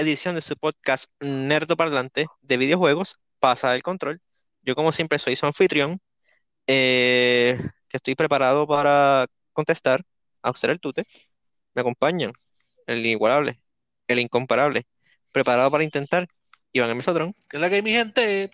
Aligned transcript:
edición 0.00 0.34
de 0.34 0.40
su 0.42 0.56
podcast 0.56 1.10
Nerdo 1.20 1.76
Parlante 1.76 2.26
de 2.40 2.56
videojuegos, 2.56 3.16
Pasa 3.38 3.74
el 3.74 3.82
Control. 3.82 4.20
Yo 4.62 4.74
como 4.74 4.92
siempre 4.92 5.18
soy 5.18 5.36
su 5.36 5.46
anfitrión, 5.46 6.00
eh, 6.66 7.58
que 7.88 7.96
estoy 7.98 8.14
preparado 8.14 8.66
para 8.66 9.26
contestar 9.52 10.02
a 10.42 10.50
usted 10.50 10.70
el 10.70 10.80
tute. 10.80 11.02
Me 11.74 11.82
acompañan 11.82 12.32
el 12.86 13.04
inigualable, 13.04 13.60
el 14.08 14.20
incomparable, 14.20 14.86
preparado 15.32 15.70
para 15.70 15.84
intentar 15.84 16.26
Iván 16.72 16.90
M. 16.90 17.02
Sotrón 17.02 17.34
¿Qué 17.48 17.56
es 17.56 17.60
la 17.60 17.68
que 17.68 17.76
hay, 17.76 17.82
mi 17.82 17.92
gente? 17.92 18.50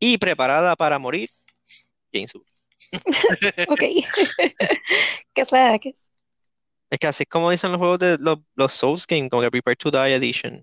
y 0.00 0.18
preparada 0.18 0.74
para 0.76 0.98
morir. 0.98 1.28
Ok. 3.68 3.82
¿Qué 5.34 5.44
sea? 5.44 5.78
Es 6.90 6.98
que 6.98 7.06
así 7.06 7.22
es 7.24 7.28
como 7.28 7.50
dicen 7.50 7.70
los 7.72 7.78
juegos 7.78 7.98
de 8.00 8.18
los, 8.18 8.38
los 8.54 8.72
Souls 8.72 9.06
Games, 9.06 9.30
como 9.30 9.42
que 9.42 9.50
Prepare 9.50 9.76
to 9.76 9.90
Die 9.90 10.14
Edition, 10.14 10.60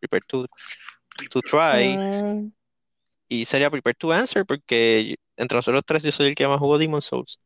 Prepare 0.00 0.22
to, 0.28 0.46
to 1.30 1.40
Try, 1.42 1.96
Mm, 1.96 2.52
y 3.28 3.44
sería 3.44 3.70
Prepare 3.70 3.94
to 3.94 4.12
Answer, 4.12 4.46
porque 4.46 5.16
entre 5.36 5.56
nosotros 5.56 5.82
tres 5.86 6.02
yo 6.02 6.12
soy 6.12 6.28
el 6.28 6.34
que 6.34 6.46
más 6.48 6.60
jugó 6.60 6.78
Demon 6.78 7.02
Souls. 7.02 7.40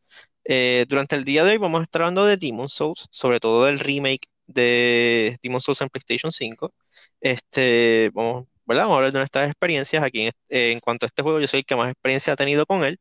Eh, 0.45 0.87
durante 0.89 1.17
el 1.17 1.25
día 1.25 1.45
de 1.45 1.53
hoy 1.53 1.59
vamos 1.59 1.81
a 1.81 1.85
estar 1.85 2.03
hablando 2.03 2.25
de 2.27 2.37
Demon 2.37 2.69
Souls, 2.69 3.09
sobre 3.11 3.41
todo 3.41 3.65
del 3.67 3.79
remake 3.81 4.29
de 4.47 5.39
Demon 5.43 5.61
Souls 5.61 5.81
en 5.83 5.89
PlayStation 5.91 6.33
5. 6.33 6.73
Este, 7.21 8.11
vamos, 8.15 8.47
¿verdad? 8.67 8.85
Vamos 8.85 8.95
a 8.95 8.99
hablar 8.99 9.13
de 9.13 9.19
nuestras 9.21 9.49
experiencias 9.51 10.03
aquí 10.03 10.23
en, 10.23 10.33
eh, 10.49 10.73
en 10.73 10.81
cuanto 10.81 11.07
a 11.07 11.09
este 11.09 11.23
juego. 11.23 11.41
Yo 11.41 11.49
soy 11.49 11.61
el 11.61 11.67
que 11.67 11.77
más 11.77 11.91
experiencia 11.93 12.33
ha 12.35 12.37
tenido 12.37 12.67
con 12.67 12.85
él. 12.85 12.99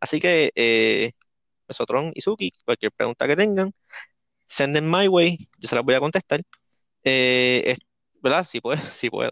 Así 0.00 0.20
que, 0.20 0.52
eh, 0.54 1.12
Mesotron 1.68 2.12
y 2.14 2.20
Suki, 2.20 2.52
cualquier 2.64 2.92
pregunta 2.92 3.26
que 3.26 3.36
tengan, 3.36 3.72
send 4.46 4.74
them 4.74 4.90
my 4.90 5.08
way, 5.08 5.38
yo 5.58 5.68
se 5.68 5.74
las 5.76 5.84
voy 5.84 5.94
a 5.94 6.00
contestar. 6.00 6.42
Eh, 7.04 7.76
¿verdad? 8.22 8.46
Si 8.48 8.60
puedo, 8.60 8.80
si 8.92 9.10
puedo. 9.10 9.30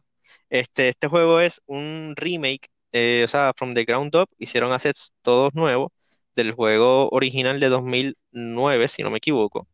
Este, 0.50 0.88
este 0.88 1.08
juego 1.08 1.40
es 1.40 1.62
un 1.66 2.14
remake, 2.16 2.70
eh, 2.92 3.22
o 3.24 3.28
sea, 3.28 3.52
from 3.56 3.74
the 3.74 3.84
ground 3.84 4.14
up, 4.16 4.28
hicieron 4.38 4.72
assets 4.72 5.12
todos 5.22 5.54
nuevos 5.54 5.92
del 6.36 6.52
juego 6.52 7.08
original 7.10 7.60
de 7.60 7.68
2009, 7.68 8.88
si 8.88 9.02
no 9.02 9.10
me 9.10 9.18
equivoco. 9.18 9.68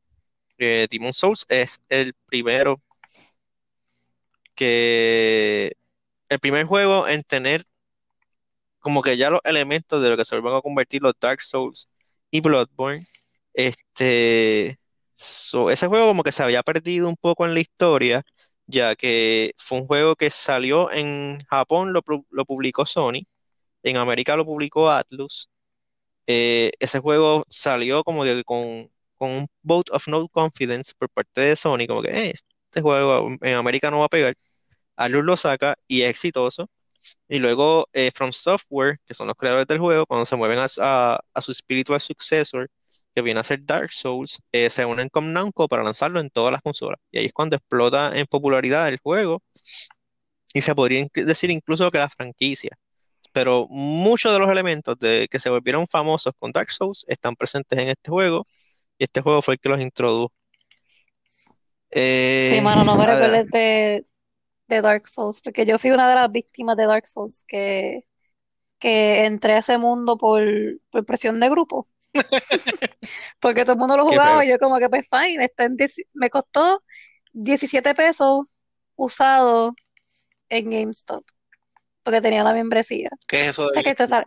Eh, 0.58 0.89
Demon 0.91 1.12
Souls 1.12 1.47
es 1.48 1.80
el 1.89 2.14
primero 2.27 2.83
que, 4.55 5.73
el 6.28 6.41
primer 6.41 6.67
juego 6.67 7.08
en 7.08 7.23
tener 7.25 7.64
como 8.80 9.02
que 9.02 9.17
ya 9.17 9.30
los 9.30 9.41
elementos 9.45 10.02
de 10.02 10.11
lo 10.11 10.17
que 10.17 10.25
se 10.25 10.39
van 10.41 10.55
a 10.55 10.62
convertir 10.62 11.02
los 11.02 11.14
Dark 11.20 11.42
Souls 11.42 11.89
y 12.30 12.41
Bloodborne. 12.41 13.05
Este, 13.55 14.78
so, 15.19 15.70
ese 15.70 15.88
juego 15.88 16.08
como 16.08 16.24
que 16.24 16.33
se 16.33 16.42
había 16.44 16.62
perdido 16.64 17.08
un 17.08 17.16
poco 17.16 17.47
en 17.47 17.55
la 17.55 17.61
historia, 17.61 18.24
ya 18.66 18.97
que 18.97 19.55
fue 19.58 19.80
un 19.80 19.86
juego 19.88 20.16
que 20.16 20.30
salió 20.30 20.91
en 20.92 21.41
Japón, 21.50 21.92
lo, 21.92 22.02
pu- 22.02 22.27
lo 22.30 22.47
publicó 22.47 22.86
Sony, 22.86 23.22
en 23.84 23.96
América 23.98 24.36
lo 24.36 24.44
publicó 24.46 24.91
Atlus. 24.91 25.50
Eh, 26.27 26.72
ese 26.80 27.00
juego 27.00 27.44
salió 27.48 28.05
como 28.05 28.24
que 28.24 28.44
con, 28.44 28.91
un 29.20 29.48
vote 29.62 29.92
of 29.94 30.08
no 30.08 30.28
confidence 30.28 30.92
por 30.98 31.11
parte 31.11 31.41
de 31.42 31.56
Sony, 31.56 31.86
como 31.89 32.02
que 32.02 32.11
"Eh, 32.11 32.30
este 32.34 32.83
juego 32.83 33.30
en 33.42 33.55
América 33.56 33.91
no 33.91 34.00
va 34.00 34.06
a 34.06 34.08
pegar. 34.08 34.34
Atlus 34.96 35.24
lo 35.24 35.36
saca 35.36 35.77
y 35.89 36.02
es 36.02 36.11
exitoso. 36.11 36.69
Y 37.28 37.39
luego 37.39 37.89
eh, 37.92 38.11
From 38.14 38.33
Software, 38.33 38.98
que 39.07 39.14
son 39.14 39.28
los 39.28 39.36
creadores 39.36 39.67
del 39.67 39.78
juego, 39.78 40.07
cuando 40.07 40.27
se 40.27 40.36
mueven 40.36 40.58
a- 40.61 41.20
a 41.34 41.40
su 41.42 41.52
spiritual 41.55 42.01
successor, 42.01 42.70
que 43.18 43.23
viene 43.23 43.40
a 43.40 43.45
ser 43.45 43.64
Dark 43.64 43.92
Souls, 43.92 44.40
eh, 44.52 44.70
se 44.70 44.84
unen 44.84 45.08
con 45.08 45.33
Namco 45.33 45.68
para 45.68 45.83
lanzarlo 45.83 46.20
en 46.20 46.30
todas 46.30 46.52
las 46.52 46.62
consolas. 46.62 47.01
Y 47.11 47.18
ahí 47.18 47.27
es 47.27 47.33
cuando 47.33 47.56
explota 47.56 48.12
en 48.17 48.27
popularidad 48.27 48.89
el 48.89 48.98
juego. 48.98 49.42
Y 50.55 50.61
se 50.62 50.74
podría 50.74 51.06
decir 51.14 51.51
incluso 51.51 51.90
que 51.90 51.98
la 51.98 52.08
franquicia. 52.08 52.70
Pero 53.33 53.67
muchos 53.70 54.33
de 54.33 54.39
los 54.40 54.51
elementos 54.51 54.98
de, 54.98 55.28
que 55.30 55.39
se 55.40 55.51
volvieron 55.51 55.86
famosos 55.89 56.34
con 56.39 56.52
Dark 56.52 56.70
Souls 56.73 57.05
están 57.08 57.36
presentes 57.36 57.78
en 57.78 57.89
este 57.90 58.11
juego. 58.11 58.46
Y 58.98 59.05
este 59.05 59.20
juego 59.23 59.42
fue 59.42 59.55
el 59.55 59.61
que 59.61 59.68
los 59.70 59.80
introdujo. 59.80 60.33
Eh, 61.90 62.51
Sí, 62.55 62.61
mano, 62.61 62.84
no 62.84 62.96
me 62.96 63.07
recuerdes 63.07 63.48
de, 63.51 64.07
de 64.68 64.80
Dark 64.83 65.08
Souls, 65.08 65.40
porque 65.42 65.67
yo 65.67 65.78
fui 65.78 65.90
una 65.90 66.08
de 66.08 66.14
las 66.17 66.33
víctimas 66.33 66.77
de 66.77 66.86
Dark 66.86 67.07
Souls 67.07 67.45
que, 67.48 68.07
que 68.78 69.27
entré 69.27 69.55
a 69.55 69.58
ese 69.58 69.78
mundo 69.78 70.18
por, 70.18 70.42
por 70.90 71.07
presión 71.07 71.40
de 71.40 71.51
grupo. 71.51 71.89
Porque 73.41 73.63
todo 73.63 73.73
el 73.74 73.79
mundo 73.79 73.96
lo 73.96 74.05
jugaba 74.05 74.45
y 74.45 74.48
yo 74.48 74.58
como 74.58 74.79
que 74.79 74.89
pues 74.89 75.08
fine, 75.08 75.45
está 75.45 75.64
en 75.64 75.77
me 76.14 76.30
costó 76.30 76.83
17 77.33 77.95
pesos 77.95 78.46
usado 78.96 79.74
en 80.48 80.70
GameStop, 80.70 81.24
porque 82.02 82.20
tenía 82.20 82.42
la 82.42 82.52
membresía. 82.52 83.11
¿Qué 83.27 83.42
es 83.42 83.48
eso 83.51 83.67
O 83.67 83.73
sea 83.73 83.83
de 83.83 83.89
que 83.89 83.95
te, 83.95 84.07
sal- 84.07 84.27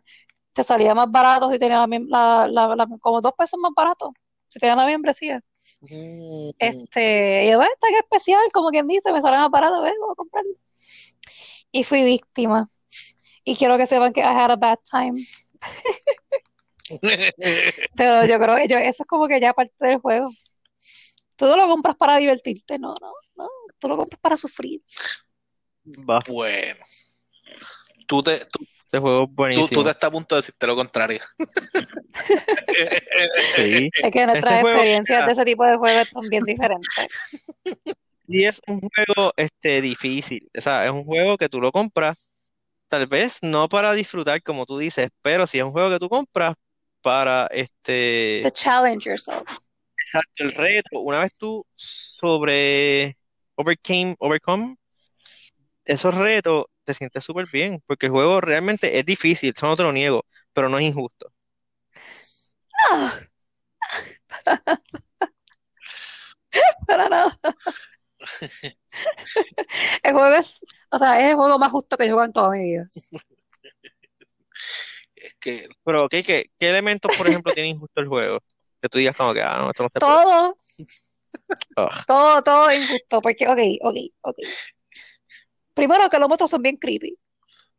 te 0.54 0.64
salía 0.64 0.96
más 0.96 1.10
barato 1.12 1.50
si 1.52 1.60
tenía 1.60 1.86
la, 1.88 2.48
la, 2.48 2.88
como 3.02 3.22
dos 3.22 3.34
pesos 3.38 3.60
más 3.60 3.72
barato 3.76 4.14
si 4.48 4.60
tenía 4.60 4.76
la 4.76 4.86
membresía. 4.86 5.40
Mm, 5.82 6.50
Este, 6.60 7.46
y 7.46 7.52
yo, 7.52 7.58
"Ve, 7.60 7.66
está 7.74 7.88
que 7.88 8.00
especial, 8.00 8.42
como 8.54 8.70
quien 8.70 8.88
dice, 8.88 9.12
me 9.14 9.22
sale 9.22 9.38
más 9.38 9.50
barato, 9.50 9.82
vengo 9.82 10.12
a 10.12 10.16
comprarlo. 10.16 10.52
Y 11.72 11.84
fui 11.84 12.04
víctima. 12.04 12.70
Y 13.44 13.56
quiero 13.56 13.78
que 13.78 13.86
sepan 13.88 14.14
que 14.14 14.22
I 14.22 14.26
had 14.26 14.52
a 14.52 14.56
bad 14.58 14.80
time. 14.90 15.14
Pero 17.96 18.26
yo 18.26 18.40
creo 18.40 18.56
que 18.56 18.68
yo, 18.68 18.78
eso 18.78 19.04
es 19.04 19.08
como 19.08 19.28
que 19.28 19.40
ya 19.40 19.54
parte 19.54 19.88
del 19.88 20.00
juego. 20.00 20.30
Tú 21.36 21.46
no 21.46 21.56
lo 21.56 21.68
compras 21.68 21.96
para 21.98 22.18
divertirte, 22.18 22.78
no, 22.78 22.96
no, 23.02 23.14
no. 23.36 23.50
Tú 23.80 23.88
lo 23.88 23.98
compras 23.98 24.20
para 24.20 24.38
sufrir. 24.38 24.82
Va, 26.08 26.20
Bueno. 26.28 26.80
Tú 28.08 28.22
te, 28.22 28.40
tú, 28.46 28.60
este 28.92 29.00
juego 29.00 29.24
es 29.24 29.30
buenísimo. 29.34 29.68
tú 29.70 29.84
te 29.86 29.90
estás 29.92 30.10
a 30.10 30.12
punto 30.12 30.36
de 30.36 30.42
decirte 30.42 30.68
lo 30.68 30.76
contrario. 30.76 31.22
Sí. 33.56 33.90
Es 34.04 34.12
que 34.12 34.26
nuestras 34.26 34.54
Este 34.54 34.70
experiencias 34.70 35.26
de 35.26 35.32
ese 35.32 35.46
tipo 35.46 35.66
de 35.66 35.78
juegos 35.78 36.10
son 36.10 36.24
bien 36.30 36.44
diferentes. 36.44 37.08
Y 38.28 38.44
es 38.44 38.62
un 38.68 38.82
juego 38.82 39.34
este, 39.38 39.82
difícil. 39.82 40.50
O 40.58 40.62
sea, 40.62 40.86
es 40.86 40.92
un 40.92 41.06
juego 41.06 41.38
que 41.38 41.48
tú 41.48 41.62
lo 41.62 41.72
compras, 41.72 42.18
tal 42.90 43.08
vez 43.08 43.40
no 43.42 43.70
para 43.70 43.94
disfrutar 43.94 44.44
como 44.44 44.66
tú 44.66 44.78
dices, 44.78 45.10
pero 45.22 45.48
sí 45.48 45.58
es 45.60 45.64
un 45.64 45.72
juego 45.72 45.90
que 45.90 46.00
tú 46.00 46.10
compras 46.10 46.56
para 47.02 47.48
este, 47.48 48.42
To 48.44 48.52
challenge 48.52 49.10
yourself. 49.10 49.48
exacto, 50.06 50.44
el 50.44 50.54
reto. 50.54 51.00
Una 51.00 51.20
vez 51.20 51.34
tú 51.36 51.66
sobre 51.76 53.18
overcame, 53.56 54.16
overcome 54.20 54.78
esos 55.86 56.16
retos, 56.16 56.66
te 56.84 56.94
sientes 56.94 57.24
súper 57.24 57.46
bien, 57.52 57.82
porque 57.86 58.06
el 58.08 58.12
juego 58.12 58.42
realmente 58.42 58.98
es 59.00 59.06
difícil, 59.06 59.54
eso 59.56 59.68
no 59.68 59.76
te 59.76 59.84
lo 59.84 59.92
niego, 59.92 60.26
pero 60.54 60.70
no 60.70 60.78
es 60.78 60.86
injusto. 60.86 61.32
Ah. 62.92 63.20
Para 66.88 67.08
nada. 67.10 67.40
El 70.04 70.14
juego 70.14 70.36
es, 70.36 70.66
o 70.90 71.00
sea, 71.00 71.20
es 71.22 71.30
el 71.30 71.36
juego 71.36 71.58
más 71.58 71.72
justo 71.72 71.98
que 71.98 72.06
yo 72.08 72.14
jugado 72.14 72.28
en 72.28 72.34
toda 72.34 72.52
mi 72.52 72.60
vida. 72.64 72.88
Es 75.22 75.36
que 75.40 75.68
Pero, 75.86 76.10
¿qué, 76.10 76.24
qué, 76.24 76.52
qué 76.60 76.70
elementos, 76.70 77.16
por 77.18 77.28
ejemplo, 77.28 77.54
tiene 77.54 77.70
injusto 77.70 78.02
el 78.02 78.08
juego? 78.08 78.40
Que 78.82 78.90
tú 78.90 78.98
digas 78.98 79.16
como 79.16 79.34
que, 79.34 79.42
ah, 79.42 79.58
no, 79.60 79.70
esto 79.70 79.84
no 79.84 79.90
se 79.94 80.00
puede. 80.00 80.14
Todo, 80.24 80.58
todo, 82.08 82.44
todo 82.44 82.70
es 82.70 82.82
injusto. 82.82 83.22
Porque, 83.22 83.48
ok, 83.48 83.60
ok, 83.82 83.96
ok. 84.22 84.36
Primero 85.74 86.10
que 86.10 86.20
los 86.20 86.28
monstruos 86.28 86.52
son 86.52 86.62
bien 86.62 86.76
creepy. 86.78 87.16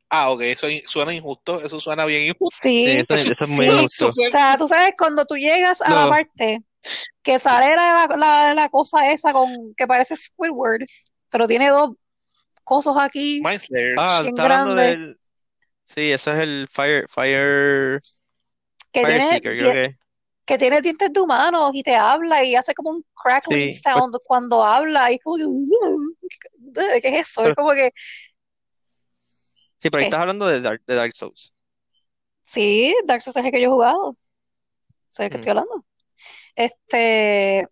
Ah, 0.09 0.31
ok, 0.31 0.43
eso 0.43 0.67
suena 0.87 1.15
injusto, 1.15 1.65
eso 1.65 1.81
suena 1.81 2.05
bien 2.05 2.23
injusto. 2.29 2.59
Sí, 2.63 2.85
Sí. 2.85 3.05
eso, 3.09 3.15
eso 3.15 3.35
es 3.41 3.49
muy 3.49 3.67
Sí. 3.67 3.73
injusto. 3.77 4.09
O 4.11 4.31
sea, 4.31 4.57
tú 4.59 4.69
sabes, 4.69 4.93
cuando 4.99 5.25
tú 5.25 5.37
llegas 5.37 5.81
a 5.83 5.91
la 5.95 6.09
parte 6.09 6.63
que 7.23 7.39
sale 7.39 7.75
la, 7.77 8.07
la, 8.17 8.55
la 8.55 8.69
cosa 8.69 9.11
esa 9.11 9.33
con 9.33 9.75
que 9.75 9.87
parece 9.87 10.17
Squidward, 10.17 10.83
pero 11.31 11.47
tiene 11.47 11.71
dos 11.71 11.93
cosas 12.65 12.95
aquí. 12.99 13.41
Mind 13.43 13.61
Slayers. 13.61 13.97
Ah, 13.99 14.23
está 14.25 14.43
hablando 14.43 14.75
grande. 14.75 14.83
del. 14.83 15.19
Sí, 15.95 16.11
ese 16.13 16.31
es 16.33 16.39
el 16.39 16.69
Fire, 16.71 17.07
Fire, 17.09 18.01
que 18.93 19.01
Fire 19.01 19.07
tiene, 19.07 19.23
Seeker, 19.23 19.57
creo 19.57 19.73
que. 19.73 19.97
que 20.45 20.59
tiene 20.59 20.81
dientes 20.81 21.13
de 21.13 21.21
humanos 21.21 21.71
y 21.75 21.83
te 21.83 21.95
habla 21.97 22.45
y 22.45 22.57
hace 22.57 22.75
como 22.75 22.91
un 22.91 23.05
crackling 23.15 23.71
Sí, 23.71 23.73
sound 23.73 24.17
cuando 24.25 24.65
habla 24.65 25.11
y 25.13 25.17
es 25.17 25.23
como 25.23 25.37
que 25.37 27.01
¿qué 27.01 27.09
es 27.21 27.29
eso? 27.31 27.47
Es 27.47 27.55
Pero- 27.55 27.55
como 27.55 27.73
que 27.73 27.93
Sí, 29.79 29.91
pero 29.91 29.99
ahí 29.99 30.05
¿Qué? 30.05 30.05
estás 30.05 30.21
hablando 30.21 30.47
de 30.47 30.61
Dark, 30.61 30.83
de 30.87 30.95
Dark 30.95 31.15
Souls. 31.15 31.55
sí, 32.43 32.95
Dark 33.07 33.23
Souls 33.23 33.37
es 33.37 33.45
el 33.45 33.51
que 33.53 33.61
yo 33.61 33.69
he 33.69 33.71
jugado. 33.73 34.17
Sé 35.09 35.25
de 35.25 35.31
qué 35.31 35.37
Mm. 35.37 35.41
estoy 35.41 35.51
hablando. 35.51 35.85
Este, 36.57 37.69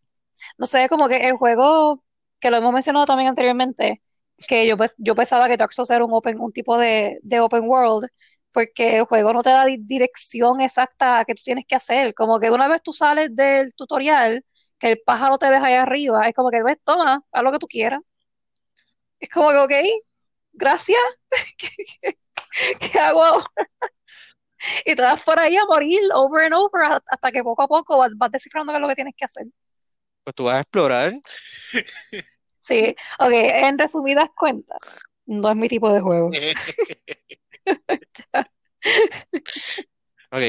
no 0.58 0.66
sé, 0.66 0.88
como 0.88 1.08
que 1.08 1.18
el 1.28 1.34
juego 1.36 2.04
que 2.40 2.50
lo 2.52 2.58
hemos 2.58 2.72
mencionado 2.74 3.06
también 3.06 3.30
anteriormente, 3.30 4.02
que 4.48 4.66
yo 4.66 4.76
pues 4.76 4.94
yo 4.98 5.14
pensaba 5.14 5.48
que 5.48 5.56
Dark 5.56 5.72
Souls 5.72 5.90
era 5.90 6.04
un 6.04 6.12
open 6.12 6.40
un 6.40 6.52
tipo 6.52 6.78
de, 6.78 7.18
de 7.22 7.40
open 7.40 7.64
world 7.68 8.06
porque 8.52 8.96
el 8.98 9.04
juego 9.04 9.32
no 9.32 9.42
te 9.42 9.50
da 9.50 9.64
di- 9.64 9.78
dirección 9.80 10.60
exacta 10.60 11.20
a 11.20 11.24
qué 11.24 11.34
tú 11.34 11.42
tienes 11.44 11.64
que 11.66 11.76
hacer, 11.76 12.14
como 12.14 12.40
que 12.40 12.50
una 12.50 12.68
vez 12.68 12.82
tú 12.82 12.92
sales 12.92 13.34
del 13.34 13.74
tutorial 13.74 14.44
que 14.78 14.90
el 14.92 15.00
pájaro 15.04 15.38
te 15.38 15.46
deja 15.50 15.66
ahí 15.66 15.74
arriba, 15.74 16.26
es 16.28 16.34
como 16.34 16.50
que 16.50 16.62
ves, 16.62 16.78
toma, 16.84 17.22
haz 17.32 17.42
lo 17.42 17.52
que 17.52 17.58
tú 17.58 17.66
quieras. 17.68 18.00
Es 19.18 19.28
como 19.28 19.50
que, 19.50 19.58
ok, 19.58 19.72
gracias. 20.52 20.98
¿Qué, 21.58 22.14
qué 22.92 22.98
hago 23.00 23.24
ahora? 23.24 23.44
Y 24.84 24.94
te 24.94 25.02
das 25.02 25.22
por 25.22 25.38
ahí 25.38 25.56
a 25.56 25.64
morir 25.66 26.00
over 26.14 26.44
and 26.44 26.54
over 26.54 26.82
hasta 27.06 27.32
que 27.32 27.42
poco 27.42 27.62
a 27.62 27.68
poco 27.68 27.98
vas, 27.98 28.12
vas 28.16 28.30
descifrando 28.30 28.72
qué 28.72 28.76
es 28.76 28.82
lo 28.82 28.88
que 28.88 28.94
tienes 28.94 29.14
que 29.16 29.24
hacer. 29.24 29.46
Pues 30.24 30.34
tú 30.34 30.44
vas 30.44 30.56
a 30.56 30.60
explorar. 30.60 31.12
Sí, 32.70 32.94
ok, 33.18 33.32
en 33.32 33.78
resumidas 33.78 34.30
cuentas, 34.36 34.78
no 35.26 35.50
es 35.50 35.56
mi 35.56 35.68
tipo 35.68 35.92
de 35.92 36.00
juego. 36.00 36.30
Ok. 40.32 40.42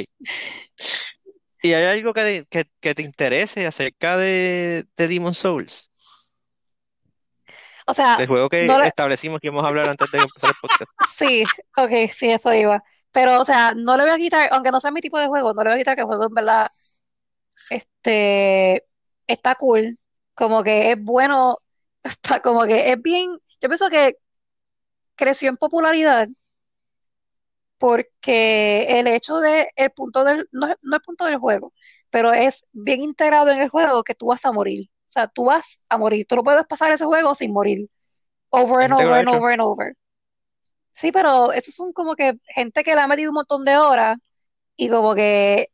¿Y 1.64 1.74
hay 1.74 1.86
algo 1.86 2.14
que, 2.14 2.46
que, 2.52 2.66
que 2.80 2.94
te 2.94 3.02
interese 3.02 3.66
acerca 3.66 4.16
de, 4.16 4.86
de 4.96 5.08
Demon 5.08 5.34
Souls? 5.34 5.92
O 7.88 7.94
sea, 7.96 8.16
Del 8.18 8.28
juego 8.28 8.48
que 8.48 8.64
no 8.64 8.78
le, 8.78 8.88
establecimos 8.88 9.42
que 9.42 9.48
íbamos 9.48 9.66
a 9.66 9.70
hablar 9.70 9.90
antes 9.90 10.10
de 10.12 10.20
empezar 10.20 10.52
el 10.52 10.56
podcast. 10.62 10.92
sí, 11.18 11.44
ok, 11.76 11.92
sí, 12.12 12.30
eso 12.30 12.54
iba. 12.54 12.84
Pero, 13.12 13.42
o 13.42 13.46
sea, 13.46 13.74
no 13.76 13.98
le 13.98 14.04
voy 14.04 14.12
a 14.12 14.18
quitar, 14.18 14.50
aunque 14.52 14.72
no 14.72 14.80
sea 14.80 14.92
mi 14.92 15.02
tipo 15.02 15.20
de 15.20 15.28
juego, 15.28 15.54
no 15.54 15.64
le 15.64 15.70
voy 15.72 15.76
a 15.76 15.80
quitar 15.80 15.96
que 15.96 16.02
el 16.02 16.08
juego 16.08 16.28
en 16.28 16.34
verdad, 16.36 16.70
este, 17.72 18.86
está 19.28 19.56
cool. 19.56 19.98
Como 20.36 20.64
que 20.64 20.92
es 20.92 21.04
bueno, 21.04 21.58
está 22.04 22.42
como 22.42 22.66
que 22.66 22.92
es 22.92 23.02
bien, 23.02 23.32
yo 23.62 23.70
pienso 23.70 23.90
que 23.90 24.16
creció 25.16 25.50
en 25.50 25.58
popularidad 25.58 26.28
porque 27.78 29.00
el 29.00 29.08
hecho 29.08 29.38
de, 29.40 29.70
el 29.76 29.92
punto 29.92 30.24
del, 30.24 30.48
no, 30.52 30.68
es- 30.68 30.78
no 30.82 30.98
es 30.98 31.02
punto 31.04 31.26
del 31.26 31.38
juego, 31.38 31.74
pero 32.10 32.32
es 32.34 32.68
bien 32.72 33.02
integrado 33.02 33.50
en 33.52 33.62
el 33.62 33.70
juego 33.70 34.04
que 34.04 34.16
tú 34.16 34.28
vas 34.28 34.46
a 34.46 34.52
morir. 34.52 34.90
O 35.10 35.12
sea, 35.14 35.28
tú 35.28 35.46
vas 35.46 35.84
a 35.90 35.98
morir. 35.98 36.26
Tú 36.28 36.36
no 36.36 36.44
puedes 36.44 36.66
pasar 36.68 36.92
ese 36.92 37.06
juego 37.06 37.36
sin 37.36 37.52
morir. 37.54 37.90
Over 38.52 38.86
and 38.86 38.94
over 38.94 39.20
and 39.20 39.30
over 39.30 39.54
and 39.54 39.62
over. 39.62 39.96
Sí, 40.94 41.12
pero 41.12 41.52
esos 41.54 41.76
son 41.76 41.94
como 41.94 42.16
que 42.16 42.34
gente 42.56 42.84
que 42.84 42.96
le 42.96 43.02
ha 43.02 43.08
metido 43.08 43.32
un 43.32 43.36
montón 43.36 43.66
de 43.66 43.78
horas 43.78 44.18
y 44.78 44.90
como 44.90 45.16
que 45.16 45.70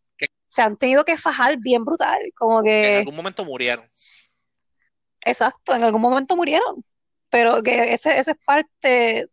se 0.48 0.62
han 0.64 0.76
tenido 0.78 1.06
que 1.06 1.18
fajar 1.18 1.58
bien 1.60 1.86
brutal. 1.86 2.20
Como 2.38 2.64
en 2.82 2.96
que, 2.96 2.96
algún 2.96 3.16
momento 3.16 3.46
murieron. 3.46 3.88
Exacto, 5.30 5.76
en 5.76 5.84
algún 5.84 6.02
momento 6.02 6.36
murieron. 6.36 6.82
Pero 7.30 7.62
que 7.64 7.94
ese, 7.94 8.20
eso 8.20 8.32
es 8.32 8.38
parte 8.46 9.28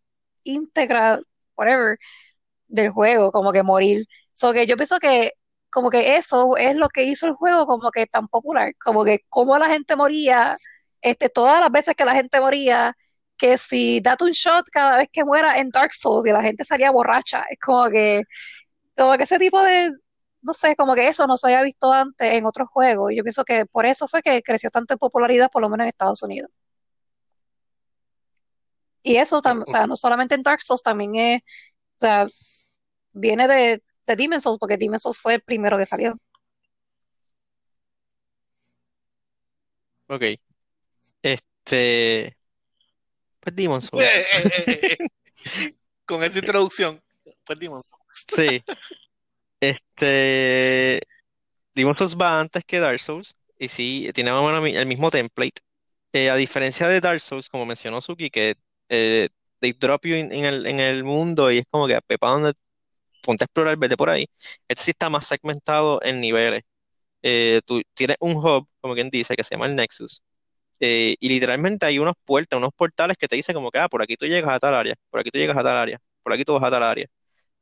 íntegra, 0.44 1.20
whatever, 1.56 1.98
del 2.68 2.90
juego, 2.90 3.32
como 3.32 3.52
que 3.52 3.62
morir. 3.62 4.04
So 4.32 4.52
que 4.52 4.66
yo 4.66 4.76
pienso 4.76 4.98
que 4.98 5.32
como 5.70 5.90
que 5.90 6.16
eso 6.16 6.56
es 6.56 6.76
lo 6.76 6.88
que 6.88 7.04
hizo 7.04 7.26
el 7.26 7.34
juego 7.34 7.66
como 7.66 7.90
que 7.90 8.06
tan 8.06 8.26
popular, 8.28 8.74
como 8.82 9.04
que 9.04 9.20
cómo 9.28 9.58
la 9.58 9.66
gente 9.68 9.96
moría, 9.96 10.56
este, 11.02 11.28
todas 11.28 11.60
las 11.60 11.70
veces 11.72 11.96
que 11.96 12.04
la 12.04 12.14
gente 12.14 12.40
moría, 12.40 12.96
que 13.36 13.58
si 13.58 14.00
date 14.00 14.24
un 14.24 14.30
shot 14.32 14.66
cada 14.70 14.98
vez 14.98 15.08
que 15.12 15.24
muera 15.24 15.58
en 15.58 15.70
Dark 15.70 15.92
Souls 15.94 16.26
y 16.26 16.32
la 16.32 16.42
gente 16.42 16.64
salía 16.64 16.90
borracha, 16.92 17.44
es 17.50 17.58
como 17.60 17.90
que, 17.90 18.22
como 18.96 19.16
que 19.16 19.24
ese 19.24 19.38
tipo 19.38 19.62
de, 19.62 19.92
no 20.44 20.52
sé, 20.52 20.76
como 20.76 20.94
que 20.94 21.08
eso 21.08 21.26
no 21.26 21.36
se 21.36 21.46
había 21.48 21.62
visto 21.62 21.92
antes 21.92 22.32
en 22.32 22.46
otros 22.46 22.68
juegos. 22.68 23.12
Y 23.12 23.16
yo 23.16 23.24
pienso 23.24 23.44
que 23.44 23.66
por 23.66 23.86
eso 23.86 24.06
fue 24.08 24.22
que 24.22 24.42
creció 24.42 24.70
tanto 24.70 24.94
en 24.94 24.98
popularidad, 24.98 25.50
por 25.50 25.62
lo 25.62 25.68
menos 25.68 25.84
en 25.84 25.88
Estados 25.88 26.22
Unidos. 26.22 26.50
Y 29.02 29.16
eso 29.16 29.40
también, 29.42 29.64
o 29.68 29.70
sea, 29.70 29.86
no 29.86 29.96
solamente 29.96 30.34
en 30.34 30.42
Dark 30.42 30.62
Souls, 30.62 30.82
también 30.82 31.16
es, 31.16 31.42
o 31.42 32.00
sea, 32.00 32.26
viene 33.12 33.48
de, 33.48 33.82
de 34.06 34.16
Demon's 34.16 34.42
Souls, 34.42 34.58
porque 34.58 34.76
Demon's 34.76 35.02
Souls 35.02 35.18
fue 35.20 35.34
el 35.34 35.42
primero 35.42 35.78
que 35.78 35.86
salió. 35.86 36.16
Ok. 40.08 40.22
Este. 41.22 42.36
Pues 43.40 43.56
Demon 43.56 43.82
Souls. 43.82 44.04
Eh, 44.04 44.26
eh, 44.44 44.64
eh, 44.66 44.96
eh. 45.00 45.76
Con 46.06 46.22
esa 46.22 46.38
introducción, 46.38 47.02
pues 47.44 47.58
dimos. 47.58 47.90
Sí. 48.12 48.62
Este. 49.70 51.00
Demon 51.74 51.96
Souls 51.96 52.16
va 52.16 52.40
antes 52.40 52.64
que 52.64 52.80
Dark 52.80 53.00
Souls. 53.00 53.36
Y 53.58 53.68
sí, 53.68 54.10
tiene 54.14 54.30
el 54.32 54.86
mismo 54.86 55.10
template. 55.10 55.62
Eh, 56.12 56.30
a 56.30 56.36
diferencia 56.36 56.88
de 56.88 57.00
Dark 57.00 57.20
Souls, 57.20 57.48
como 57.48 57.66
mencionó 57.66 58.00
Suki, 58.00 58.30
que 58.30 58.56
eh, 58.88 59.28
they 59.60 59.72
drop 59.74 60.06
you 60.06 60.14
en, 60.16 60.32
en 60.32 60.44
el, 60.46 60.66
en 60.66 60.80
el 60.80 61.04
mundo 61.04 61.50
y 61.50 61.58
es 61.58 61.66
como 61.70 61.86
que 61.88 62.00
pepa 62.02 62.30
donde 62.30 62.54
ponte 63.22 63.44
a 63.44 63.46
explorar, 63.46 63.76
vete 63.78 63.96
por 63.96 64.10
ahí. 64.10 64.26
Este 64.68 64.84
sí 64.84 64.90
está 64.92 65.10
más 65.10 65.26
segmentado 65.26 66.00
en 66.02 66.20
niveles. 66.20 66.62
Eh, 67.22 67.60
tú 67.66 67.82
tienes 67.94 68.16
un 68.20 68.36
hub, 68.36 68.68
como 68.80 68.94
quien 68.94 69.10
dice, 69.10 69.36
que 69.36 69.44
se 69.44 69.54
llama 69.54 69.66
el 69.66 69.76
Nexus. 69.76 70.22
Eh, 70.80 71.16
y 71.20 71.28
literalmente 71.28 71.86
hay 71.86 71.98
unas 71.98 72.14
puertas, 72.24 72.58
unos 72.58 72.72
portales 72.76 73.16
que 73.18 73.28
te 73.28 73.36
dicen 73.36 73.54
como 73.54 73.70
que, 73.70 73.78
ah, 73.78 73.88
por 73.88 74.02
aquí 74.02 74.16
tú 74.16 74.26
llegas 74.26 74.52
a 74.54 74.58
tal 74.60 74.74
área, 74.74 74.94
por 75.10 75.20
aquí 75.20 75.30
tú 75.30 75.38
llegas 75.38 75.56
a 75.56 75.62
tal 75.62 75.76
área, 75.76 76.00
por 76.22 76.32
aquí 76.32 76.44
tú 76.44 76.54
vas 76.54 76.64
a 76.64 76.70
tal 76.70 76.82
área. 76.82 77.06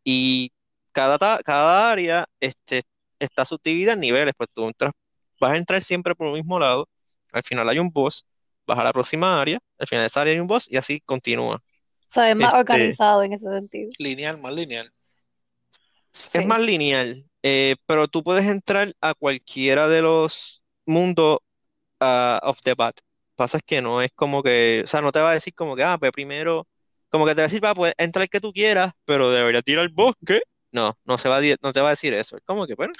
Y 0.05 0.53
cada, 0.93 1.39
cada 1.45 1.91
área 1.91 2.27
este, 2.41 2.83
está 3.19 3.45
subdividida 3.45 3.93
en 3.95 4.01
niveles, 4.01 4.35
pues 4.37 4.51
tú 4.55 4.67
entras, 4.67 4.93
vas 5.41 5.53
a 5.53 5.57
entrar 5.57 5.83
siempre 5.83 6.15
por 6.15 6.29
el 6.29 6.35
mismo 6.35 6.59
lado, 6.59 6.89
al 7.33 7.43
final 7.45 7.69
hay 7.69 7.79
un 7.79 7.91
boss, 7.91 8.27
vas 8.67 8.79
a 8.79 8.85
la 8.85 8.93
próxima 8.93 9.41
área, 9.41 9.59
al 9.79 9.87
final 9.87 10.05
de 10.05 10.07
esa 10.09 10.21
área 10.23 10.35
hay 10.35 10.41
un 10.41 10.47
boss 10.49 10.67
y 10.71 10.77
así 10.77 11.01
continúa. 11.03 11.63
O 12.03 12.13
sea, 12.15 12.31
es 12.31 12.37
más 12.37 12.55
Este, 12.55 12.55
organizado 12.55 13.23
en 13.25 13.33
ese 13.33 13.49
sentido. 13.51 13.91
Lineal, 13.99 14.39
más 14.39 14.55
lineal. 14.55 14.93
es 16.33 16.43
más 16.45 16.61
lineal, 16.61 17.25
eh, 17.43 17.77
pero 17.87 18.09
tú 18.09 18.23
puedes 18.23 18.47
entrar 18.47 18.95
a 19.01 19.15
cualquiera 19.15 19.89
de 19.89 20.03
los 20.03 20.63
mundos 20.87 21.39
ah, 22.01 22.41
of 22.45 22.61
the 22.65 22.75
bat. 22.75 22.97
Pasa 23.37 23.59
es 23.59 23.65
que 23.65 23.83
no 23.83 24.03
es 24.03 24.13
como 24.15 24.43
que, 24.43 24.83
o 24.85 24.89
sea, 24.89 25.01
no 25.03 25.13
te 25.13 25.21
va 25.21 25.31
a 25.33 25.35
decir 25.35 25.55
como 25.55 25.77
que, 25.77 25.85
ah, 25.85 25.99
pues 25.99 26.13
primero, 26.13 26.69
como 27.11 27.27
que 27.27 27.33
te 27.35 27.43
va 27.43 27.45
a 27.47 27.49
decir, 27.49 27.65
va, 27.65 27.75
pues 27.75 27.95
entra 27.99 28.23
el 28.25 28.29
que 28.31 28.41
tú 28.41 28.53
quieras, 28.53 28.93
pero 29.07 29.31
deberías 29.31 29.65
ir 29.67 29.79
al 29.79 29.91
bosque. 29.91 30.43
No, 30.73 30.99
no 31.05 31.19
se 31.19 31.29
va 31.29 31.39
a, 31.39 31.43
no 31.63 31.73
te 31.73 31.81
va 31.81 31.89
a 31.89 31.91
decir 31.91 32.15
eso. 32.15 32.37
Es 32.37 32.43
como 32.45 32.67
que, 32.67 32.75
bueno, 32.75 32.95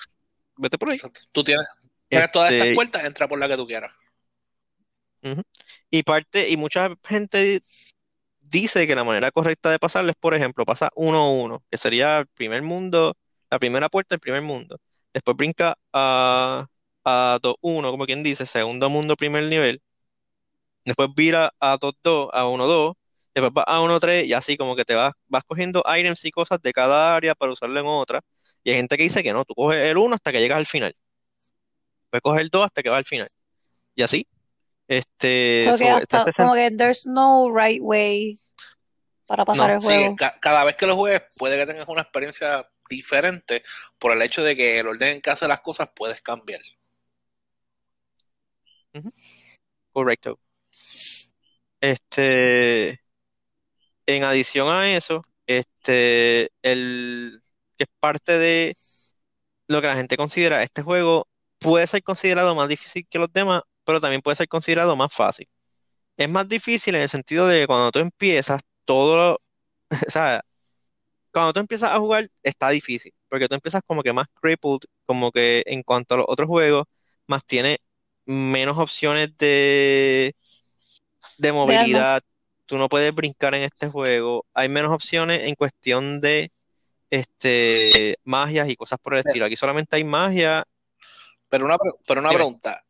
vete 0.57 0.79
por 0.79 0.91
ahí. 0.91 0.97
Exacto. 0.97 1.21
Tú 1.33 1.45
tienes, 1.45 1.67
tienes 2.09 2.31
todas 2.31 2.53
estas 2.53 2.69
Este, 2.69 2.75
puertas, 2.75 3.05
entra 3.05 3.29
por 3.29 3.39
la 3.39 3.49
que 3.49 3.57
tú 3.57 3.67
quieras. 3.67 3.93
Y 5.91 6.03
parte, 6.03 6.49
y 6.51 6.57
mucha 6.57 6.91
gente 7.05 7.63
dice 8.41 8.87
que 8.87 8.95
la 8.95 9.05
manera 9.05 9.31
correcta 9.31 9.71
de 9.71 9.79
pasarlo 9.79 10.11
es, 10.11 10.17
por 10.17 10.35
ejemplo, 10.35 10.65
pasa 10.67 10.91
uno 10.97 11.19
a 11.23 11.31
uno, 11.31 11.65
que 11.71 11.79
sería 11.79 12.19
el 12.21 12.27
primer 12.29 12.63
mundo, 12.63 13.17
la 13.51 13.59
primera 13.59 13.89
puerta 13.89 14.15
del 14.15 14.21
primer 14.21 14.43
mundo. 14.43 14.79
Después 15.13 15.37
brinca 15.37 15.79
a, 15.93 16.67
a 17.05 17.39
2-1, 17.43 17.91
como 17.91 18.07
quien 18.07 18.23
dice, 18.23 18.47
segundo 18.47 18.91
mundo, 18.91 19.17
primer 19.17 19.45
nivel. 19.45 19.83
Después 20.85 21.09
vira 21.15 21.53
a 21.61 21.79
2-2, 21.79 22.31
a 22.33 22.45
1-2. 22.47 22.95
Después 23.35 23.53
va 23.57 23.63
a 23.63 23.81
1-3 23.81 24.27
y 24.27 24.33
así 24.35 24.57
como 24.57 24.77
que 24.77 24.85
te 24.85 24.95
vas, 24.95 25.13
vas 25.27 25.43
cogiendo 25.45 25.83
items 25.87 26.25
y 26.25 26.31
cosas 26.31 26.61
de 26.61 26.73
cada 26.73 27.17
área 27.17 27.35
para 27.35 27.53
usarlo 27.53 27.81
en 27.81 27.87
otra. 27.87 28.21
Y 28.63 28.71
hay 28.71 28.77
gente 28.77 28.97
que 28.97 29.05
dice 29.05 29.23
que 29.23 29.33
no, 29.33 29.45
tú 29.45 29.55
coges 29.55 29.83
el 29.83 29.97
1 29.97 30.15
hasta 30.15 30.33
que 30.33 30.41
llegas 30.41 30.59
al 30.59 30.67
final. 30.67 30.95
Después 32.05 32.23
coges 32.23 32.41
el 32.43 32.49
2 32.51 32.65
hasta 32.67 32.83
que 32.83 32.91
vas 32.91 32.99
al 32.99 33.05
final. 33.07 33.29
Y 33.95 34.03
así. 34.03 34.27
Este, 34.87 35.63
So 35.65 35.79
que 35.79 35.89
so, 35.89 35.97
hasta, 35.97 36.19
este 36.19 36.33
como 36.35 36.55
que 36.55 36.71
there's 36.71 37.07
no 37.07 37.51
right 37.55 37.81
way 37.81 38.39
para 39.27 39.45
pasar 39.45 39.69
No, 39.71 39.75
el 39.77 39.81
Sí, 39.81 39.87
juego. 39.87 40.17
ca- 40.17 40.39
cada 40.41 40.65
vez 40.65 40.77
que 40.77 40.87
lo 40.87 40.97
juegues 40.97 41.23
puede 41.37 41.57
que 41.57 41.67
tengas 41.67 41.89
una 41.89 42.03
experiencia 42.03 42.69
diferente 42.91 43.63
por 43.99 44.13
el 44.13 44.21
hecho 44.21 44.43
de 44.45 44.55
que 44.55 44.79
el 44.81 44.89
orden 44.89 45.09
en 45.17 45.21
que 45.23 45.31
hace 45.31 45.49
las 45.49 45.61
cosas 45.61 45.89
puedes 45.95 46.21
cambiar. 46.21 46.61
Correcto. 49.93 50.39
Este, 51.81 53.02
en 54.07 54.25
adición 54.25 54.69
a 54.71 54.91
eso, 54.97 55.23
este, 55.47 56.51
el 56.63 57.43
que 57.77 57.85
es 57.85 57.91
parte 58.01 58.39
de 58.39 58.77
lo 59.69 59.81
que 59.81 59.87
la 59.89 59.97
gente 59.97 60.17
considera, 60.17 60.63
este 60.63 60.83
juego 60.83 61.29
puede 61.59 61.87
ser 61.87 62.03
considerado 62.03 62.55
más 62.55 62.69
difícil 62.69 63.07
que 63.09 63.19
los 63.19 63.33
demás, 63.33 63.63
pero 63.85 64.01
también 64.01 64.23
puede 64.23 64.37
ser 64.37 64.49
considerado 64.49 64.97
más 64.97 65.13
fácil. 65.15 65.49
Es 66.17 66.29
más 66.31 66.49
difícil 66.49 66.95
en 66.97 67.03
el 67.03 67.09
sentido 67.11 67.47
de 67.49 67.61
que 67.63 67.67
cuando 67.67 67.93
tú 67.93 68.01
empiezas, 68.01 68.63
todo, 68.87 69.17
lo- 69.17 69.35
o 70.09 70.11
sea, 70.11 70.43
cuando 71.33 71.53
tú 71.53 71.61
empiezas 71.61 71.91
a 71.91 71.99
jugar 72.01 72.29
está 72.43 72.71
difícil, 72.71 73.13
porque 73.29 73.49
tú 73.49 73.55
empiezas 73.55 73.83
como 73.87 74.03
que 74.03 74.13
más 74.13 74.27
crippled, 74.41 74.81
como 75.07 75.33
que 75.33 75.63
en 75.67 75.83
cuanto 75.83 76.15
a 76.15 76.19
los 76.19 76.27
otros 76.29 76.49
juegos, 76.49 76.87
más 77.27 77.45
tiene 77.45 77.79
menos 78.27 78.79
opciones 78.79 79.37
de, 79.39 80.35
de 81.37 81.53
De 81.65 81.77
movilidad. 81.79 82.23
Tú 82.73 82.79
no 82.79 82.89
puedes 82.89 83.15
brincar 83.15 83.55
en 83.55 83.65
este 83.65 83.87
juego. 83.87 84.47
Hay 84.55 84.71
menos 84.71 84.95
opciones 84.95 85.43
en 85.43 85.57
cuestión 85.57 86.21
de 86.21 86.51
este 87.11 88.17
magias 88.25 88.67
y 88.71 88.77
cosas 88.77 88.99
por 88.99 89.13
el 89.13 89.21
estilo. 89.21 89.45
Aquí 89.45 89.57
solamente 89.57 89.97
hay 89.97 90.05
magia. 90.05 90.67
Pero 91.51 91.67
una, 91.67 91.77
pero 92.07 92.21
una 92.23 92.31
pregunta, 92.31 92.83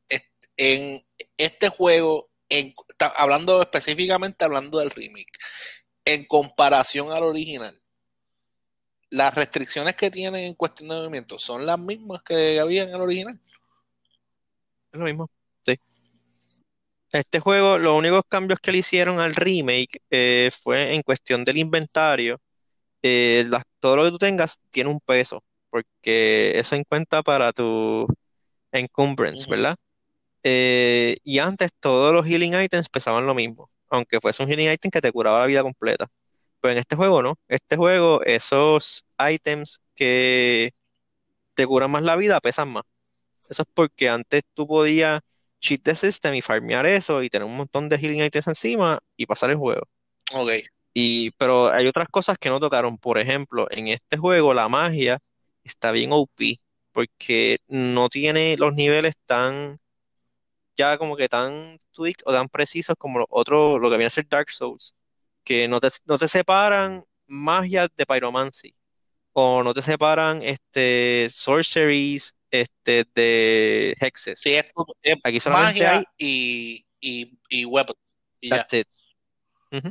en 0.56 1.04
este 1.36 1.68
juego, 1.68 2.30
en, 2.48 2.72
hablando 3.16 3.60
específicamente 3.60 4.44
hablando 4.44 4.78
del 4.78 4.92
remake, 4.92 5.36
en 6.04 6.26
comparación 6.26 7.10
al 7.10 7.24
original, 7.24 7.76
las 9.10 9.34
restricciones 9.34 9.96
que 9.96 10.12
tiene 10.12 10.46
en 10.46 10.54
cuestión 10.54 10.90
de 10.90 10.94
movimiento 10.94 11.40
son 11.40 11.66
las 11.66 11.80
mismas 11.80 12.22
que 12.22 12.60
había 12.60 12.84
en 12.84 12.90
el 12.90 13.00
original. 13.00 13.40
Es 14.92 15.00
lo 15.00 15.06
mismo. 15.06 15.28
Sí. 15.66 15.76
Este 17.12 17.40
juego, 17.40 17.78
los 17.78 17.96
únicos 17.96 18.22
cambios 18.26 18.58
que 18.60 18.72
le 18.72 18.78
hicieron 18.78 19.20
al 19.20 19.34
remake 19.34 20.00
eh, 20.10 20.50
fue 20.62 20.94
en 20.94 21.02
cuestión 21.02 21.44
del 21.44 21.58
inventario. 21.58 22.40
Eh, 23.02 23.48
todo 23.80 23.96
lo 23.96 24.04
que 24.04 24.10
tú 24.12 24.18
tengas 24.18 24.60
tiene 24.70 24.90
un 24.90 25.00
peso, 25.00 25.42
porque 25.70 26.58
eso 26.58 26.74
en 26.74 26.84
cuenta 26.84 27.22
para 27.22 27.52
tu 27.52 28.06
encumbrance. 28.72 29.48
¿verdad? 29.50 29.76
Eh, 30.42 31.18
y 31.22 31.38
antes 31.38 31.70
todos 31.80 32.14
los 32.14 32.26
healing 32.26 32.54
items 32.54 32.88
pesaban 32.88 33.26
lo 33.26 33.34
mismo, 33.34 33.70
aunque 33.90 34.20
fuese 34.20 34.42
un 34.42 34.48
healing 34.48 34.72
item 34.72 34.90
que 34.90 35.00
te 35.00 35.12
curaba 35.12 35.40
la 35.40 35.46
vida 35.46 35.62
completa. 35.62 36.06
Pero 36.60 36.72
en 36.72 36.78
este 36.78 36.96
juego 36.96 37.22
no. 37.22 37.38
Este 37.48 37.76
juego, 37.76 38.22
esos 38.24 39.04
items 39.18 39.80
que 39.94 40.72
te 41.54 41.66
curan 41.66 41.90
más 41.90 42.02
la 42.04 42.16
vida 42.16 42.40
pesan 42.40 42.70
más. 42.70 42.84
Eso 43.34 43.62
es 43.62 43.68
porque 43.74 44.08
antes 44.08 44.42
tú 44.54 44.66
podías 44.66 45.20
cheat 45.62 45.82
the 45.82 45.94
system 45.94 46.34
y 46.34 46.42
farmear 46.42 46.84
eso 46.86 47.22
y 47.22 47.30
tener 47.30 47.46
un 47.46 47.56
montón 47.56 47.88
de 47.88 47.96
healing 47.96 48.24
items 48.24 48.48
encima 48.48 49.00
y 49.16 49.26
pasar 49.26 49.50
el 49.50 49.56
juego. 49.56 49.88
Ok. 50.34 50.50
Y, 50.92 51.30
pero 51.32 51.72
hay 51.72 51.86
otras 51.86 52.08
cosas 52.08 52.36
que 52.38 52.50
no 52.50 52.60
tocaron. 52.60 52.98
Por 52.98 53.18
ejemplo, 53.18 53.66
en 53.70 53.88
este 53.88 54.18
juego 54.18 54.52
la 54.52 54.68
magia 54.68 55.20
está 55.64 55.92
bien 55.92 56.10
OP 56.12 56.58
porque 56.92 57.58
no 57.68 58.08
tiene 58.10 58.56
los 58.58 58.74
niveles 58.74 59.14
tan, 59.24 59.78
ya 60.76 60.98
como 60.98 61.16
que 61.16 61.28
tan 61.28 61.78
tweaked 61.92 62.22
o 62.26 62.32
tan 62.32 62.48
precisos 62.48 62.96
como 62.98 63.20
los 63.20 63.28
otros, 63.30 63.80
lo 63.80 63.88
que 63.88 63.96
viene 63.96 64.08
a 64.08 64.10
ser 64.10 64.28
Dark 64.28 64.50
Souls, 64.50 64.94
que 65.44 65.68
no 65.68 65.80
te, 65.80 65.88
no 66.04 66.18
te 66.18 66.28
separan 66.28 67.04
magia 67.26 67.88
de 67.96 68.04
pyromancy 68.04 68.74
o 69.32 69.62
no 69.62 69.72
te 69.72 69.80
separan 69.80 70.42
este, 70.42 71.28
sorceries 71.30 72.34
este, 72.52 73.06
de 73.14 73.96
hexes. 74.00 74.40
Sí, 74.40 74.54
es, 74.54 74.70
es 75.02 75.16
Aquí 75.24 75.40
solamente 75.40 75.86
hay 75.86 75.96
magia 75.96 76.12
y, 76.18 76.86
y, 77.00 77.38
y 77.48 77.64
weapons. 77.64 77.98
Y 78.40 78.50
ya. 78.50 78.56
That's 78.58 78.74
it. 78.74 78.86
Ujú, 79.72 79.90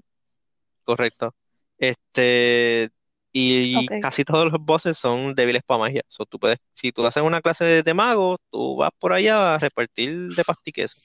Correcto. 0.83 1.35
Este, 1.77 2.89
y 3.33 3.87
casi 3.99 4.23
todos 4.23 4.51
los 4.51 4.61
bosses 4.61 4.97
son 4.97 5.33
débiles 5.33 5.63
para 5.65 5.79
magia. 5.79 6.03
So, 6.07 6.25
tú 6.25 6.37
puedes, 6.39 6.59
si 6.73 6.91
tú 6.91 7.05
haces 7.05 7.23
una 7.23 7.41
clase 7.41 7.65
de, 7.65 7.83
de 7.83 7.93
mago, 7.93 8.37
tú 8.51 8.77
vas 8.77 8.91
por 8.99 9.13
allá 9.13 9.55
a 9.55 9.57
repartir 9.59 10.35
de 10.35 10.43
pastiqueso. 10.43 10.99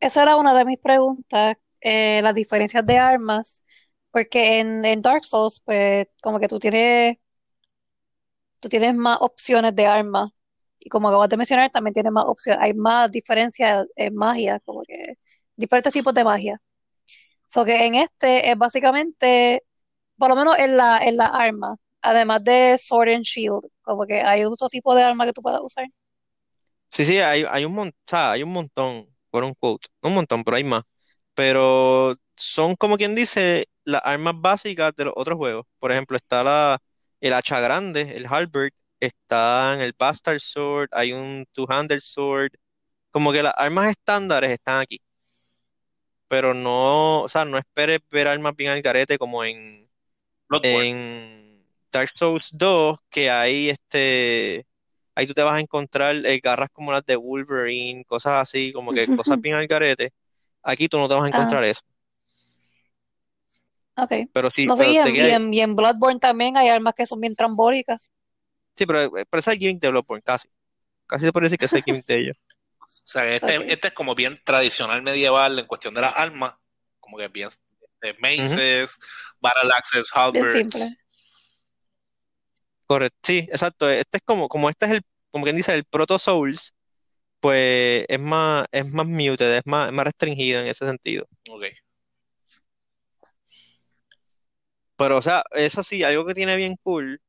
Esa 0.00 0.22
era 0.22 0.36
una 0.36 0.54
de 0.54 0.64
mis 0.64 0.80
preguntas, 0.80 1.56
eh, 1.80 2.20
las 2.22 2.34
diferencias 2.34 2.84
de 2.86 2.98
armas, 2.98 3.64
porque 4.10 4.60
en, 4.60 4.84
en 4.84 5.00
Dark 5.00 5.24
Souls, 5.24 5.60
pues 5.64 6.06
como 6.22 6.38
que 6.40 6.48
tú 6.48 6.58
tienes, 6.58 7.18
tú 8.62 8.70
tienes 8.70 8.94
más 8.96 9.18
opciones 9.22 9.76
de 9.76 9.86
armas, 9.86 10.30
y 10.80 10.90
como 10.90 11.08
acabas 11.08 11.28
de 11.30 11.38
mencionar, 11.38 11.70
también 11.72 11.94
tienes 11.94 12.12
más 12.12 12.26
opciones, 12.26 12.62
hay 12.64 12.74
más 12.74 13.10
diferencias 13.12 13.86
en 13.96 14.14
magia, 14.16 14.60
como 14.64 14.82
que 14.84 15.14
diferentes 15.56 15.92
tipos 15.94 16.14
de 16.14 16.24
magia. 16.24 16.58
So 17.48 17.64
que 17.64 17.86
en 17.86 17.94
este 17.96 18.50
es 18.50 18.58
básicamente, 18.58 19.64
por 20.18 20.30
lo 20.30 20.36
menos 20.36 20.58
en 20.58 20.76
la, 20.76 20.98
en 20.98 21.16
la 21.18 21.26
arma, 21.26 21.76
además 22.02 22.44
de 22.44 22.76
Sword 22.78 23.10
and 23.10 23.24
Shield, 23.24 23.62
como 23.82 24.06
que 24.06 24.22
hay 24.22 24.44
otro 24.44 24.68
tipo 24.68 24.94
de 24.94 25.02
arma 25.04 25.26
que 25.26 25.32
tú 25.32 25.42
puedas 25.42 25.60
usar. 25.62 25.86
Sí, 26.90 27.04
sí, 27.06 27.18
hay, 27.18 27.44
hay 27.50 27.64
un 27.64 27.72
montón, 27.74 27.96
hay 28.12 28.42
un 28.42 28.52
montón, 28.52 29.08
por 29.30 29.44
un 29.44 29.54
quote, 29.54 29.88
un 30.02 30.14
montón, 30.14 30.44
pero 30.44 30.56
hay 30.58 30.64
más. 30.64 30.84
Pero 31.34 32.16
son 32.36 32.76
como 32.76 32.98
quien 32.98 33.14
dice 33.14 33.68
las 33.84 34.02
armas 34.04 34.34
básicas 34.36 34.94
de 34.94 35.06
los 35.06 35.14
otros 35.16 35.38
juegos. 35.38 35.66
Por 35.78 35.90
ejemplo, 35.92 36.16
está 36.16 36.42
la, 36.44 36.78
el 37.22 37.34
hacha 37.34 37.60
grande, 37.60 38.02
el 38.18 38.26
halberd, 38.28 38.72
está 39.00 39.82
el 39.84 39.94
bastard 39.98 40.40
sword, 40.40 40.90
hay 40.92 41.14
un 41.14 41.46
two-handed 41.54 42.00
sword. 42.00 42.52
Como 43.12 43.32
que 43.32 43.42
las 43.44 43.54
armas 43.56 43.90
estándares 43.90 44.50
están 44.52 44.80
aquí. 44.82 45.00
Pero 46.28 46.54
no, 46.54 47.22
o 47.22 47.28
sea, 47.28 47.44
no 47.44 47.58
esperes 47.58 48.00
ver 48.10 48.26
armas 48.28 48.56
bien 48.56 48.70
al 48.72 48.82
garete 48.82 49.18
como 49.18 49.44
en, 49.44 49.88
Bloodborne. 50.48 50.94
en 51.02 51.66
Dark 51.92 52.10
Souls 52.16 52.50
2, 52.52 52.98
que 53.10 53.30
hay 53.30 53.70
este, 53.70 54.66
ahí 55.14 55.26
tú 55.26 55.34
te 55.34 55.42
vas 55.42 55.56
a 55.56 55.60
encontrar 55.60 56.16
eh, 56.26 56.40
garras 56.42 56.70
como 56.72 56.92
las 56.92 57.04
de 57.06 57.16
Wolverine, 57.16 58.04
cosas 58.06 58.34
así, 58.42 58.72
como 58.72 58.92
que 58.94 59.08
cosas 59.10 59.38
bien 59.42 59.56
al 59.56 59.66
garete. 59.68 60.12
Aquí 60.62 60.88
tú 60.88 60.98
no 60.98 61.08
te 61.08 61.14
vas 61.16 61.24
a 61.24 61.28
Ah, 61.30 61.30
encontrar 61.30 61.64
eso. 61.64 61.82
Ok. 63.96 64.12
Pero 64.32 64.50
sí, 64.50 64.68
No 64.68 64.76
sé, 64.76 64.84
pero 64.84 64.92
y 64.92 64.96
en, 64.98 65.16
y 65.16 65.30
en, 65.30 65.54
y 65.54 65.60
en 65.60 65.76
Bloodborne 65.76 66.20
también 66.20 66.56
hay 66.56 66.68
armas 66.68 66.94
que 66.94 67.06
son 67.06 67.20
bien 67.20 67.34
trambólicas. 67.36 68.10
sí, 68.76 68.86
pero, 68.86 69.10
pero 69.10 69.26
ese 69.40 69.50
es 69.50 69.54
el 69.56 69.58
gimmick 69.60 69.80
de 69.80 69.90
Bloodborne, 69.90 70.22
casi. 70.22 70.48
Casi 71.06 71.26
se 71.26 71.32
puede 71.32 71.46
decir 71.46 71.58
que 71.58 71.66
es 71.66 71.74
el 71.74 71.82
gimmick 71.84 72.06
de 72.06 72.16
ellos. 72.20 72.36
O 72.84 72.88
sea, 73.04 73.34
este, 73.34 73.56
Ok. 73.56 73.64
este 73.72 73.88
es 73.88 73.94
como 73.94 74.14
bien 74.14 74.38
tradicional 74.44 75.02
medieval 75.02 75.58
en 75.58 75.66
cuestión 75.66 75.94
de 75.94 76.00
las 76.02 76.16
armas, 76.16 76.54
como 77.00 77.16
que 77.16 77.28
bien 77.28 77.48
de 78.00 78.14
Ujú, 78.36 78.62
maces, 78.62 78.98
battle 79.40 79.70
axes, 79.76 80.10
Bien 80.32 80.46
simple. 80.48 80.80
halberds. 80.80 80.98
Correcto, 82.86 83.18
sí, 83.22 83.38
exacto. 83.50 83.88
Este 83.90 84.18
es 84.18 84.22
como, 84.24 84.48
como 84.48 84.68
este 84.68 84.86
es 84.86 84.92
el, 84.92 85.00
como 85.30 85.44
quien 85.44 85.56
dice, 85.56 85.74
el 85.74 85.84
Proto 85.84 86.18
Souls, 86.18 86.74
pues 87.40 88.06
es 88.08 88.20
más, 88.20 88.66
es 88.72 88.86
más 88.92 89.06
muted, 89.06 89.56
es 89.58 89.62
más, 89.66 89.88
es 89.88 89.94
más 89.94 90.06
restringido 90.06 90.60
en 90.62 90.68
ese 90.68 90.86
sentido. 90.86 91.26
Ok. 91.50 91.81
Pero, 95.02 95.18
o 95.18 95.22
sea, 95.22 95.42
eso 95.52 95.82
sí, 95.82 96.04
algo 96.04 96.24
que 96.26 96.34
tiene 96.34 96.56
bien 96.56 96.76
cool, 96.84 97.20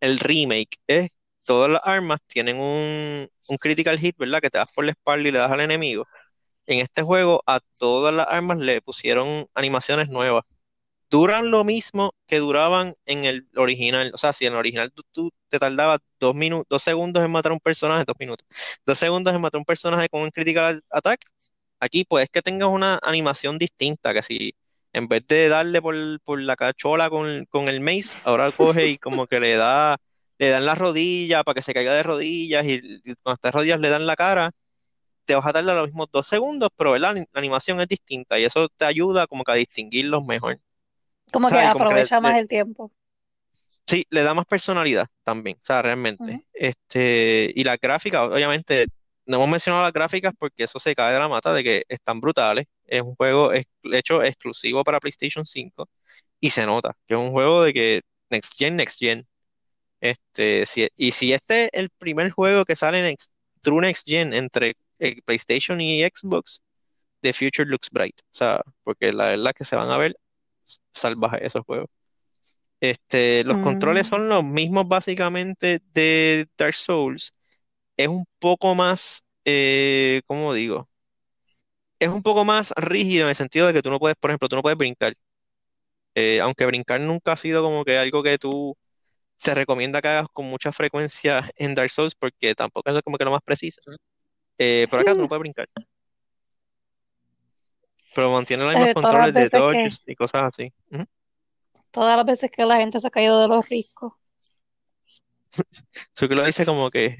el 0.00 0.18
remake, 0.20 0.78
es 0.86 1.10
todas 1.44 1.70
las 1.70 1.82
armas 1.84 2.20
tienen 2.28 2.58
un, 2.58 3.28
un 3.48 3.56
critical 3.58 3.98
hit, 3.98 4.16
¿verdad? 4.18 4.40
Que 4.42 4.50
te 4.50 4.58
das 4.58 4.72
por 4.74 4.84
la 4.84 4.92
espalda 4.92 5.28
y 5.28 5.32
le 5.32 5.38
das 5.40 5.50
al 5.52 5.60
enemigo. 5.60 6.06
En 6.66 6.80
este 6.80 7.02
juego, 7.02 7.42
a 7.46 7.60
todas 7.78 8.14
las 8.14 8.28
armas 8.30 8.58
le 8.58 8.82
pusieron 8.82 9.48
animaciones 9.54 10.08
nuevas. 10.08 10.44
Duran 11.10 11.50
lo 11.50 11.64
mismo 11.64 12.14
que 12.26 12.38
duraban 12.38 12.94
en 13.06 13.24
el 13.24 13.48
original. 13.56 14.12
O 14.14 14.18
sea, 14.18 14.32
si 14.32 14.46
en 14.46 14.54
el 14.54 14.58
original 14.60 14.92
tú, 15.12 15.32
te 15.48 15.58
tardabas 15.58 16.00
dos 16.20 16.34
minutos, 16.34 16.66
dos 16.70 16.82
segundos 16.84 17.24
en 17.24 17.32
matar 17.32 17.52
a 17.52 17.54
un 17.54 17.60
personaje, 17.60 18.04
dos 18.06 18.16
minutos, 18.20 18.46
dos 18.86 18.98
segundos 18.98 19.34
en 19.34 19.40
matar 19.40 19.58
a 19.58 19.60
un 19.60 19.66
personaje 19.66 20.08
con 20.08 20.22
un 20.22 20.30
critical 20.30 20.82
attack, 20.90 21.20
aquí 21.80 22.04
puedes 22.04 22.30
que 22.30 22.42
tengas 22.42 22.68
una 22.68 22.98
animación 23.02 23.58
distinta, 23.58 24.14
que 24.14 24.22
si 24.22 24.54
en 24.96 25.08
vez 25.08 25.26
de 25.28 25.48
darle 25.50 25.82
por, 25.82 25.94
por 26.22 26.40
la 26.42 26.56
cachola 26.56 27.10
con, 27.10 27.46
con 27.46 27.68
el 27.68 27.80
mace, 27.80 28.20
ahora 28.24 28.52
coge 28.52 28.88
y 28.88 28.98
como 28.98 29.26
que 29.28 29.40
le 29.40 29.56
da, 29.56 29.98
le 30.38 30.50
dan 30.50 30.66
la 30.66 30.74
rodilla 30.76 31.44
para 31.44 31.54
que 31.56 31.62
se 31.62 31.74
caiga 31.74 31.94
de 31.94 32.02
rodillas 32.04 32.66
y, 32.66 32.80
y 33.04 33.14
cuando 33.22 33.34
está 33.36 33.48
de 33.48 33.52
rodillas 33.52 33.80
le 33.80 33.90
dan 33.90 34.06
la 34.06 34.16
cara, 34.16 34.52
te 35.26 35.34
vas 35.34 35.46
a 35.46 35.52
tardar 35.54 35.76
los 35.76 35.86
mismos 35.88 36.08
dos 36.12 36.26
segundos, 36.28 36.70
pero 36.76 36.92
¿verdad? 36.92 37.14
La 37.16 37.26
animación 37.40 37.80
es 37.80 37.88
distinta 37.88 38.38
y 38.38 38.44
eso 38.44 38.68
te 38.70 38.84
ayuda 38.86 39.26
como 39.28 39.44
que 39.44 39.52
a 39.52 39.54
distinguirlos 39.56 40.24
mejor. 40.24 40.60
Como 41.32 41.50
que 41.52 41.60
como 41.70 41.86
aprovecha 41.86 42.20
más 42.20 42.34
le- 42.34 42.38
el 42.38 42.48
tiempo. 42.48 42.90
sí, 43.86 44.06
le 44.10 44.22
da 44.22 44.34
más 44.34 44.46
personalidad 44.46 45.06
también, 45.22 45.56
o 45.58 45.64
sea, 45.64 45.82
realmente. 45.82 46.46
Este, 46.52 47.52
y 47.54 47.64
las 47.64 47.78
gráficas, 47.80 48.22
obviamente, 48.30 48.86
no 49.26 49.36
hemos 49.36 49.48
mencionado 49.48 49.82
las 49.84 49.92
gráficas 49.92 50.32
porque 50.38 50.64
eso 50.64 50.78
se 50.78 50.94
cae 50.94 51.12
de 51.14 51.18
la 51.20 51.28
mata 51.28 51.52
de 51.54 51.64
que 51.64 51.84
están 51.88 52.20
brutales. 52.20 52.66
Es 52.86 53.02
un 53.02 53.14
juego 53.16 53.52
hecho 53.84 54.22
exclusivo 54.22 54.84
para 54.84 55.00
PlayStation 55.00 55.44
5 55.46 55.88
y 56.40 56.50
se 56.50 56.66
nota 56.66 56.96
que 57.06 57.14
es 57.14 57.20
un 57.20 57.32
juego 57.32 57.62
de 57.64 57.72
que 57.74 58.02
Next 58.30 58.54
Gen, 58.58 58.76
Next 58.76 58.98
Gen. 59.00 59.26
Este, 60.00 60.66
si- 60.66 60.88
y 60.96 61.12
si 61.12 61.32
este 61.32 61.64
es 61.64 61.70
el 61.74 61.90
primer 61.90 62.30
juego 62.30 62.64
que 62.64 62.76
sale 62.76 63.08
en 63.08 63.16
True 63.62 63.80
Next 63.82 64.06
Gen 64.08 64.34
entre 64.34 64.74
eh, 64.98 65.20
PlayStation 65.24 65.80
y 65.80 66.02
Xbox, 66.04 66.62
The 67.22 67.32
Future 67.34 67.68
looks 67.68 67.90
bright. 67.90 68.18
O 68.22 68.24
sea, 68.32 68.62
porque 68.84 69.12
la 69.12 69.26
verdad 69.30 69.52
que 69.56 69.64
se 69.64 69.76
van 69.76 69.90
a 69.90 69.98
ver 69.98 70.16
salvajes 70.94 71.42
esos 71.42 71.64
juegos. 71.64 71.88
Este, 72.80 73.44
los 73.44 73.58
controles 73.58 74.06
Mm. 74.06 74.10
son 74.10 74.28
los 74.28 74.44
mismos 74.44 74.86
básicamente 74.88 75.80
de 75.94 76.46
Dark 76.58 76.74
Souls. 76.74 77.32
Es 77.96 78.08
un 78.08 78.24
poco 78.38 78.74
más, 78.74 79.24
eh, 79.44 80.22
¿cómo 80.26 80.52
digo? 80.54 80.88
Es 81.98 82.08
un 82.08 82.22
poco 82.22 82.44
más 82.44 82.72
rígido 82.76 83.24
en 83.24 83.30
el 83.30 83.34
sentido 83.34 83.66
de 83.66 83.72
que 83.72 83.82
tú 83.82 83.90
no 83.90 83.98
puedes, 83.98 84.16
por 84.16 84.30
ejemplo, 84.30 84.48
tú 84.48 84.56
no 84.56 84.62
puedes 84.62 84.78
brincar. 84.78 85.14
Eh, 86.14 86.40
aunque 86.40 86.66
brincar 86.66 87.00
nunca 87.00 87.32
ha 87.32 87.36
sido 87.36 87.62
como 87.62 87.84
que 87.84 87.98
algo 87.98 88.22
que 88.22 88.38
tú 88.38 88.76
se 89.36 89.54
recomienda 89.54 90.00
que 90.02 90.08
hagas 90.08 90.28
con 90.32 90.46
mucha 90.46 90.72
frecuencia 90.72 91.50
en 91.56 91.74
Dark 91.74 91.90
Souls 91.90 92.14
porque 92.14 92.54
tampoco 92.54 92.90
es 92.90 93.02
como 93.02 93.18
que 93.18 93.24
lo 93.24 93.30
más 93.32 93.42
preciso. 93.42 93.80
Eh, 94.58 94.86
pero 94.90 95.02
acá 95.02 95.14
tú 95.14 95.22
no 95.22 95.28
puedes 95.28 95.40
brincar. 95.40 95.68
Pero 98.14 98.32
mantiene 98.32 98.64
los 98.64 98.72
mismos 98.72 98.90
Eh, 98.90 98.94
controles 98.94 99.34
de 99.34 99.50
que, 99.50 99.58
dodges 99.58 100.02
y 100.06 100.14
cosas 100.14 100.44
así. 100.44 100.72
Todas 101.90 102.16
las 102.16 102.26
veces 102.26 102.50
que 102.50 102.64
la 102.64 102.76
gente 102.76 102.98
se 103.00 103.06
ha 103.06 103.10
caído 103.10 103.42
de 103.42 103.48
los 103.48 103.68
riscos. 103.68 104.14
Suki 106.14 106.34
lo 106.34 106.44
dice 106.44 106.64
como 106.64 106.90
que, 106.90 107.18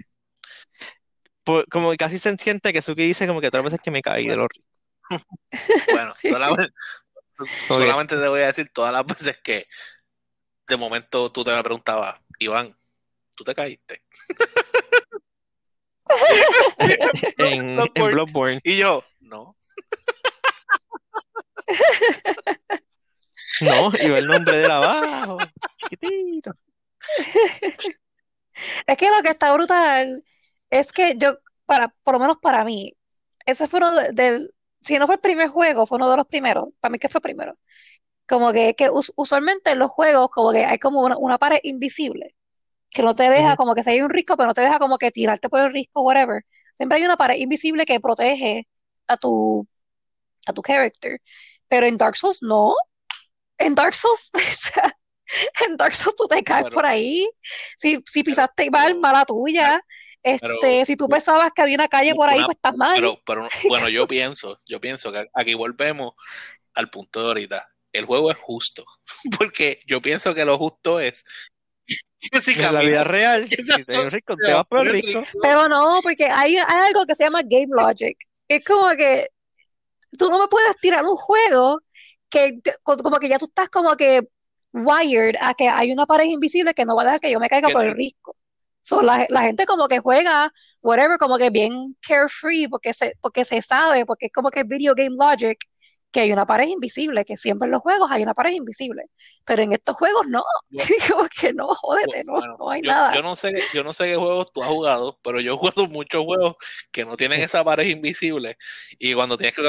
por- 1.46 1.66
como 1.68 1.92
que 1.92 1.96
casi 1.96 2.18
se 2.18 2.36
siente 2.36 2.72
que 2.72 2.82
Suki 2.82 3.06
dice 3.06 3.26
como 3.26 3.40
que 3.40 3.50
todas 3.50 3.64
las 3.64 3.72
veces 3.72 3.82
que 3.84 3.92
me 3.92 4.02
caí 4.02 4.26
de 4.26 4.36
los 4.36 4.48
bueno, 5.92 6.12
Sí. 6.20 6.28
solamente, 7.68 8.16
te 8.16 8.28
voy 8.28 8.40
a 8.40 8.46
decir 8.46 8.68
todas 8.70 8.92
las 8.92 9.06
veces 9.06 9.38
que 9.42 9.68
de 10.66 10.76
momento 10.76 11.30
tú 11.30 11.44
te 11.44 11.54
me 11.54 11.62
preguntabas, 11.62 12.20
Iván, 12.40 12.74
¿tú 13.36 13.44
te 13.44 13.54
caíste? 13.54 14.02
en, 17.38 17.78
en 17.78 17.92
Bloodborne. 17.94 18.60
Y 18.64 18.78
yo, 18.78 19.04
no. 19.20 19.56
No, 23.60 23.92
y 24.00 24.10
ve 24.10 24.18
el 24.18 24.26
nombre 24.26 24.56
de 24.58 24.64
él 24.64 24.70
abajo, 24.70 25.38
chiquitito. 25.88 26.52
Es 28.86 28.96
que 28.96 29.10
lo 29.10 29.22
que 29.22 29.30
está 29.30 29.52
brutal 29.52 30.24
es 30.70 30.92
que 30.92 31.16
yo, 31.18 31.38
para, 31.66 31.88
por 32.02 32.14
lo 32.14 32.20
menos 32.20 32.38
para 32.38 32.64
mí, 32.64 32.94
ese 33.46 33.66
fue 33.68 33.80
uno 33.80 33.94
de- 33.94 34.12
del, 34.12 34.54
si 34.82 34.98
no 34.98 35.06
fue 35.06 35.16
el 35.16 35.20
primer 35.20 35.48
juego, 35.48 35.86
fue 35.86 35.96
uno 35.96 36.10
de 36.10 36.16
los 36.16 36.26
primeros, 36.26 36.68
para 36.80 36.92
mí 36.92 36.98
que 36.98 37.08
fue 37.08 37.20
primero. 37.20 37.58
Como 38.28 38.52
que, 38.52 38.74
que 38.76 38.90
us- 38.90 39.12
usualmente 39.16 39.70
en 39.72 39.78
los 39.80 39.90
juegos, 39.90 40.30
como 40.32 40.52
que 40.52 40.64
hay 40.64 40.78
como 40.78 41.02
una, 41.02 41.16
una 41.18 41.38
pared 41.38 41.60
invisible, 41.64 42.36
que 42.90 43.02
no 43.02 43.14
te 43.14 43.30
deja, 43.30 43.56
como 43.56 43.74
que 43.74 43.84
si 43.84 43.90
hay 43.90 44.02
un 44.02 44.10
risco, 44.10 44.36
pero 44.36 44.48
no 44.48 44.54
te 44.54 44.62
deja 44.62 44.78
como 44.78 44.98
que 44.98 45.10
tirarte 45.12 45.48
por 45.50 45.60
el 45.60 45.72
risco, 45.72 46.02
whatever. 46.02 46.44
Siempre 46.74 46.98
hay 46.98 47.04
una 47.06 47.16
pared 47.16 47.36
invisible 47.38 47.86
que 47.86 48.00
protege 48.00 48.68
a 49.08 49.16
tu, 49.16 49.68
a 50.46 50.52
tu 50.52 50.62
character. 50.62 51.20
Pero 51.68 51.86
en 51.86 51.96
Dark 51.98 52.16
Souls 52.16 52.42
no. 52.42 52.74
En 53.58 53.74
Dark 53.74 53.94
Souls, 53.96 54.30
en 55.66 55.76
Dark 55.76 55.94
Souls 55.94 56.16
tú 56.16 56.26
te 56.28 56.42
caes 56.42 56.66
por 56.70 56.86
ahí. 56.86 57.28
Si, 57.78 58.02
si 58.06 58.22
pisaste 58.22 58.70
mal, 58.70 58.94
mala 58.96 59.24
tuya. 59.24 59.80
Pero- 60.40 60.54
Este, 60.54 60.86
si 60.86 60.96
tú 60.96 61.08
pensabas 61.08 61.52
que 61.54 61.62
había 61.62 61.76
una 61.76 61.88
calle 61.88 62.14
por 62.14 62.28
ahí, 62.28 62.38
Una- 62.38 62.46
pues 62.46 62.56
estás 62.56 62.76
mal. 62.76 62.94
Pero, 62.94 63.20
pero 63.24 63.48
bueno, 63.68 63.88
yo 63.88 64.06
pienso, 64.06 64.58
yo 64.66 64.80
pienso 64.80 65.12
que 65.12 65.26
aquí 65.34 65.54
volvemos 65.54 66.14
al 66.74 66.90
punto 66.90 67.20
de 67.22 67.26
ahorita. 67.28 67.68
El 67.92 68.04
juego 68.04 68.30
es 68.30 68.36
justo. 68.36 68.84
Porque 69.38 69.80
yo 69.86 70.00
pienso 70.02 70.34
que 70.34 70.44
lo 70.44 70.58
justo 70.58 71.00
es. 71.00 71.24
si 72.40 72.52
En 72.52 72.72
la 72.72 72.80
vida 72.80 73.04
real, 73.04 73.48
si 73.48 73.84
te 73.84 73.98
un 73.98 74.10
rico, 74.10 74.34
te 74.36 74.52
vas 74.52 74.66
por 74.66 74.86
el 74.86 74.92
rico. 74.92 75.22
Pero 75.40 75.68
no, 75.68 76.00
porque 76.02 76.24
hay, 76.24 76.56
hay 76.56 76.86
algo 76.88 77.06
que 77.06 77.14
se 77.14 77.24
llama 77.24 77.42
game 77.42 77.68
logic. 77.70 78.18
Es 78.48 78.64
como 78.64 78.90
que 78.96 79.28
tú 80.18 80.28
no 80.28 80.38
me 80.40 80.48
puedes 80.48 80.76
tirar 80.78 81.04
un 81.04 81.16
juego 81.16 81.80
que 82.28 82.60
como 82.82 83.18
que 83.18 83.28
ya 83.28 83.38
tú 83.38 83.44
estás 83.46 83.68
como 83.68 83.96
que 83.96 84.26
wired 84.72 85.36
a 85.40 85.54
que 85.54 85.68
hay 85.68 85.92
una 85.92 86.06
pared 86.06 86.24
invisible 86.24 86.74
que 86.74 86.84
no 86.84 86.96
va 86.96 87.02
a 87.02 87.04
dejar 87.06 87.20
que 87.20 87.30
yo 87.30 87.40
me 87.40 87.48
caiga 87.48 87.68
Que 87.68 87.72
por 87.74 87.84
el 87.84 87.94
risco. 87.94 88.36
So, 88.86 89.02
la, 89.02 89.26
la 89.30 89.42
gente 89.42 89.66
como 89.66 89.88
que 89.88 89.98
juega, 89.98 90.52
whatever, 90.80 91.18
como 91.18 91.38
que 91.38 91.50
bien 91.50 91.96
carefree, 92.06 92.68
porque 92.68 92.94
se, 92.94 93.14
porque 93.20 93.44
se 93.44 93.60
sabe, 93.60 94.06
porque 94.06 94.26
es 94.26 94.32
como 94.32 94.48
que 94.48 94.62
video 94.62 94.94
game 94.94 95.16
logic, 95.18 95.58
que 96.12 96.20
hay 96.20 96.30
una 96.30 96.46
pared 96.46 96.68
invisible, 96.68 97.24
que 97.24 97.36
siempre 97.36 97.66
en 97.66 97.72
los 97.72 97.82
juegos 97.82 98.08
hay 98.12 98.22
una 98.22 98.32
pared 98.32 98.52
invisible. 98.52 99.02
Pero 99.44 99.62
en 99.62 99.72
estos 99.72 99.96
juegos 99.96 100.28
no. 100.28 100.44
Bueno. 100.70 100.88
Como 101.08 101.28
que 101.28 101.52
no, 101.52 101.74
jódete, 101.74 102.22
no, 102.24 102.34
Bueno, 102.34 102.56
no 102.60 102.70
hay 102.70 102.80
yo, 102.80 102.90
nada. 102.92 103.12
yo 103.12 103.22
no 103.22 103.34
sé, 103.34 103.50
yo 103.74 103.82
no 103.82 103.92
sé 103.92 104.04
qué 104.04 104.14
juegos 104.14 104.52
tú 104.52 104.62
has 104.62 104.68
jugado, 104.68 105.18
pero 105.20 105.40
yo 105.40 105.54
he 105.54 105.56
jugado 105.56 105.88
muchos 105.88 106.24
juegos 106.24 106.54
que 106.92 107.04
no 107.04 107.16
tienen 107.16 107.40
esa 107.40 107.64
pared 107.64 107.88
invisible 107.88 108.56
y 109.00 109.14
cuando 109.14 109.36
tienes 109.36 109.56
que 109.56 109.68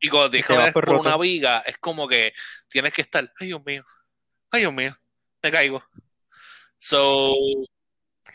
y 0.00 0.08
cuando 0.10 0.30
tienes 0.30 0.46
que 0.46 0.56
ver 0.58 0.72
por 0.74 0.84
roto. 0.84 1.00
una 1.00 1.16
viga 1.16 1.60
es 1.60 1.78
como 1.78 2.06
que 2.06 2.34
tienes 2.68 2.92
que 2.92 3.00
estar, 3.00 3.32
ay 3.40 3.46
Dios 3.46 3.64
mío, 3.64 3.84
ay 4.50 4.60
Dios 4.60 4.72
mío, 4.74 4.94
me 5.42 5.50
caigo. 5.50 5.82
So, 6.78 7.34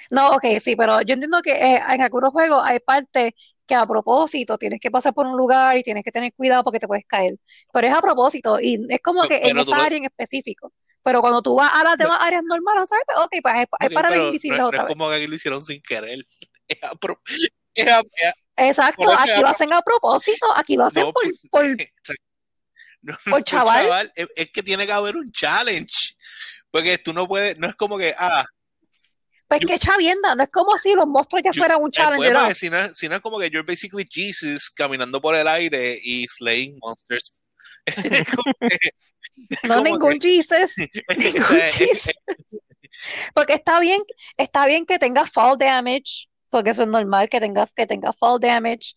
No, 0.09 0.29
ok, 0.35 0.43
sí, 0.61 0.75
pero 0.75 1.01
yo 1.01 1.13
entiendo 1.13 1.41
que 1.41 1.51
eh, 1.53 1.81
en 1.89 2.01
algunos 2.01 2.31
juegos 2.31 2.61
hay 2.65 2.79
partes 2.79 3.33
que 3.65 3.75
a 3.75 3.85
propósito 3.85 4.57
tienes 4.57 4.79
que 4.79 4.91
pasar 4.91 5.13
por 5.13 5.25
un 5.25 5.37
lugar 5.37 5.77
y 5.77 5.83
tienes 5.83 6.03
que 6.05 6.11
tener 6.11 6.33
cuidado 6.33 6.63
porque 6.63 6.79
te 6.79 6.87
puedes 6.87 7.05
caer. 7.05 7.35
Pero 7.73 7.87
es 7.87 7.93
a 7.93 8.01
propósito 8.01 8.59
y 8.61 8.85
es 8.89 8.99
como 9.01 9.25
que 9.27 9.37
en 9.37 9.43
Pero 9.49 9.61
esa 9.61 9.83
área 9.83 9.97
en 9.97 10.05
específico. 10.05 10.73
Pero 11.03 11.21
cuando 11.21 11.41
tú 11.41 11.55
vas 11.55 11.69
a 11.73 11.83
las 11.83 11.97
demás 11.97 12.19
áreas 12.21 12.43
normales 12.43 12.83
otra 12.83 12.97
vez, 12.97 13.05
pues, 13.07 13.17
ok, 13.19 13.35
pues 13.41 13.67
ok, 13.71 13.93
paredes 13.93 14.17
pero 14.17 14.25
invisibles 14.27 14.57
no, 14.59 14.63
no 14.63 14.67
otra 14.69 14.83
es 14.83 14.87
vez. 14.87 14.95
como 14.95 15.09
que 15.09 15.27
lo 15.27 15.35
hicieron 15.35 15.61
sin 15.63 15.81
querer. 15.81 16.19
Es 16.67 16.79
a 16.81 16.95
pro- 16.95 17.21
es 17.75 17.87
a- 17.93 17.99
es 17.99 18.23
a- 18.27 18.33
Exacto, 18.57 19.09
aquí 19.17 19.29
es 19.35 19.41
lo 19.41 19.47
hacen 19.47 19.71
a 19.73 19.81
propósito, 19.81 20.47
aquí 20.55 20.75
lo 20.77 20.85
hacen 20.85 21.05
por, 21.13 21.23
por, 21.51 21.65
no, 23.01 23.15
por 23.29 23.43
chaval. 23.43 23.83
chaval, 23.83 24.11
es, 24.15 24.27
es 24.35 24.51
que 24.51 24.63
tiene 24.63 24.85
que 24.85 24.91
haber 24.91 25.15
un 25.15 25.31
challenge. 25.31 26.15
Porque 26.71 26.97
tú 26.97 27.13
no 27.13 27.27
puedes, 27.27 27.57
no 27.59 27.67
es 27.67 27.75
como 27.75 27.97
que, 27.97 28.15
ah, 28.17 28.45
pues 29.47 29.61
yo- 29.61 29.67
qué 29.67 29.79
chavienda, 29.79 30.35
no 30.35 30.43
es 30.43 30.49
como 30.49 30.77
si 30.77 30.93
los 30.95 31.07
monstruos 31.07 31.43
ya 31.43 31.53
fueran 31.53 31.79
un 31.81 31.87
el 31.87 31.91
challenge, 31.91 32.17
poema 32.27 32.41
¿no? 32.43 32.47
es, 32.49 32.57
si, 32.57 32.69
no, 32.69 32.79
es- 33.15 33.21
como 33.21 33.39
que 33.39 33.49
you're 33.49 33.65
basically 33.65 34.07
Jesus 34.09 34.69
caminando 34.71 35.21
por 35.21 35.35
el 35.35 35.47
aire 35.47 35.97
y 36.01 36.25
slaying 36.27 36.77
monsters. 36.81 37.41
Que- 39.59 39.67
No 39.67 39.81
ningún 39.83 40.17
que- 40.19 40.29
Jesus, 40.29 40.73
ningún 41.17 41.61
Jesus. 41.67 42.13
Porque 43.33 43.53
está 43.53 43.79
bien, 43.79 44.01
está 44.37 44.65
bien 44.65 44.85
que 44.85 44.97
tenga 44.97 45.25
fall 45.25 45.57
damage, 45.57 46.27
porque 46.49 46.69
eso 46.71 46.83
es 46.83 46.87
normal 46.87 47.27
que 47.29 47.39
tengas 47.39 47.73
que 47.73 47.85
tenga 47.85 48.13
fall 48.13 48.39
damage, 48.39 48.95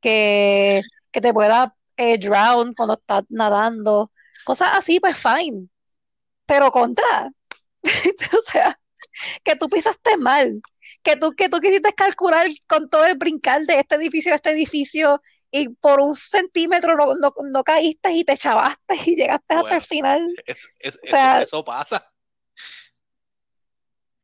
que, 0.00 0.80
que 1.10 1.20
te 1.20 1.32
pueda 1.34 1.74
eh, 1.96 2.18
drown 2.18 2.72
cuando 2.74 2.94
estás 2.94 3.24
nadando, 3.28 4.12
cosas 4.44 4.70
así, 4.74 5.00
pues 5.00 5.16
fine. 5.18 5.68
Pero 6.46 6.70
contra, 6.70 7.28
o 7.82 8.50
sea, 8.50 8.79
que 9.44 9.56
tú 9.56 9.68
pisaste 9.68 10.16
mal, 10.16 10.60
que 11.02 11.16
tú, 11.16 11.32
que 11.32 11.48
tú 11.48 11.60
quisiste 11.60 11.92
calcular 11.94 12.46
con 12.66 12.88
todo 12.88 13.04
el 13.06 13.16
brincar 13.18 13.62
de 13.66 13.80
este 13.80 13.96
edificio 13.96 14.32
a 14.32 14.36
este 14.36 14.50
edificio 14.50 15.20
y 15.50 15.68
por 15.68 16.00
un 16.00 16.14
centímetro 16.14 16.96
no, 16.96 17.14
no, 17.16 17.32
no 17.50 17.64
caíste 17.64 18.12
y 18.12 18.24
te 18.24 18.36
chavaste 18.36 18.94
y 19.06 19.16
llegaste 19.16 19.54
hasta 19.54 19.74
el 19.74 19.80
final. 19.82 20.34
es- 20.46 20.68
es- 20.78 20.98
O 21.02 21.06
sea, 21.08 21.38
eso, 21.38 21.44
eso 21.56 21.64
pasa. 21.64 22.06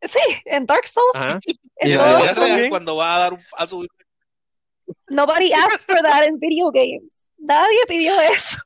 Sí, 0.03 0.21
en 0.45 0.67
Dark 0.67 0.87
Souls, 0.87 1.11
Ajá. 1.15 1.41
en 1.77 1.91
Y 1.91 2.55
bien. 2.57 2.71
cuando 2.71 2.97
vas 2.97 3.17
a 3.17 3.19
dar 3.21 3.33
un, 3.33 3.41
a 3.59 3.67
subir, 3.67 3.89
Nobody 5.09 5.53
asked 5.53 5.85
for 5.87 6.01
that 6.01 6.25
in 6.29 6.39
video 6.39 6.71
games. 6.71 7.29
Nadie 7.39 7.79
pidió 7.89 8.21
eso. 8.21 8.59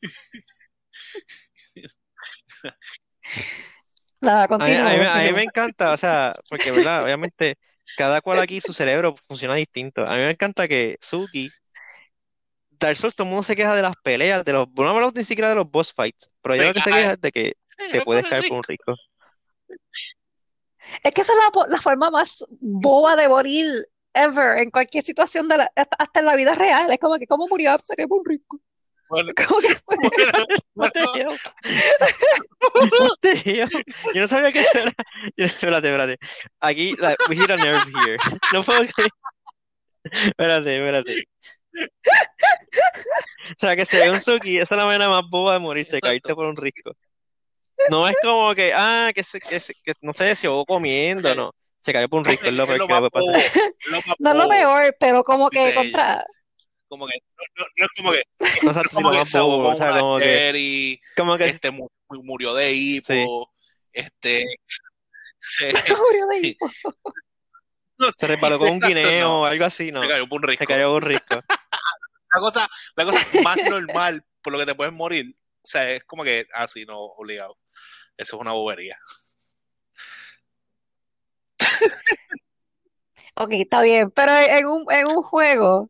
Nada, 4.20 4.44
A 4.44 4.46
mí, 4.46 4.48
continúa, 4.48 4.80
a 4.80 4.84
mí- 4.84 4.88
a 4.88 4.98
mí 4.98 5.06
continúa. 5.06 5.32
me 5.32 5.42
encanta, 5.44 5.92
o 5.92 5.96
sea, 5.96 6.32
porque, 6.48 6.70
¿verdad? 6.70 7.04
Obviamente, 7.04 7.56
cada 7.96 8.20
cual 8.20 8.40
aquí 8.40 8.60
su 8.60 8.72
cerebro 8.72 9.14
funciona 9.26 9.54
distinto. 9.54 10.04
A 10.06 10.16
mí 10.16 10.22
me 10.22 10.30
encanta 10.30 10.66
que 10.66 10.98
Suki, 11.00 11.50
Dark 12.78 12.96
Souls, 12.96 13.14
todo 13.14 13.24
el 13.24 13.30
mundo 13.30 13.42
se 13.42 13.56
queja 13.56 13.74
de 13.74 13.82
las 13.82 13.94
peleas, 14.02 14.44
de 14.44 14.52
los, 14.52 14.68
no 14.74 14.88
hablamos 14.88 15.14
ni 15.14 15.24
siquiera 15.24 15.48
de 15.50 15.56
los 15.56 15.70
boss 15.70 15.92
fights, 15.92 16.30
pero 16.42 16.54
yo 16.54 16.62
Sí, 16.62 16.68
lo 16.68 16.74
que 16.74 16.80
se 16.80 16.90
queja 16.90 17.12
es 17.12 17.20
de 17.20 17.32
que 17.32 17.52
te 17.90 18.00
puedes 18.02 18.26
caer 18.28 18.44
por 18.48 18.58
un 18.58 18.64
rico. 18.64 18.94
Es 21.02 21.14
que 21.14 21.20
esa 21.20 21.32
es 21.32 21.38
la, 21.68 21.78
forma 21.78 22.10
más 22.10 22.44
boba 22.60 23.14
de 23.16 23.28
morir 23.28 23.88
ever 24.14 24.58
en 24.58 24.70
cualquier 24.70 25.02
situación 25.04 25.48
de 25.48 25.58
la, 25.58 25.72
hasta, 25.76 25.96
hasta 25.98 26.20
en 26.20 26.26
la 26.26 26.36
vida 26.36 26.54
real. 26.54 26.90
Es 26.90 26.98
como 26.98 27.18
que, 27.18 27.26
¿cómo 27.26 27.46
murió? 27.48 27.76
Se 27.82 27.94
cayó 27.94 28.08
por 28.08 28.18
un 28.18 28.24
rico. 28.24 28.60
Bueno, 29.08 29.32
Como 29.36 29.60
que 29.60 29.74
fue- 29.74 29.96
bueno, 30.74 31.14
hell? 31.14 31.38
Yo 34.14 34.20
no 34.20 34.28
sabía 34.28 34.52
que 34.52 34.60
eso 34.60 34.70
era. 34.78 34.92
Espérate, 35.36 35.88
espérate. 35.88 36.18
Aquí, 36.60 36.94
like, 36.98 37.16
we 37.28 37.36
hit 37.36 37.50
a 37.50 37.56
nerve 37.56 37.80
here. 38.04 38.16
No 38.52 38.62
puedo 38.62 38.80
creer. 38.80 39.10
Espérate, 40.04 40.76
espérate. 40.76 41.24
O 43.50 43.54
sea, 43.58 43.76
que 43.76 43.86
se 43.86 43.96
ve 43.98 44.10
un 44.10 44.20
Suki, 44.20 44.58
esa 44.58 44.74
es 44.74 44.78
la 44.78 44.84
manera 44.84 45.08
más 45.08 45.22
boba 45.28 45.54
de 45.54 45.58
morirse, 45.60 45.96
Exacto. 45.96 46.08
caerte 46.08 46.34
por 46.34 46.46
un 46.46 46.56
risco. 46.56 46.92
No 47.90 48.06
es 48.08 48.16
como 48.22 48.54
que, 48.54 48.72
ah, 48.74 49.10
que, 49.14 49.22
se, 49.22 49.38
que, 49.40 49.60
se- 49.60 49.74
que 49.82 49.92
no 50.02 50.12
sé, 50.12 50.34
se 50.34 50.46
ahogó 50.48 50.64
comiendo, 50.66 51.34
no. 51.34 51.52
Se 51.80 51.92
cayó 51.92 52.08
por 52.08 52.18
un 52.18 52.24
risco, 52.24 52.46
es 52.46 52.52
lo 52.52 52.66
peor 52.66 52.80
que 52.80 52.86
puede 52.86 53.10
pasar. 53.10 53.40
No 54.18 54.30
es 54.32 54.36
lo 54.36 54.48
peor, 54.48 54.96
pero 54.98 55.22
como 55.24 55.48
que 55.48 55.72
contra. 55.74 56.24
Como 56.88 57.06
que, 57.06 57.14
no, 57.36 57.44
no- 57.64 57.66
no 57.76 57.84
es 57.84 57.90
como 57.96 58.12
que, 58.12 58.22
No 58.40 58.40
es 58.82 58.88
como 58.88 59.10
que 59.12 59.26
se 59.26 59.40
o 59.40 59.76
sea, 59.76 60.00
como 60.00 60.18
que, 60.18 61.00
como 61.16 61.36
que, 61.36 61.46
este, 61.48 61.70
mu- 61.70 61.88
murió 62.08 62.54
de 62.54 62.72
hipo, 62.72 63.52
este, 63.92 64.44
se, 65.38 65.68
Murió 65.98 66.26
de 66.32 66.48
hipo. 66.48 66.70
no 67.98 68.10
se 68.16 68.26
resbaló 68.26 68.58
con 68.58 68.70
un 68.70 68.80
guineo 68.80 69.20
no, 69.28 69.40
o 69.42 69.46
algo 69.46 69.64
así, 69.66 69.92
no. 69.92 70.02
se 70.02 70.08
cayó 70.08 70.28
por 70.28 70.36
un 70.40 70.42
Se 70.42 70.46
risco. 70.48 70.64
cayó 70.66 70.92
por 70.92 71.02
un 71.02 71.08
risco. 71.10 71.34
La 72.34 72.40
cosa, 72.40 72.68
la 72.96 73.04
cosa 73.04 73.18
más 73.42 73.56
normal 73.68 74.24
por 74.42 74.52
lo 74.52 74.58
que 74.58 74.66
te 74.66 74.74
puedes 74.74 74.92
morir, 74.94 75.26
o 75.62 75.66
sea, 75.68 75.90
es 75.90 76.04
como 76.04 76.24
que 76.24 76.46
así, 76.54 76.84
no, 76.86 76.98
obligado. 77.00 77.58
Eso 78.16 78.36
es 78.36 78.40
una 78.42 78.52
bobería. 78.52 78.98
Ok, 83.36 83.50
está 83.52 83.82
bien, 83.82 84.10
pero 84.10 84.32
en 84.36 84.66
un, 84.66 84.84
en 84.92 85.06
un 85.06 85.22
juego 85.22 85.88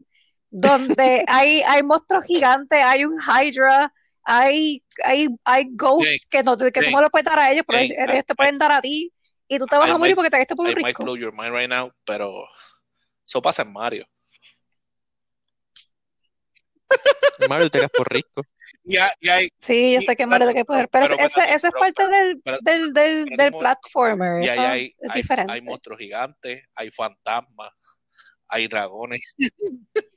donde 0.50 1.24
hay, 1.26 1.62
hay 1.66 1.82
monstruos 1.82 2.24
gigantes, 2.26 2.78
hay 2.84 3.04
un 3.04 3.18
Hydra, 3.20 3.92
hay, 4.22 4.82
hay, 5.04 5.28
hay 5.44 5.64
ghosts 5.72 6.26
que, 6.30 6.42
no, 6.42 6.56
te- 6.56 6.72
que 6.72 6.80
tú 6.80 6.84
Jane, 6.86 6.96
no 6.96 7.02
le 7.02 7.10
puedes 7.10 7.24
dar 7.26 7.38
a 7.38 7.50
ellos, 7.50 7.64
pero 7.66 7.78
Jane, 7.78 8.12
ellos 8.12 8.24
te 8.26 8.34
pueden 8.34 8.58
dar 8.58 8.72
a 8.72 8.80
ti, 8.80 9.12
y 9.46 9.58
tú 9.58 9.66
te 9.66 9.76
vas 9.76 9.88
I 9.88 9.92
a 9.92 9.98
morir 9.98 10.12
might- 10.12 10.16
porque 10.16 10.30
te 10.30 10.36
caíste 10.36 10.54
por 10.56 10.66
un 10.66 10.72
I 10.72 10.74
might 10.76 10.86
risco. 10.86 11.02
blow 11.04 11.16
your 11.16 11.32
mind 11.32 11.54
right 11.54 11.68
now, 11.70 11.90
pero 12.04 12.44
eso 13.26 13.40
pasa 13.42 13.62
en 13.62 13.72
Mario. 13.72 14.06
Mario 17.48 17.70
te 17.70 17.78
caes 17.78 17.90
por 17.96 18.10
risco. 18.12 18.42
Y 18.84 18.96
hay, 18.96 19.10
y 19.20 19.28
hay, 19.28 19.48
Sí, 19.58 19.92
yo 19.94 20.00
sé 20.02 20.16
que 20.16 20.26
Mario 20.26 20.46
te 20.48 20.54
pero- 20.54 20.64
cae 20.64 20.64
por 20.64 20.88
pero, 20.90 21.06
pero 21.08 21.26
eso, 21.26 21.26
espérate, 21.40 21.54
eso 21.54 21.66
es 21.68 21.72
pero- 21.74 21.80
parte 21.94 22.08
del, 22.08 22.40
pero- 22.42 22.58
del, 22.62 22.92
del, 22.92 23.24
del 23.26 23.52
platformer, 23.52 24.42
y 24.44 24.48
ahí 24.48 24.58
eso 24.58 24.66
hay, 24.66 24.94
es 24.98 25.10
hay, 25.10 25.20
diferente. 25.22 25.52
hay 25.52 25.60
monstruos 25.62 25.98
gigantes, 25.98 26.64
hay 26.74 26.90
fantasmas, 26.90 27.72
hay 28.48 28.66
dragones. 28.66 29.34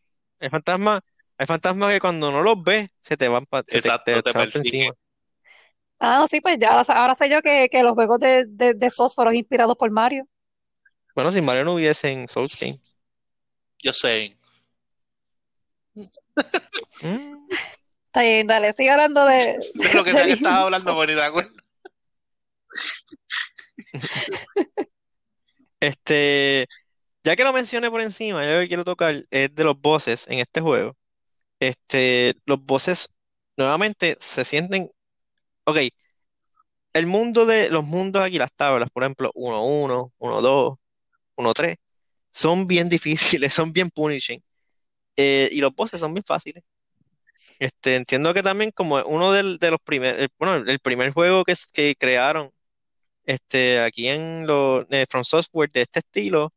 Hay 0.42 0.50
fantasmas, 0.50 1.02
hay 1.38 1.46
fantasmas 1.46 1.94
que 1.94 2.00
cuando 2.00 2.32
no 2.32 2.42
los 2.42 2.62
ves, 2.64 2.90
se 3.00 3.16
te 3.16 3.28
van 3.28 3.46
pa- 3.46 3.60
se 3.62 3.74
te, 3.74 3.78
Exacto, 3.78 4.22
te- 4.24 4.34
te 4.34 4.58
encima. 4.58 4.94
Ah, 6.00 6.18
no, 6.18 6.28
sí, 6.28 6.42
pues 6.42 6.58
ya 6.60 6.80
ahora, 6.82 7.14
sé 7.14 7.30
yo 7.30 7.42
que, 7.44 7.70
que 7.70 7.84
los 7.84 7.94
juegos 7.94 8.20
de, 8.20 8.46
de, 8.48 8.74
de 8.74 8.86
SOS 8.88 9.14
fueron 9.14 9.36
inspirados 9.36 9.78
por 9.78 9.92
Mario. 9.92 10.28
Bueno, 11.14 11.32
si 11.32 11.42
Mario 11.42 11.64
no 11.66 11.76
hubiese 11.76 12.10
en 12.10 12.28
Souls 12.28 12.60
Games. 12.60 12.82
Yo 13.84 13.94
sé. 13.94 14.36
Mm, 17.04 17.48
Está 18.08 18.22
bien, 18.22 18.46
dale, 18.46 18.74
sigue 18.74 18.90
hablando 18.92 19.26
de, 19.26 19.58
De 19.74 19.94
lo 19.96 20.04
que 20.04 20.12
de 20.12 20.16
sea 20.18 20.26
que 20.26 20.34
estaba 20.34 20.62
hablando, 20.62 20.92
Souls. 20.94 21.08
te 21.16 21.22
acuerdas. 21.24 21.54
Este, 25.80 26.68
ya 27.24 27.36
que 27.36 27.44
lo 27.44 27.54
mencioné 27.54 27.90
por 27.92 28.02
encima, 28.02 28.46
yo 28.46 28.54
lo 28.56 28.60
que 28.62 28.68
quiero 28.68 28.86
tocar 28.86 29.26
es 29.32 29.56
de 29.56 29.64
los 29.64 29.80
bosses 29.80 30.28
en 30.28 30.40
este 30.40 30.62
juego. 30.62 30.98
Este, 31.60 32.36
los 32.46 32.64
bosses 32.66 33.18
nuevamente 33.58 34.18
se 34.22 34.46
sienten, 34.46 34.92
ok, 35.66 35.78
el 36.94 37.08
mundo 37.08 37.46
de 37.46 37.70
los 37.70 37.84
mundos 37.86 38.22
aquí, 38.24 38.38
las 38.38 38.54
tablas, 38.54 38.90
por 38.92 39.04
ejemplo, 39.04 39.32
1-1, 39.36 40.12
1-2, 40.18 40.78
1-3, 41.36 41.78
son 42.32 42.68
bien 42.68 42.90
difíciles, 42.90 43.54
son 43.54 43.72
bien 43.74 43.90
punishing. 43.92 44.44
Eh, 45.18 45.50
y 45.54 45.62
los 45.62 45.76
bosses 45.76 46.00
son 46.02 46.14
bien 46.14 46.24
fáciles. 46.26 46.64
Este, 47.60 47.96
entiendo 47.96 48.34
que 48.34 48.44
también 48.44 48.72
como 48.72 48.98
uno 49.06 49.32
del- 49.32 49.58
de 49.60 49.72
los 49.72 49.80
primeros, 49.84 50.28
bueno, 50.40 50.56
el 50.70 50.80
primer 50.80 51.12
juego 51.14 51.44
que, 51.46 51.54
que 51.74 51.96
crearon 51.98 52.52
este, 53.26 53.80
aquí 53.82 54.08
en 54.10 54.48
los 54.48 54.86
eh, 54.92 55.06
From 55.10 55.24
Software 55.26 55.72
de 55.72 55.84
este 55.84 56.00
estilo, 56.00 56.54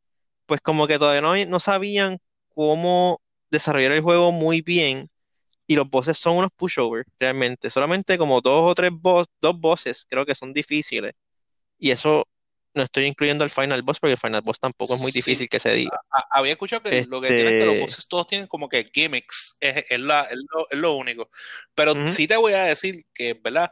pues 0.46 0.60
como 0.60 0.86
que 0.86 0.98
todavía 0.98 1.20
no, 1.22 1.34
no 1.46 1.60
sabían 1.60 2.18
cómo 2.54 3.20
desarrollar 3.50 3.92
el 3.92 4.02
juego 4.02 4.32
muy 4.32 4.62
bien 4.62 5.08
y 5.66 5.76
los 5.76 5.88
bosses 5.90 6.18
son 6.18 6.38
unos 6.38 6.50
pushovers 6.56 7.08
realmente, 7.18 7.70
solamente 7.70 8.18
como 8.18 8.40
dos 8.40 8.72
o 8.72 8.74
tres 8.74 8.92
boss, 8.94 9.26
dos 9.40 9.58
bosses 9.58 10.06
creo 10.08 10.24
que 10.26 10.34
son 10.34 10.52
difíciles 10.52 11.14
y 11.78 11.90
eso 11.90 12.26
no 12.74 12.82
estoy 12.82 13.04
incluyendo 13.06 13.44
al 13.44 13.50
final 13.50 13.82
boss 13.82 14.00
porque 14.00 14.12
el 14.12 14.18
final 14.18 14.42
boss 14.42 14.58
tampoco 14.60 14.94
es 14.94 15.00
muy 15.00 15.12
Sí. 15.12 15.20
difícil 15.20 15.48
que 15.48 15.60
se 15.60 15.72
diga. 15.72 16.00
Había 16.30 16.52
escuchado 16.52 16.82
que 16.82 17.04
lo 17.08 17.20
que 17.20 17.32
tienen 17.32 17.56
que 17.56 17.64
los 17.64 17.74
Este, 17.74 17.80
bosses 17.80 18.08
todos 18.08 18.26
tienen 18.26 18.46
como 18.48 18.68
que 18.68 18.90
gimmicks, 18.92 19.56
es, 19.60 19.84
es 19.90 20.00
la- 20.00 20.22
es 20.24 20.36
lo, 20.52 20.68
es 20.70 20.78
lo 20.78 20.96
único. 20.96 21.30
Pero 21.74 21.94
sí 22.08 22.26
te 22.26 22.36
voy 22.36 22.52
a 22.54 22.64
decir 22.64 23.04
que, 23.14 23.34
¿verdad? 23.34 23.70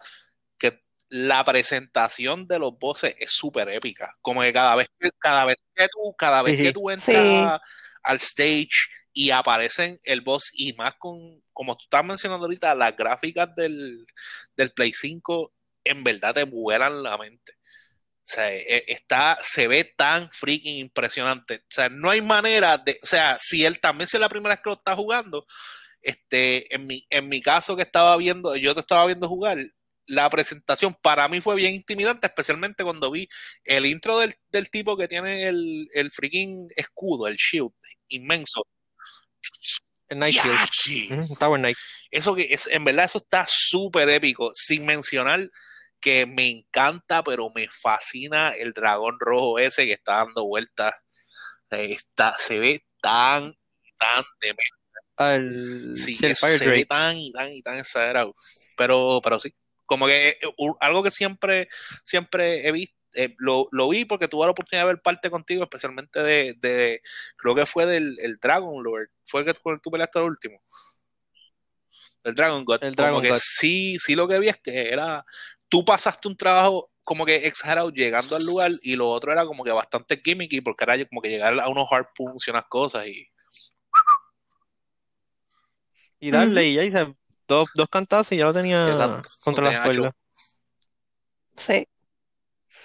La 1.13 1.45
presentación 1.45 2.47
de 2.49 2.59
los 2.59 2.79
bosses 2.79 3.15
es 3.19 3.33
súper 3.33 3.69
épica. 3.71 4.17
Como 4.23 4.43
que 4.43 4.53
cada 4.53 4.75
vez 4.77 4.89
que, 4.99 5.11
cada 5.19 5.45
vez 5.47 5.57
que 5.75 5.89
tú, 5.89 6.15
cada 6.19 6.43
sí, 6.45 6.57
vez 6.57 6.57
que 6.61 6.73
sí, 6.73 6.73
tú 6.73 6.91
Sí, 6.97 7.15
entras 7.19 7.61
al 8.03 8.17
stage 8.19 8.69
y 9.13 9.31
aparecen 9.31 9.99
el 10.05 10.23
boss, 10.23 10.51
y 10.55 10.73
más 10.75 10.95
con, 10.97 11.43
como 11.53 11.77
tú 11.77 11.85
estás 11.85 12.05
mencionando 12.05 12.47
ahorita, 12.47 12.75
las 12.75 12.97
gráficas 12.97 13.55
del, 13.57 14.07
del 14.57 14.73
Play 14.73 14.93
5 14.95 15.53
en 15.85 16.03
verdad 16.05 16.35
te 16.35 16.45
vuelan 16.45 17.03
la 17.03 17.19
mente. 17.19 17.53
O 18.25 18.25
sea, 18.35 18.53
e- 18.55 18.85
está, 18.89 19.37
se 19.43 19.67
ve 19.69 19.85
tan 19.97 20.31
freaking 20.31 20.77
impresionante. 20.79 21.57
O 21.57 21.61
sea, 21.71 21.89
no 21.89 22.11
hay 22.11 22.21
manera 22.23 22.79
de, 22.79 22.99
o 23.03 23.07
sea, 23.07 23.37
si 23.41 23.65
él 23.65 23.81
también 23.81 24.09
si 24.09 24.17
es 24.17 24.21
la 24.21 24.29
primera 24.29 24.55
vez 24.55 24.63
que 24.63 24.71
lo 24.71 24.77
está 24.77 24.95
jugando, 24.95 25.47
este, 26.03 26.75
en 26.75 26.87
mi, 26.87 27.07
en 27.11 27.29
mi 27.29 27.43
caso 27.43 27.77
que 27.77 27.83
estaba 27.83 28.17
viendo, 28.19 28.57
yo 28.57 28.75
te 28.75 28.81
estaba 28.81 29.07
viendo 29.07 29.29
jugar, 29.29 29.59
la 30.07 30.29
presentación 30.31 30.95
para 31.01 31.29
mí 31.29 31.41
fue 31.41 31.55
bien 31.57 31.75
intimidante, 31.75 32.27
especialmente 32.27 32.85
cuando 32.85 33.11
vi 33.11 33.29
el 33.65 33.87
intro 33.87 34.19
del, 34.19 34.35
del 34.51 34.71
tipo 34.71 34.97
que 34.97 35.09
tiene 35.09 35.45
el, 35.45 35.89
el 35.95 36.11
freaking 36.11 36.69
escudo, 36.77 37.29
el 37.29 37.37
shield 37.37 37.73
inmenso. 38.09 38.67
el 40.09 40.19
Night 40.19 40.37
Shield, 40.71 41.39
Tower 41.39 41.59
Knight. 41.59 41.77
Eso 42.11 42.35
que 42.35 42.53
es, 42.53 42.67
en 42.67 42.85
verdad, 42.85 43.07
eso 43.07 43.19
está 43.19 43.47
súper 43.49 44.09
épico, 44.11 44.53
sin 44.55 44.85
mencionar 44.85 45.49
que 46.01 46.27
me 46.27 46.51
encanta, 46.51 47.23
pero 47.23 47.51
me 47.55 47.69
fascina 47.69 48.51
el 48.51 48.73
dragón 48.73 49.17
rojo 49.21 49.59
ese 49.59 49.87
que 49.87 49.93
está 49.93 50.17
dando 50.25 50.45
vueltas. 50.45 50.93
Está, 51.71 52.37
se 52.39 52.59
ve 52.59 52.85
tan, 53.01 53.55
tan 53.97 54.25
demente. 54.41 54.63
Al, 55.17 55.97
Sí, 55.97 56.19
el 56.23 56.37
Fire 56.37 56.59
se 56.59 56.69
ve 56.69 56.85
tan 56.85 57.17
y 57.17 57.33
tan 57.33 57.53
y 57.53 57.63
tan 57.63 57.79
exagerado. 57.79 58.35
Pero, 58.77 59.21
pero 59.23 59.39
sí, 59.39 59.55
como 59.93 60.07
que 60.07 60.31
eh, 60.31 60.39
algo 60.81 61.03
que 61.03 61.11
siempre, 61.11 61.69
siempre 62.05 62.67
he 62.67 62.73
visto, 62.73 62.97
eh, 63.15 63.35
lo, 63.39 63.69
lo 63.73 63.89
vi 63.91 64.07
porque 64.07 64.29
tuve 64.29 64.47
la 64.47 64.53
oportunidad 64.53 64.85
de 64.87 64.93
ver 64.95 65.03
parte 65.03 65.31
contigo, 65.31 65.65
especialmente 65.65 66.23
de, 66.23 66.55
de 66.59 67.03
creo 67.37 67.55
que 67.55 67.67
fue 67.67 67.87
del 67.87 68.17
el 68.21 68.39
Dragon 68.39 68.83
Lord, 68.83 69.11
fue 69.27 69.43
el 69.43 69.47
que 69.47 69.55
tú, 69.55 69.61
tú 69.83 69.91
peleaste 69.91 70.19
al 70.19 70.25
último, 70.27 70.63
el 72.25 72.35
Dragon 72.35 72.65
God, 72.65 72.83
El 72.83 72.95
como 72.97 72.97
Dragon 72.97 73.23
que 73.23 73.31
God. 73.31 73.39
sí, 73.39 73.97
sí 73.99 74.15
lo 74.15 74.27
que 74.29 74.39
vi 74.39 74.49
es 74.49 74.57
que 74.63 74.89
era, 74.91 75.25
tú 75.69 75.85
pasaste 75.85 76.29
un 76.29 76.37
trabajo 76.37 76.91
como 77.05 77.27
que 77.27 77.47
exagerado 77.47 77.91
llegando 77.91 78.37
al 78.37 78.45
lugar 78.45 78.71
y 78.83 78.97
lo 78.97 79.11
otro 79.11 79.33
era 79.33 79.45
como 79.45 79.65
que 79.65 79.73
bastante 79.73 80.23
gimmicky 80.25 80.61
porque 80.63 80.85
era 80.85 81.05
como 81.07 81.21
que 81.21 81.29
llegar 81.31 81.59
a 81.61 81.69
unos 81.69 81.89
harpoons 81.91 82.47
y 82.49 82.51
unas 82.51 82.65
cosas 82.67 83.07
y 83.09 83.29
Y 86.21 86.31
darle, 86.31 86.67
y 86.69 86.75
ya 86.75 86.85
hice 86.85 87.15
dos, 87.49 87.71
dos 87.75 87.89
cantazos 87.89 88.33
y 88.33 88.39
ya 88.39 88.45
lo 88.47 88.53
tenía 88.55 88.89
exacto, 88.91 89.29
contra 89.41 89.65
las 89.65 89.77
cuerdas. 89.79 90.15
sí. 91.57 91.87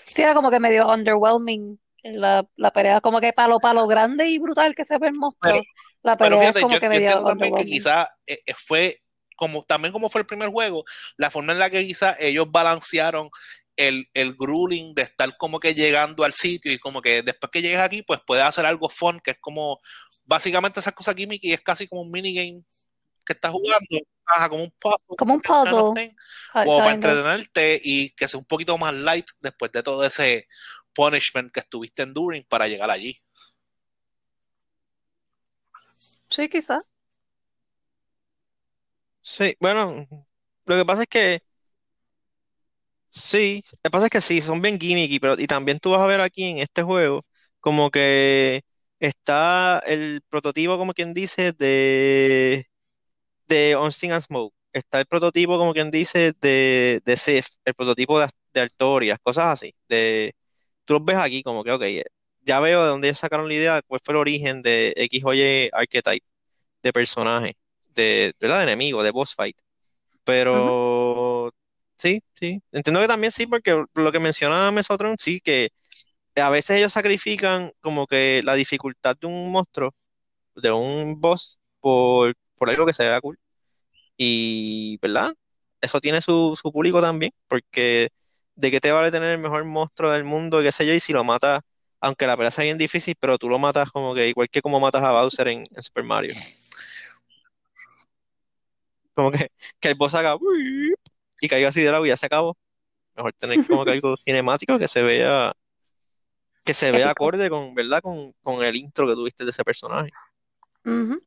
Sí, 0.05 0.21
era 0.21 0.33
como 0.33 0.51
que 0.51 0.59
medio 0.59 0.87
underwhelming 0.91 1.79
la, 2.03 2.47
la 2.55 2.71
pelea, 2.71 3.01
como 3.01 3.19
que 3.21 3.33
palo 3.33 3.59
palo 3.59 3.87
grande 3.87 4.27
y 4.29 4.39
brutal 4.39 4.75
que 4.75 4.85
se 4.85 4.97
ve 4.97 5.07
el 5.07 5.15
Pero, 5.41 5.61
monstruo. 5.61 5.67
La 6.03 6.17
pero 6.19 6.37
pelea 6.37 6.49
es 6.49 6.55
fíjate, 6.55 6.59
como 6.59 6.75
yo, 6.75 6.79
que 6.79 6.89
yo 6.89 6.89
medio 6.89 6.99
entiendo 7.01 7.25
también 7.25 7.53
que 7.53 7.65
quizá 7.65 8.09
eh, 8.25 8.39
eh, 8.45 8.53
fue 8.57 9.01
como 9.35 9.63
también 9.63 9.93
como 9.93 10.09
fue 10.09 10.21
el 10.21 10.27
primer 10.27 10.49
juego, 10.49 10.83
la 11.17 11.29
forma 11.31 11.53
en 11.53 11.59
la 11.59 11.69
que 11.69 11.85
quizá 11.85 12.15
ellos 12.19 12.47
balancearon 12.51 13.29
el, 13.75 14.07
el 14.13 14.33
grueling 14.35 14.95
de 14.95 15.03
estar 15.03 15.37
como 15.37 15.59
que 15.59 15.75
llegando 15.75 16.23
al 16.23 16.33
sitio 16.33 16.71
y 16.71 16.79
como 16.79 17.01
que 17.01 17.21
después 17.21 17.51
que 17.51 17.61
llegues 17.61 17.79
aquí, 17.79 18.01
pues 18.01 18.19
puedes 18.25 18.43
hacer 18.45 18.65
algo 18.65 18.89
fun, 18.89 19.19
que 19.23 19.31
es 19.31 19.37
como 19.39 19.79
básicamente 20.25 20.79
esas 20.79 20.93
cosas 20.93 21.15
gimmicky, 21.15 21.53
es 21.53 21.61
casi 21.61 21.87
como 21.87 22.01
un 22.01 22.11
minigame 22.11 22.63
que 23.27 23.33
estás 23.33 23.51
jugando, 23.51 23.99
ajá, 24.25 24.49
como 24.49 24.63
un 24.63 24.71
puzzle 24.79 25.17
Como 25.17 25.33
un 25.35 25.41
puzzle, 25.41 26.15
como 26.53 26.77
para 26.79 26.93
entretenerte 26.93 27.79
y 27.83 28.09
que 28.11 28.27
sea 28.27 28.39
un 28.39 28.45
poquito 28.45 28.77
más 28.77 28.95
light 28.95 29.27
después 29.41 29.71
de 29.71 29.83
todo 29.83 30.05
ese 30.05 30.47
punishment 30.93 31.51
que 31.51 31.59
estuviste 31.59 32.03
enduring 32.03 32.45
para 32.45 32.67
llegar 32.67 32.89
allí. 32.89 33.21
Sí, 36.29 36.49
quizá. 36.49 36.81
Sí, 39.21 39.55
bueno, 39.59 40.07
lo 40.65 40.75
que 40.75 40.85
pasa 40.85 41.01
es 41.03 41.07
que 41.09 41.39
sí, 43.09 43.63
lo 43.71 43.77
que 43.83 43.89
pasa 43.91 44.05
es 44.07 44.11
que 44.11 44.21
sí, 44.21 44.41
son 44.41 44.61
bien 44.61 44.79
gimmicky, 44.79 45.19
pero 45.19 45.39
y 45.39 45.47
también 45.47 45.79
tú 45.79 45.91
vas 45.91 46.01
a 46.01 46.05
ver 46.05 46.21
aquí 46.21 46.43
en 46.45 46.59
este 46.59 46.83
juego 46.83 47.25
como 47.59 47.91
que 47.91 48.63
está 48.99 49.79
el 49.85 50.21
prototipo, 50.29 50.77
como 50.77 50.93
quien 50.93 51.13
dice, 51.13 51.51
de, 51.53 52.67
de 53.47 53.73
Austin 53.73 54.11
and 54.13 54.23
Smoke. 54.23 54.53
Está 54.73 54.99
el 54.99 55.05
prototipo, 55.05 55.57
como 55.57 55.73
quien 55.73 55.91
dice, 55.91 56.33
de, 56.41 57.01
de 57.03 57.17
Sif, 57.17 57.47
el 57.65 57.73
prototipo 57.73 58.19
de, 58.19 58.27
de 58.53 58.61
Artorias, 58.61 59.19
cosas 59.23 59.47
así. 59.47 59.73
De, 59.87 60.35
tú 60.85 60.95
los 60.95 61.05
ves 61.05 61.17
aquí 61.17 61.43
como 61.43 61.63
que, 61.63 61.71
ok, 61.71 61.83
ya 62.43 62.59
veo 62.59 62.83
de 62.83 62.89
dónde 62.89 63.13
sacaron 63.13 63.47
la 63.47 63.53
idea, 63.55 63.81
cuál 63.87 64.01
fue 64.03 64.13
el 64.13 64.17
origen 64.19 64.61
de 64.61 64.93
X 64.95 65.23
o 65.25 65.33
Y 65.33 65.69
archetype 65.73 66.25
de 66.83 66.93
personaje, 66.93 67.57
de, 67.95 68.33
¿verdad? 68.39 68.59
De 68.59 68.63
enemigo, 68.63 69.03
de 69.03 69.11
boss 69.11 69.35
fight. 69.35 69.57
Pero 70.23 71.53
sí, 71.97 72.21
sí. 72.39 72.61
Entiendo 72.71 73.01
que 73.01 73.07
también 73.07 73.31
sí, 73.31 73.47
porque 73.47 73.83
lo 73.95 74.11
que 74.11 74.19
menciona 74.19 74.71
Mesotron, 74.71 75.17
sí, 75.19 75.39
que 75.41 75.69
a 76.35 76.49
veces 76.49 76.77
ellos 76.77 76.93
sacrifican 76.93 77.71
como 77.81 78.07
que 78.07 78.41
la 78.43 78.55
dificultad 78.55 79.17
de 79.19 79.27
un 79.27 79.51
monstruo, 79.51 79.93
de 80.55 80.71
un 80.71 81.19
boss, 81.19 81.59
por, 81.79 82.35
por 82.57 82.69
algo 82.69 82.85
que 82.85 82.93
se 82.93 83.07
vea 83.07 83.21
cool. 83.21 83.37
Y, 84.17 84.97
¿verdad? 85.01 85.33
Eso 85.81 85.99
tiene 86.01 86.21
su, 86.21 86.57
su 86.61 86.71
público 86.71 87.01
también, 87.01 87.31
porque 87.47 88.09
¿de 88.55 88.71
qué 88.71 88.79
te 88.81 88.91
vale 88.91 89.11
tener 89.11 89.31
el 89.31 89.37
mejor 89.39 89.63
monstruo 89.65 90.11
del 90.11 90.23
mundo, 90.23 90.61
qué 90.61 90.71
sé 90.71 90.85
yo, 90.87 90.93
y 90.93 90.99
si 90.99 91.13
lo 91.13 91.23
matas, 91.23 91.61
aunque 92.01 92.27
la 92.27 92.35
pelea 92.37 92.51
sea 92.51 92.63
bien 92.63 92.77
difícil, 92.77 93.15
pero 93.19 93.37
tú 93.37 93.49
lo 93.49 93.59
matas 93.59 93.91
como 93.91 94.15
que 94.15 94.27
igual 94.29 94.49
que 94.49 94.61
como 94.61 94.79
matas 94.79 95.03
a 95.03 95.11
Bowser 95.11 95.47
en, 95.49 95.63
en 95.75 95.83
Super 95.83 96.03
Mario. 96.03 96.33
Como 99.13 99.31
que, 99.31 99.49
que 99.79 99.89
el 99.89 99.95
boss 99.95 100.13
haga 100.13 100.35
y 101.41 101.47
caiga 101.47 101.69
así 101.69 101.81
de 101.81 101.91
lado 101.91 102.05
y 102.05 102.09
ya 102.09 102.17
se 102.17 102.27
acabó. 102.27 102.57
Mejor 103.15 103.33
tener 103.33 103.65
como 103.67 103.83
que 103.83 103.91
algo 103.91 104.15
cinemático 104.23 104.77
que 104.77 104.87
se 104.87 105.01
vea, 105.01 105.53
que 106.63 106.73
se 106.73 106.91
vea 106.91 107.09
acorde 107.11 107.49
con, 107.49 107.73
¿verdad? 107.73 108.01
Con, 108.01 108.33
con 108.43 108.63
el 108.63 108.75
intro 108.75 109.07
que 109.07 109.15
tuviste 109.15 109.43
de 109.43 109.51
ese 109.51 109.63
personaje. 109.63 110.11
Ujú. 110.85 111.21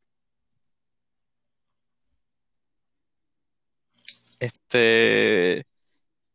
Este, 4.40 5.64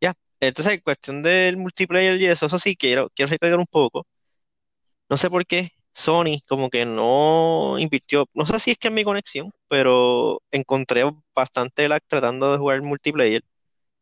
ya. 0.02 0.16
Entonces, 0.42 0.74
en 0.76 0.82
cuestión 0.82 1.24
del 1.24 1.58
multiplayer 1.58 2.22
y 2.22 2.28
eso, 2.28 2.48
eso 2.48 2.60
sí, 2.60 2.76
quiero, 2.78 3.10
quiero 3.16 3.32
recalcar 3.32 3.60
un 3.60 3.68
poco. 3.68 4.08
No 5.10 5.18
sé 5.18 5.30
por 5.30 5.46
qué 5.46 5.72
Sony 5.94 6.42
como 6.48 6.70
que 6.70 6.86
no 6.86 7.78
invirtió, 7.80 8.28
no 8.34 8.46
sé 8.46 8.60
si 8.60 8.72
es 8.72 8.78
que 8.78 8.88
es 8.90 8.94
mi 8.94 9.04
conexión, 9.04 9.52
pero 9.68 10.42
encontré 10.52 11.04
bastante 11.36 11.88
lag 11.88 12.02
tratando 12.08 12.52
de 12.52 12.58
jugar 12.58 12.82
multiplayer. 12.82 13.42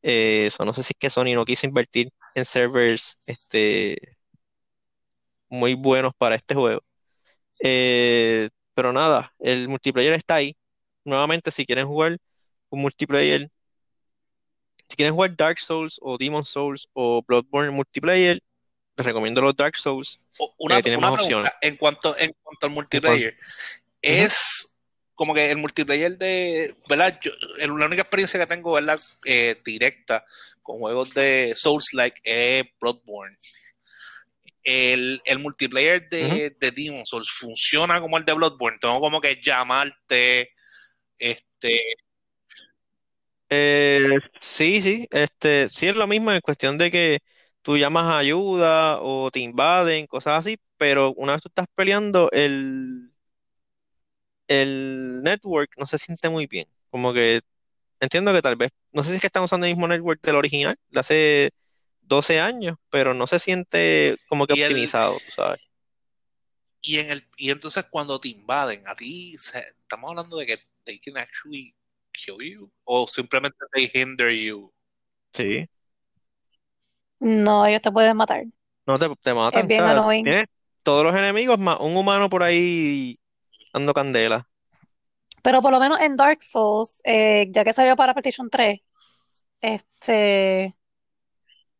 Eh, 0.03 0.47
eso 0.47 0.65
no 0.65 0.73
sé 0.73 0.83
si 0.83 0.93
es 0.93 0.99
que 0.99 1.09
Sony 1.11 1.35
no 1.35 1.45
quiso 1.45 1.67
invertir 1.67 2.11
en 2.35 2.45
servers 2.45 3.19
este, 3.27 3.97
muy 5.49 5.73
buenos 5.75 6.13
para 6.17 6.35
este 6.35 6.55
juego. 6.55 6.81
Eh, 7.63 8.49
pero 8.73 8.93
nada, 8.93 9.33
el 9.39 9.69
multiplayer 9.69 10.13
está 10.13 10.35
ahí. 10.35 10.57
Nuevamente, 11.05 11.51
si 11.51 11.65
quieren 11.65 11.87
jugar 11.87 12.17
un 12.69 12.81
multiplayer, 12.81 13.51
si 14.93 14.97
quieren 14.97 15.15
jugar 15.15 15.35
Dark 15.35 15.57
Souls 15.57 15.97
o 16.03 16.19
Demon 16.19 16.45
Souls 16.45 16.87
o 16.93 17.23
Bloodborne 17.23 17.71
multiplayer, 17.71 18.39
les 18.95 19.05
recomiendo 19.05 19.41
los 19.41 19.55
Dark 19.55 19.75
Souls. 19.75 20.23
Una, 20.59 20.77
una 20.77 20.99
más 20.99 21.19
opciones. 21.19 21.51
en 21.61 21.77
cuanto, 21.77 22.15
en 22.19 22.31
cuanto 22.43 22.67
al 22.67 22.71
multiplayer, 22.73 23.35
es 23.99 24.75
como 25.15 25.33
que 25.33 25.49
el 25.49 25.57
multiplayer 25.57 26.15
de, 26.15 26.75
¿verdad? 26.87 27.19
Yo, 27.23 27.31
la 27.57 27.85
única 27.87 28.03
experiencia 28.03 28.39
que 28.39 28.45
tengo, 28.45 28.73
¿verdad? 28.73 28.99
Eh, 29.25 29.57
directa 29.65 30.23
con 30.61 30.77
juegos 30.77 31.11
de 31.15 31.55
Souls-like 31.55 32.21
es 32.23 32.63
Bloodborne. 32.79 33.35
El, 34.63 35.23
el 35.25 35.39
multiplayer 35.39 36.07
de, 36.07 36.55
de 36.59 36.71
Demon 36.71 37.07
Souls 37.07 37.31
funciona 37.31 37.99
como 37.99 38.19
el 38.19 38.25
de 38.25 38.33
Bloodborne. 38.33 38.77
Tengo 38.79 38.99
como 38.99 39.19
que 39.19 39.41
llamarte, 39.41 40.51
este, 41.17 41.81
Eh, 43.55 44.19
sí, 44.39 44.81
sí, 44.81 45.07
este, 45.11 45.67
sí 45.69 45.87
es 45.87 45.95
lo 45.95 46.07
mismo 46.07 46.31
en 46.31 46.41
cuestión 46.41 46.77
de 46.77 46.89
que 46.91 47.19
tú 47.61 47.77
llamas 47.77 48.05
a 48.05 48.17
ayuda 48.19 48.99
o 49.01 49.29
te 49.31 49.39
invaden, 49.41 50.07
cosas 50.07 50.39
así, 50.39 50.57
pero 50.77 51.13
una 51.13 51.33
vez 51.33 51.41
tú 51.43 51.49
estás 51.49 51.67
peleando, 51.75 52.29
el, 52.31 53.11
el 54.47 55.21
network 55.23 55.71
no 55.77 55.85
se 55.85 55.97
siente 55.97 56.29
muy 56.29 56.47
bien. 56.47 56.67
Como 56.89 57.13
que 57.13 57.41
entiendo 57.99 58.33
que 58.33 58.41
tal 58.41 58.55
vez, 58.57 58.71
no 58.93 59.03
sé 59.03 59.09
si 59.11 59.15
es 59.17 59.21
que 59.21 59.27
están 59.27 59.43
usando 59.43 59.65
el 59.67 59.73
mismo 59.73 59.87
network 59.87 60.21
del 60.23 60.35
original, 60.37 60.77
de 60.89 60.99
hace 60.99 61.51
12 62.01 62.39
años, 62.41 62.77
pero 62.89 63.13
no 63.13 63.27
se 63.27 63.39
siente 63.39 64.17
como 64.27 64.47
que 64.47 64.53
Y 64.53 64.61
el- 64.61 64.93
optimizado, 64.93 65.21
tú 65.21 65.31
sabes. 65.31 65.61
y 66.81 66.99
en 66.99 67.11
el, 67.11 67.27
y 67.37 67.49
entonces 67.51 67.85
cuando 67.89 68.19
te 68.19 68.29
invaden, 68.29 68.83
a 68.87 68.95
ti, 68.95 69.37
se- 69.37 69.59
estamos 69.81 70.09
hablando 70.11 70.37
de 70.37 70.45
que 70.45 70.57
they 70.83 70.99
can 70.99 71.17
actually 71.17 71.75
kill 72.13 72.37
you, 72.41 72.71
o 72.85 73.07
simplemente 73.07 73.57
they 73.73 73.89
hinder 73.93 74.29
you. 74.31 74.71
Sí, 75.33 75.65
No, 77.19 77.65
ellos 77.65 77.81
te 77.81 77.91
pueden 77.91 78.17
matar. 78.17 78.43
no 78.85 78.97
te, 78.99 79.07
te 79.21 79.33
matan, 79.33 79.65
Es 79.65 79.67
bien 79.67 79.85
o 79.85 79.89
sea, 79.89 80.01
annoying. 80.01 80.23
tienes 80.23 80.45
todos 80.83 81.03
los 81.03 81.15
enemigos 81.15 81.59
más 81.59 81.77
un 81.79 81.95
humano 81.97 82.29
por 82.29 82.43
ahí 82.43 83.19
dando 83.73 83.93
candela. 83.93 84.47
Pero 85.43 85.61
por 85.61 85.71
lo 85.71 85.79
menos 85.79 85.99
en 85.99 86.15
Dark 86.15 86.43
Souls, 86.43 87.01
eh, 87.05 87.47
ya 87.51 87.63
que 87.63 87.73
salió 87.73 87.95
para 87.95 88.13
PlayStation 88.13 88.49
3, 88.49 88.79
este, 89.61 90.75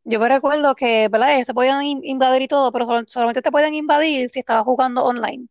yo 0.04 0.19
me 0.19 0.28
recuerdo 0.30 0.76
que, 0.76 1.08
¿verdad? 1.10 1.36
Ellos 1.36 1.48
te 1.48 1.54
podían 1.54 1.82
in- 1.84 2.04
invadir 2.04 2.41
y 2.43 2.48
todo, 2.48 2.72
pero 2.72 2.86
sol- 2.86 3.06
solamente 3.08 3.41
te 3.41 3.52
podían 3.52 3.74
invadir 3.74 4.30
si 4.30 4.39
estabas 4.39 4.65
jugando 4.65 5.04
online. 5.06 5.48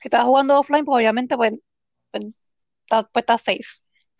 Si 0.00 0.08
estabas 0.08 0.26
jugando 0.28 0.58
offline, 0.58 0.84
pues 0.84 0.96
obviamente, 0.98 1.36
pues, 1.36 1.54
pues, 2.10 2.38
está- 2.84 3.04
pues 3.12 3.22
estás 3.24 3.42
safe. 3.42 3.62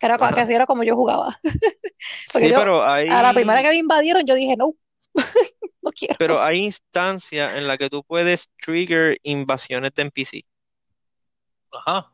Que 0.07 0.13
era, 0.13 0.33
que 0.33 0.41
así 0.41 0.53
era 0.53 0.65
como 0.65 0.83
yo 0.83 0.95
jugaba. 0.95 1.35
Porque 2.33 2.47
Sí, 2.47 2.51
yo, 2.51 2.57
pero 2.57 2.85
hay, 2.85 3.07
a 3.09 3.21
la 3.21 3.33
primera 3.33 3.61
que 3.61 3.69
me 3.69 3.77
invadieron, 3.77 4.25
yo 4.25 4.35
dije, 4.35 4.55
no, 4.57 4.73
no 5.81 5.91
quiero. 5.91 6.15
pero 6.17 6.41
hay 6.41 6.59
instancias 6.59 7.55
en 7.55 7.67
las 7.67 7.77
que 7.77 7.89
tú 7.89 8.03
puedes 8.03 8.49
trigger 8.61 9.17
invasiones 9.23 9.93
de 9.95 10.01
NPC. 10.03 10.45
Ajá. 11.85 12.11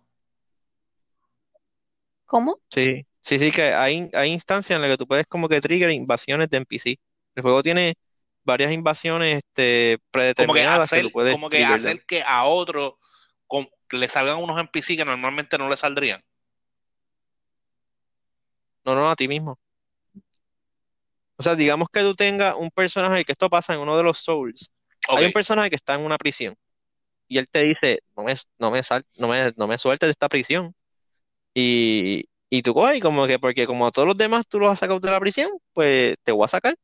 ¿Cómo? 2.26 2.60
Sí, 2.70 3.06
sí, 3.22 3.40
sí, 3.40 3.52
que 3.52 3.74
hay, 3.74 4.10
hay 4.14 4.32
instancias 4.32 4.76
en 4.76 4.82
las 4.82 4.92
que 4.92 4.98
tú 4.98 5.08
puedes 5.08 5.26
como 5.26 5.50
que 5.50 5.60
trigger 5.62 5.90
invasiones 5.90 6.50
de 6.50 6.58
NPC. 6.58 7.00
El 7.36 7.42
juego 7.44 7.64
tiene 7.64 7.96
varias 8.44 8.72
invasiones 8.72 9.38
este, 9.44 9.98
Como 9.98 10.04
que 10.04 10.12
predeterminadas 10.12 10.90
que 10.90 10.96
hacer, 10.98 11.06
tú 11.06 11.12
puedes 11.12 11.34
como 11.34 11.50
que 11.50 11.64
hacer 11.64 12.06
que 12.06 12.22
a 12.22 12.46
otro 12.46 13.00
con- 13.48 13.68
le 13.92 14.08
salgan 14.08 14.38
unos 14.38 14.60
NPC 14.60 14.96
que 14.96 15.06
normalmente 15.06 15.58
no 15.58 15.70
le 15.70 15.78
saldrían. 15.78 16.22
No, 18.90 18.96
no, 18.96 19.10
a 19.10 19.16
ti 19.16 19.28
mismo. 19.28 19.58
O 21.38 21.44
sea, 21.44 21.56
digamos 21.56 21.90
que 21.92 22.02
tú 22.02 22.16
tengas 22.16 22.56
un 22.58 22.70
personaje, 22.72 23.24
que 23.26 23.32
esto 23.32 23.50
pasa 23.50 23.74
en 23.74 23.80
uno 23.80 23.96
de 23.98 24.04
los 24.04 24.18
Souls. 24.20 24.72
Hay 25.14 25.26
un 25.26 25.32
personaje 25.32 25.70
que 25.70 25.76
está 25.78 25.94
en 25.96 26.02
una 26.02 26.18
prisión 26.18 26.56
y 27.28 27.38
él 27.40 27.50
te 27.50 27.64
dice, 27.64 28.02
no 28.18 28.24
me, 28.26 28.36
no 28.60 28.72
me, 28.72 28.84
sal- 28.84 29.06
no 29.20 29.28
me, 29.30 29.52
no 29.58 29.68
me 29.68 29.78
sueltes 29.80 30.08
de 30.08 30.12
esta 30.12 30.30
prisión. 30.30 30.76
Y, 31.54 32.26
y 32.50 32.64
tú 32.64 32.74
coges 32.76 33.02
como 33.02 33.28
que, 33.28 33.40
porque 33.40 33.68
como 33.68 33.88
a 33.88 33.92
todos 33.92 34.08
los 34.10 34.18
demás 34.18 34.48
tú 34.48 34.60
los 34.60 34.72
has 34.72 34.80
sacado 34.80 35.00
de 35.02 35.12
la 35.12 35.20
prisión, 35.22 35.52
pues 35.74 36.18
te 36.24 36.32
voy 36.34 36.46
a 36.46 36.48
sacar. 36.50 36.76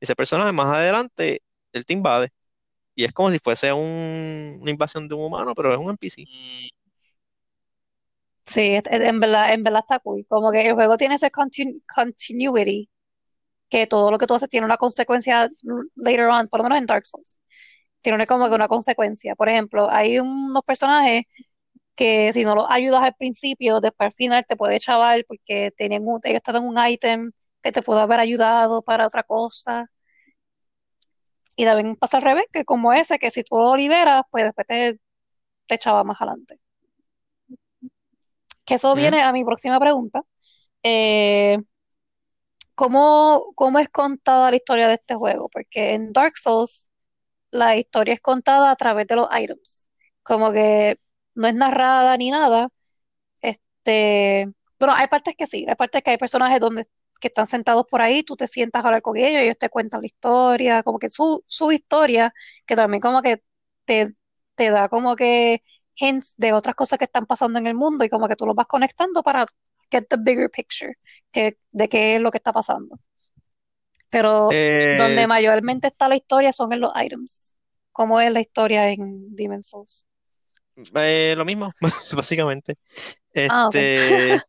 Ese 0.00 0.16
personaje 0.16 0.52
más 0.52 0.68
adelante, 0.74 1.42
él 1.72 1.86
te 1.86 1.94
invade. 1.94 2.30
Y 2.96 3.04
es 3.04 3.12
como 3.12 3.30
si 3.30 3.38
fuese 3.40 3.72
un- 3.72 4.58
una 4.62 4.70
invasión 4.72 5.08
de 5.08 5.14
un 5.16 5.24
humano, 5.26 5.54
pero 5.56 5.72
es 5.74 5.78
un 5.80 5.90
NPC. 5.90 6.28
Sí, 8.46 8.78
en 8.84 9.20
verdad, 9.20 9.52
en 9.52 9.62
verdad 9.62 9.80
está 9.82 9.98
cool. 10.00 10.24
Como 10.28 10.50
que 10.50 10.60
el 10.62 10.74
juego 10.74 10.96
tiene 10.96 11.14
ese 11.14 11.30
continu- 11.30 11.80
continuity, 11.94 12.90
que 13.70 13.86
todo 13.86 14.10
lo 14.10 14.18
que 14.18 14.26
tú 14.26 14.34
haces 14.34 14.48
tiene 14.50 14.66
una 14.66 14.78
consecuencia 14.78 15.50
later 15.96 16.26
on, 16.28 16.48
por 16.48 16.60
lo 16.60 16.64
menos 16.64 16.78
en 16.78 16.86
Dark 16.86 17.06
Souls. 17.06 17.40
Tiene 18.02 18.16
una- 18.16 18.26
como 18.26 18.48
que 18.48 18.54
una 18.56 18.68
consecuencia. 18.68 19.36
Por 19.36 19.48
ejemplo, 19.48 19.90
hay 19.90 20.18
unos 20.20 20.62
personajes 20.66 21.24
que 21.96 22.32
si 22.34 22.44
no 22.44 22.54
los 22.56 22.66
ayudas 22.70 23.02
al 23.04 23.14
principio, 23.16 23.80
después 23.80 24.08
al 24.08 24.12
final 24.14 24.46
te 24.46 24.56
puede 24.56 24.80
chaval 24.80 25.24
porque 25.28 25.72
tienen 25.76 26.02
un, 26.08 26.20
ellos 26.24 26.42
te 26.42 26.52
dan 26.52 26.64
un 26.64 26.76
ítem 26.88 27.32
que 27.62 27.72
te 27.72 27.82
pudo 27.82 28.00
haber 28.00 28.20
ayudado 28.20 28.82
para 28.82 29.06
otra 29.06 29.22
cosa. 29.24 29.90
Y 31.56 31.64
también 31.64 31.96
pasa 31.96 32.18
al 32.18 32.22
revés, 32.24 32.44
que 32.52 32.64
como 32.64 32.92
ese, 32.92 33.18
que 33.18 33.30
si 33.30 33.42
tú 33.44 33.56
lo 33.56 33.76
liberas, 33.76 34.22
pues 34.30 34.44
después 34.44 34.66
te, 34.66 35.00
te 35.68 35.76
echaba 35.76 36.04
más 36.04 36.20
adelante. 36.22 36.60
Que 38.72 38.76
eso 38.76 38.94
viene 38.94 39.20
a 39.20 39.32
mi 39.34 39.44
próxima 39.44 39.78
pregunta. 39.78 40.22
Eh, 40.82 41.58
¿cómo, 42.74 43.52
cómo 43.54 43.78
es 43.78 43.90
contada 43.90 44.48
la 44.50 44.56
historia 44.56 44.88
de 44.88 44.94
este 44.94 45.14
juego? 45.14 45.50
Porque 45.50 45.92
en 45.92 46.12
Dark 46.14 46.38
Souls 46.38 46.90
la 47.50 47.76
historia 47.76 48.14
es 48.14 48.20
contada 48.20 48.70
a 48.70 48.76
través 48.76 49.06
de 49.06 49.16
los 49.16 49.28
items. 49.38 49.88
Como 50.22 50.52
que 50.52 50.98
no 51.34 51.48
es 51.48 51.54
narrada 51.54 52.16
ni 52.16 52.30
nada. 52.30 52.70
Este, 53.42 54.50
pero 54.78 54.92
hay 54.94 55.08
partes 55.08 55.34
que 55.36 55.46
sí, 55.46 55.66
hay 55.68 55.74
partes 55.76 56.02
que 56.02 56.12
hay 56.12 56.18
personajes 56.18 56.60
donde 56.60 56.86
que 57.20 57.28
están 57.28 57.46
sentados 57.46 57.86
por 57.90 58.02
ahí, 58.02 58.24
tú 58.24 58.36
te 58.36 58.48
sientas 58.48 58.84
a 58.84 58.88
hablar 58.88 59.02
con 59.02 59.16
ellos, 59.16 59.42
ellos 59.42 59.58
te 59.58 59.70
cuentan 59.70 60.00
la 60.02 60.06
historia, 60.08 60.82
como 60.82 60.98
que 60.98 61.10
su, 61.10 61.44
su 61.46 61.72
historia, 61.72 62.34
que 62.66 62.76
también 62.76 63.00
como 63.02 63.22
que 63.22 63.42
te, 63.84 64.14
te 64.56 64.70
da 64.70 64.88
como 64.88 65.16
que 65.16 65.62
hints 65.96 66.34
de 66.36 66.52
otras 66.52 66.74
cosas 66.76 66.98
que 66.98 67.04
están 67.06 67.26
pasando 67.26 67.58
en 67.58 67.66
el 67.66 67.74
mundo 67.74 68.04
y 68.04 68.08
como 68.08 68.28
que 68.28 68.36
tú 68.36 68.46
los 68.46 68.56
vas 68.56 68.66
conectando 68.66 69.22
para 69.22 69.46
get 69.90 70.06
the 70.08 70.16
bigger 70.18 70.50
picture 70.50 70.92
que, 71.32 71.58
de 71.72 71.88
qué 71.88 72.16
es 72.16 72.22
lo 72.22 72.30
que 72.30 72.38
está 72.38 72.52
pasando. 72.52 72.98
Pero 74.10 74.60
donde 74.90 75.26
Eh, 75.26 75.26
mayormente 75.26 75.88
está 75.88 76.08
la 76.08 76.14
historia 76.16 76.52
son 76.52 76.72
en 76.72 76.80
los 76.80 76.92
items. 76.94 77.56
¿Cómo 77.92 78.20
es 78.20 78.30
la 78.32 78.40
historia 78.40 78.90
en 78.90 79.34
Demon's 79.34 79.68
Souls? 79.70 80.06
eh, 80.94 81.34
lo 81.36 81.44
mismo, 81.44 81.72
básicamente. 82.16 82.76
Ah. 83.48 83.70
Este, 83.70 84.40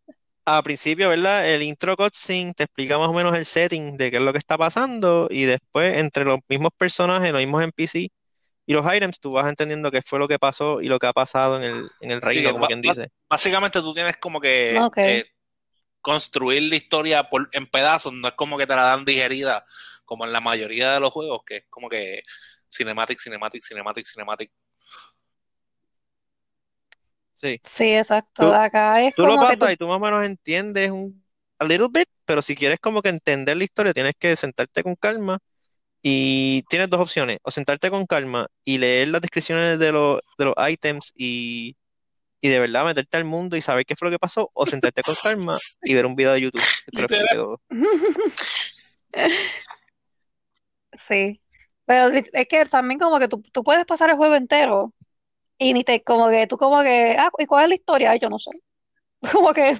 a 0.45 0.63
principio, 0.63 1.10
¿verdad? 1.10 1.49
El 1.49 1.63
intro 1.63 1.97
cutscene 1.97 2.53
te 2.53 2.63
explica 2.65 2.97
más 2.97 3.10
o 3.10 3.13
menos 3.13 3.36
el 3.38 3.45
setting 3.45 3.97
de 3.97 4.12
qué 4.12 4.17
es 4.17 4.23
lo 4.23 4.32
que 4.34 4.39
está 4.39 4.58
pasando 4.58 5.27
y 5.32 5.45
después 5.45 5.97
entre 5.99 6.25
los 6.25 6.39
mismos 6.49 6.71
personajes, 6.77 7.32
los 7.32 7.41
mismos 7.41 7.63
NPC 7.63 8.10
y 8.65 8.73
los 8.73 8.86
items, 8.93 9.19
tú 9.19 9.32
vas 9.34 9.49
entendiendo 9.49 9.91
qué 9.91 10.02
fue 10.02 10.19
lo 10.19 10.28
que 10.28 10.39
pasó 10.39 10.82
y 10.82 10.88
lo 10.88 10.99
que 10.99 11.08
ha 11.08 11.13
pasado 11.13 11.58
en 11.58 11.63
el, 11.63 11.89
en 11.99 12.12
el 12.12 12.21
Sí, 12.21 12.21
reino, 12.21 12.52
como 12.54 12.65
quien 12.67 12.82
dice. 12.82 13.10
básicamente 13.30 13.82
tú 13.82 13.93
tienes 13.93 14.17
como 14.17 14.39
que 14.39 14.88
eh, 15.02 15.26
construir 16.02 16.63
la 16.69 16.76
historia 16.78 17.30
por, 17.30 17.49
en 17.54 17.67
pedazos, 17.67 18.13
no 18.13 18.28
es 18.30 18.36
como 18.36 18.58
que 18.58 18.67
te 18.67 18.76
la 18.76 18.84
dan 18.84 19.06
digerida 19.06 19.65
como 20.06 20.26
en 20.26 20.34
la 20.34 20.41
mayoría 20.41 20.93
de 20.93 20.99
los 21.02 21.12
juegos, 21.13 21.43
que 21.45 21.58
es 21.58 21.65
como 21.69 21.89
que 21.89 22.23
cinematic, 22.69 23.19
cinematic, 23.19 23.63
cinematic, 23.63 24.06
cinematic. 24.08 24.52
Sí. 27.34 27.62
Sí, 27.63 27.93
exacto. 27.95 28.43
Tú, 28.47 28.54
Acá 28.54 29.02
es 29.02 29.15
tú 29.15 29.26
lo 29.28 29.38
que 29.39 29.58
pasas 29.58 29.58
tú, 29.58 29.73
y 29.73 29.78
tú 29.78 29.88
más 29.88 29.97
o 29.97 29.99
menos 29.99 30.26
entiendes 30.26 30.91
un 30.91 31.23
a 31.60 31.65
little 31.65 31.88
bit, 31.91 32.08
pero 32.26 32.41
si 32.41 32.56
quieres 32.56 32.80
como 32.80 33.02
que 33.02 33.10
entender 33.10 33.58
la 33.58 33.63
historia, 33.65 33.93
tienes 33.93 34.15
que 34.19 34.36
sentarte 34.36 34.84
con 34.84 34.95
calma 34.95 35.39
y 36.05 36.63
tienes 36.63 36.89
dos 36.89 36.99
opciones, 36.99 37.39
o 37.43 37.49
sentarte 37.49 37.89
con 37.89 38.05
calma 38.05 38.47
y 38.65 38.77
leer 38.77 39.07
las 39.07 39.21
descripciones 39.21 39.79
de 39.79 39.93
los, 39.93 40.19
de 40.37 40.45
los 40.45 40.53
items 40.69 41.13
y, 41.15 41.77
y 42.41 42.49
de 42.49 42.59
verdad 42.59 42.83
meterte 42.83 43.15
al 43.15 43.23
mundo 43.23 43.55
y 43.55 43.61
saber 43.61 43.85
qué 43.85 43.95
fue 43.95 44.09
lo 44.09 44.11
que 44.11 44.19
pasó, 44.19 44.49
o 44.53 44.65
sentarte 44.65 45.01
con 45.01 45.15
calma 45.23 45.57
y 45.81 45.93
ver 45.93 46.05
un 46.05 46.15
video 46.15 46.33
de 46.33 46.41
YouTube 46.41 46.61
que 46.91 47.07
te 47.07 47.35
lo. 47.35 47.59
Sí. 50.95 51.41
Pero 51.85 52.15
es 52.15 52.47
que 52.47 52.65
también 52.65 52.99
como 52.99 53.19
que 53.19 53.27
tú, 53.27 53.41
tú 53.51 53.63
puedes 53.63 53.85
pasar 53.85 54.09
el 54.09 54.15
juego 54.15 54.35
entero 54.35 54.93
Y 55.57 55.73
ni 55.73 55.83
te, 55.83 56.03
como 56.03 56.29
que 56.29 56.47
tú 56.47 56.57
como 56.57 56.81
que, 56.81 57.15
ah, 57.17 57.31
¿y 57.37 57.45
cuál 57.45 57.63
es 57.63 57.69
la 57.69 57.75
historia? 57.75 58.15
Yo 58.15 58.29
no 58.29 58.39
sé. 58.39 58.51
Como 59.31 59.53
que, 59.53 59.77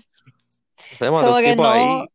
como 0.98 1.38
que 1.38 1.50
tipo 1.52 1.68
ahí. 1.68 2.06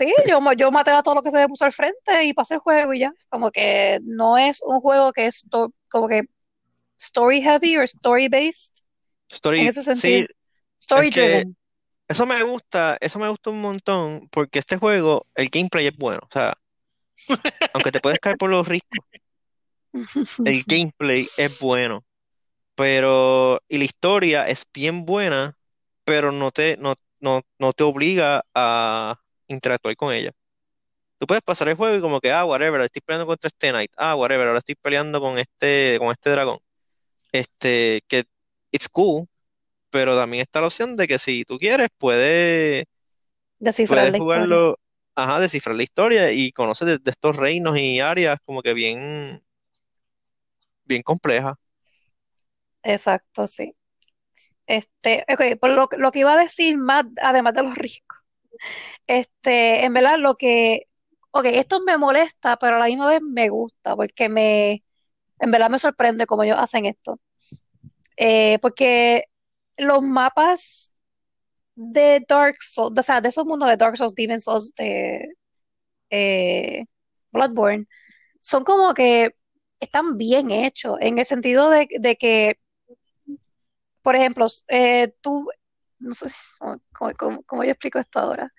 Sí, 0.00 0.14
yo, 0.26 0.40
yo 0.56 0.70
maté 0.70 0.92
a 0.92 1.02
todo 1.02 1.16
lo 1.16 1.22
que 1.22 1.30
se 1.30 1.36
me 1.36 1.46
puso 1.46 1.66
al 1.66 1.72
frente 1.74 2.24
y 2.24 2.32
pasé 2.32 2.54
el 2.54 2.60
juego 2.60 2.94
y 2.94 3.00
ya. 3.00 3.12
Como 3.28 3.50
que 3.50 3.98
no 4.02 4.38
es 4.38 4.62
un 4.62 4.80
juego 4.80 5.12
que 5.12 5.26
es 5.26 5.46
como 5.90 6.08
que 6.08 6.22
story 6.98 7.42
heavy 7.42 7.76
o 7.76 7.82
story 7.82 8.28
based 8.28 8.84
en 9.30 9.36
Story, 9.36 9.66
ese 9.66 9.82
sí, 9.82 9.84
sentido. 9.84 10.28
Story 10.80 11.08
es 11.08 11.14
que 11.14 11.20
driven. 11.26 11.56
eso 12.08 12.26
me 12.26 12.42
gusta, 12.42 12.96
eso 13.00 13.18
me 13.18 13.28
gusta 13.28 13.50
un 13.50 13.60
montón, 13.60 14.28
porque 14.30 14.60
este 14.60 14.78
juego, 14.78 15.22
el 15.34 15.50
gameplay 15.50 15.86
es 15.88 15.96
bueno. 15.98 16.20
O 16.22 16.30
sea, 16.32 16.54
aunque 17.74 17.92
te 17.92 18.00
puedes 18.00 18.20
caer 18.20 18.36
por 18.38 18.50
los 18.50 18.66
riscos, 18.66 19.04
el 20.44 20.62
gameplay 20.66 21.26
es 21.36 21.60
bueno. 21.60 22.04
Pero, 22.74 23.60
y 23.68 23.78
la 23.78 23.84
historia 23.84 24.48
es 24.48 24.66
bien 24.72 25.04
buena, 25.06 25.56
pero 26.04 26.32
no 26.32 26.50
te, 26.52 26.76
no, 26.78 26.94
no, 27.20 27.42
no 27.58 27.72
te 27.74 27.84
obliga 27.84 28.44
a 28.54 29.20
interactuar 29.50 29.96
con 29.96 30.12
ella. 30.14 30.32
Tú 31.18 31.26
puedes 31.26 31.42
pasar 31.42 31.68
el 31.68 31.76
juego 31.76 31.96
y 31.96 32.00
como 32.00 32.20
que, 32.20 32.32
ah, 32.32 32.44
whatever, 32.46 32.80
estoy 32.82 33.02
peleando 33.02 33.26
contra 33.26 33.48
este 33.48 33.70
knight, 33.72 33.92
ah, 33.96 34.16
whatever, 34.16 34.46
ahora 34.48 34.58
estoy 34.60 34.74
peleando 34.76 35.20
con 35.20 35.38
este, 35.38 35.98
con 35.98 36.10
este 36.12 36.30
dragón. 36.30 36.58
Este, 37.32 38.02
que 38.08 38.24
it's 38.72 38.88
cool, 38.88 39.26
pero 39.90 40.16
también 40.16 40.42
está 40.42 40.60
la 40.60 40.68
opción 40.68 40.96
de 40.96 41.08
que 41.08 41.18
si 41.18 41.44
tú 41.44 41.58
quieres, 41.58 41.88
puedes, 41.98 42.84
Descifrar 43.58 44.08
puedes 44.08 44.12
la 44.12 44.18
historia. 44.18 44.58
jugarlo, 44.58 44.78
ajá, 45.14 45.40
descifrar 45.40 45.76
la 45.76 45.82
historia 45.82 46.32
y 46.32 46.52
conocer 46.52 46.88
de, 46.88 46.98
de 46.98 47.10
estos 47.10 47.36
reinos 47.36 47.78
y 47.78 48.00
áreas 48.00 48.38
como 48.44 48.62
que 48.62 48.74
bien, 48.74 49.42
bien 50.84 51.02
complejas. 51.02 51.56
Exacto, 52.82 53.46
sí. 53.46 53.74
Este, 54.66 55.26
ok, 55.32 55.60
por 55.60 55.70
lo, 55.72 55.88
lo 55.98 56.12
que 56.12 56.20
iba 56.20 56.34
a 56.34 56.38
decir 56.38 56.78
más, 56.78 57.06
además 57.22 57.54
de 57.54 57.64
los 57.64 57.76
riscos, 57.76 58.19
este, 59.06 59.84
en 59.84 59.92
verdad 59.92 60.18
lo 60.18 60.34
que, 60.34 60.88
ok, 61.32 61.46
esto 61.46 61.80
me 61.80 61.98
molesta, 61.98 62.56
pero 62.56 62.76
a 62.76 62.78
la 62.78 62.86
misma 62.86 63.08
vez 63.08 63.22
me 63.22 63.48
gusta, 63.48 63.96
porque 63.96 64.28
me, 64.28 64.84
en 65.40 65.50
verdad 65.50 65.70
me 65.70 65.78
sorprende 65.78 66.26
cómo 66.26 66.44
ellos 66.44 66.58
hacen 66.58 66.86
esto. 66.86 67.20
Eh, 68.16 68.58
porque 68.60 69.24
los 69.76 70.02
mapas 70.02 70.92
de 71.74 72.24
Dark 72.28 72.56
Souls, 72.60 72.98
o 72.98 73.02
sea, 73.02 73.20
de 73.20 73.30
esos 73.30 73.46
mundos 73.46 73.68
de 73.68 73.76
Dark 73.76 73.96
Souls, 73.96 74.14
Demon 74.14 74.40
Souls, 74.40 74.74
de 74.76 75.28
eh, 76.10 76.84
Bloodborne, 77.32 77.86
son 78.40 78.64
como 78.64 78.94
que 78.94 79.34
están 79.80 80.18
bien 80.18 80.50
hechos, 80.50 80.98
en 81.00 81.18
el 81.18 81.24
sentido 81.24 81.70
de, 81.70 82.16
que, 82.18 82.58
por 84.02 84.16
ejemplo, 84.16 84.46
eh, 84.68 85.14
tú, 85.20 85.48
no 86.00 86.12
sé 86.12 86.28
cómo, 86.58 86.80
cómo- 86.92 87.12
cómo- 87.18 87.42
cómo 87.44 87.64
yo 87.64 87.70
explico 87.72 87.98
esto 87.98 88.20
ahora. 88.20 88.52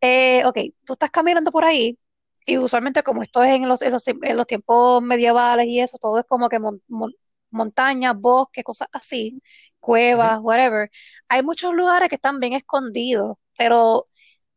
Eh, 0.00 0.44
ok, 0.44 0.58
tú 0.84 0.92
estás 0.92 1.10
caminando 1.10 1.50
por 1.50 1.64
ahí 1.64 1.98
y 2.46 2.58
usualmente 2.58 3.02
como 3.02 3.22
esto 3.22 3.42
es 3.42 3.54
en 3.54 3.68
los, 3.68 3.82
en 3.82 3.92
los, 3.92 4.06
en 4.08 4.36
los 4.36 4.46
tiempos 4.46 5.02
medievales 5.02 5.66
y 5.66 5.80
eso, 5.80 5.98
todo 6.00 6.18
es 6.20 6.26
como 6.26 6.48
que 6.48 6.58
mon- 6.58 6.78
mon- 6.88 7.14
montañas, 7.50 8.14
bosques, 8.18 8.62
cosas 8.64 8.88
así, 8.92 9.42
cuevas, 9.80 10.38
whatever. 10.42 10.90
Hay 11.28 11.42
muchos 11.42 11.74
lugares 11.74 12.08
que 12.08 12.16
están 12.16 12.38
bien 12.40 12.52
escondidos, 12.52 13.36
pero 13.56 14.04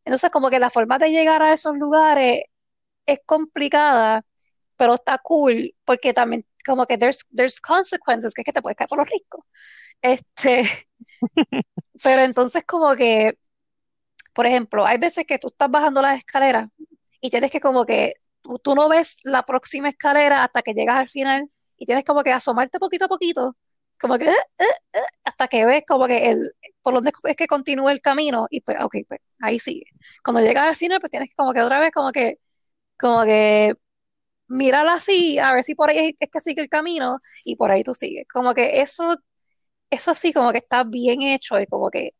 entonces 0.04 0.30
como 0.32 0.50
que 0.50 0.58
la 0.60 0.70
forma 0.70 0.98
de 0.98 1.10
llegar 1.12 1.42
a 1.42 1.52
esos 1.54 1.76
lugares 1.78 2.42
es 3.06 3.20
complicada, 3.26 4.24
pero 4.76 4.94
está 4.94 5.18
cool 5.18 5.74
porque 5.84 6.14
también 6.14 6.46
como 6.66 6.86
que 6.86 6.98
there's, 6.98 7.26
there's 7.36 7.60
consequences, 7.60 8.34
que 8.34 8.42
es 8.42 8.46
que 8.46 8.52
te 8.52 8.62
puedes 8.62 8.76
caer 8.76 8.88
por 8.88 8.98
los 9.00 9.10
riscos. 9.10 9.46
Este, 10.02 10.64
pero 12.02 12.22
entonces 12.22 12.64
como 12.64 12.94
que, 12.96 13.38
por 14.34 14.46
ejemplo, 14.46 14.86
hay 14.86 14.98
veces 14.98 15.26
que 15.26 15.38
tú 15.38 15.48
estás 15.48 15.70
bajando 15.70 16.02
las 16.02 16.18
escaleras 16.18 16.70
y 17.20 17.30
tienes 17.30 17.50
que 17.50 17.60
como 17.60 17.84
que, 17.86 18.14
tú, 18.62 18.74
no 18.74 18.88
ves 18.88 19.18
la 19.24 19.44
próxima 19.44 19.88
escalera 19.90 20.44
hasta 20.44 20.62
que 20.62 20.74
llegas 20.74 20.96
al 20.96 21.08
final 21.08 21.50
y 21.78 21.86
tienes 21.86 22.04
como 22.04 22.22
que 22.22 22.32
asomarte 22.32 22.78
poquito 22.78 23.06
a 23.06 23.08
poquito, 23.08 23.56
como 24.00 24.18
que, 24.18 24.26
eh, 24.26 24.34
eh, 24.58 24.64
eh, 24.94 25.00
hasta 25.24 25.48
que 25.48 25.66
ves 25.66 25.84
como 25.86 26.06
que 26.06 26.30
el, 26.30 26.52
por 26.82 26.94
donde 26.94 27.12
es 27.24 27.36
que 27.36 27.46
continúa 27.46 27.92
el 27.92 28.00
camino 28.00 28.46
y 28.50 28.60
pues, 28.62 28.78
ok, 28.82 28.96
pues 29.08 29.20
ahí 29.40 29.58
sigue. 29.58 29.84
Cuando 30.24 30.40
llegas 30.42 30.64
al 30.68 30.76
final, 30.76 31.00
pues 31.00 31.10
tienes 31.10 31.30
que 31.30 31.36
como 31.36 31.52
que 31.52 31.62
otra 31.62 31.80
vez 31.80 31.92
como 31.92 32.12
que, 32.12 32.38
como 32.98 33.24
que 33.24 33.74
mirar 34.48 34.86
así, 34.88 35.38
a 35.38 35.52
ver 35.54 35.64
si 35.64 35.74
por 35.74 35.90
ahí 35.90 35.98
es, 36.10 36.14
es 36.20 36.30
que 36.30 36.40
sigue 36.40 36.62
el 36.62 36.68
camino 36.68 37.20
y 37.44 37.56
por 37.56 37.70
ahí 37.70 37.82
tú 37.82 37.94
sigues. 37.94 38.26
Como 38.32 38.54
que 38.54 38.80
eso, 38.82 39.16
eso 39.90 40.10
así 40.12 40.32
como 40.32 40.52
que 40.52 40.58
está 40.58 40.84
bien 40.84 41.22
hecho 41.22 41.58
y 41.60 41.66
como 41.66 41.90
que 41.90 42.14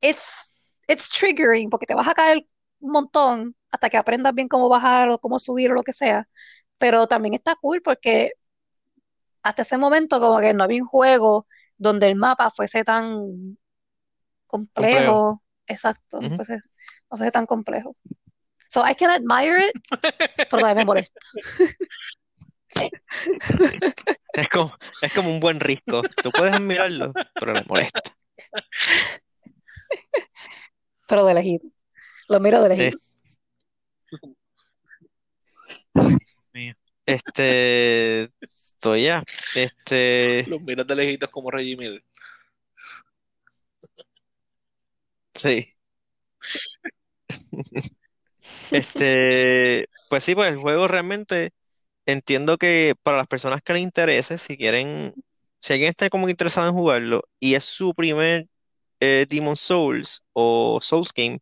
it's, 0.00 0.76
it's 0.88 1.08
triggering 1.10 1.68
porque 1.70 1.86
te 1.86 1.94
vas 1.94 2.08
a 2.08 2.14
caer 2.14 2.46
un 2.80 2.92
montón 2.92 3.56
hasta 3.70 3.90
que 3.90 3.96
aprendas 3.98 4.34
bien 4.34 4.48
cómo 4.48 4.68
bajar 4.68 5.10
o 5.10 5.18
cómo 5.20 5.38
subir 5.40 5.70
o 5.72 5.74
lo 5.74 5.82
que 5.84 5.92
sea. 5.94 6.28
Pero 6.78 7.06
también 7.08 7.34
está 7.34 7.56
cool 7.56 7.82
porque 7.82 8.32
hasta 9.42 9.62
ese 9.62 9.78
momento 9.78 10.20
como 10.20 10.40
que 10.40 10.52
no 10.54 10.64
había 10.64 10.82
un 10.82 10.88
juego 10.88 11.46
donde 11.76 12.08
el 12.08 12.16
mapa 12.16 12.50
fuese 12.50 12.84
tan 12.84 13.56
Complejo. 14.74 15.24
complejo. 15.26 15.42
Exacto, 15.66 16.20
no 16.22 16.26
Ujú. 16.26 16.36
fuese, 16.36 16.54
no 17.10 17.16
fuese 17.16 17.30
tan 17.32 17.46
complejo. 17.46 17.92
So 18.68 18.82
I 18.84 18.94
can 18.94 19.10
admire 19.10 19.58
it, 19.60 19.76
pero 20.50 20.62
también 20.62 20.78
me 20.78 20.84
molesta. 20.84 21.20
Es 24.34 24.48
como, 24.50 24.72
es 25.02 25.12
como 25.14 25.30
un 25.30 25.40
buen 25.40 25.58
risco. 25.58 26.02
Tú 26.22 26.30
puedes 26.30 26.52
admirarlo, 26.52 27.12
pero 27.34 27.54
le 27.54 27.64
molesta. 27.66 28.14
Pero 31.08 31.24
de 31.24 31.34
lejito. 31.34 31.66
Lo 32.28 32.40
miro 32.40 32.62
de 32.62 32.68
lejito. 32.68 32.98
Mío. 36.52 36.74
Este, 37.06 38.30
estoy 38.40 39.04
ya. 39.04 39.24
Este, 39.54 40.44
Los 40.46 40.60
miras 40.60 40.86
de 40.86 40.94
lejitos 40.94 41.30
como 41.30 41.50
Reggie 41.50 41.76
Miller. 41.76 42.04
sí. 45.34 45.74
Este, 48.70 49.88
pues 50.08 50.24
sí, 50.24 50.34
pues 50.34 50.50
el 50.50 50.58
juego 50.58 50.88
realmente 50.88 51.52
entiendo 52.12 52.58
que 52.58 52.94
para 53.02 53.18
las 53.18 53.26
personas 53.28 53.62
que 53.62 53.72
les 53.74 53.82
interese, 53.82 54.38
si 54.38 54.56
quieren, 54.56 55.14
si 55.60 55.72
alguien 55.74 55.90
está 55.90 56.10
como 56.10 56.28
interesado 56.28 56.68
en 56.68 56.74
jugarlo 56.74 57.24
y 57.40 57.54
es 57.54 57.64
su 57.64 57.94
primer 57.94 58.48
eh, 59.00 59.26
Demon 59.28 59.56
Souls 59.56 60.22
o 60.32 60.80
Souls 60.82 61.12
game, 61.14 61.40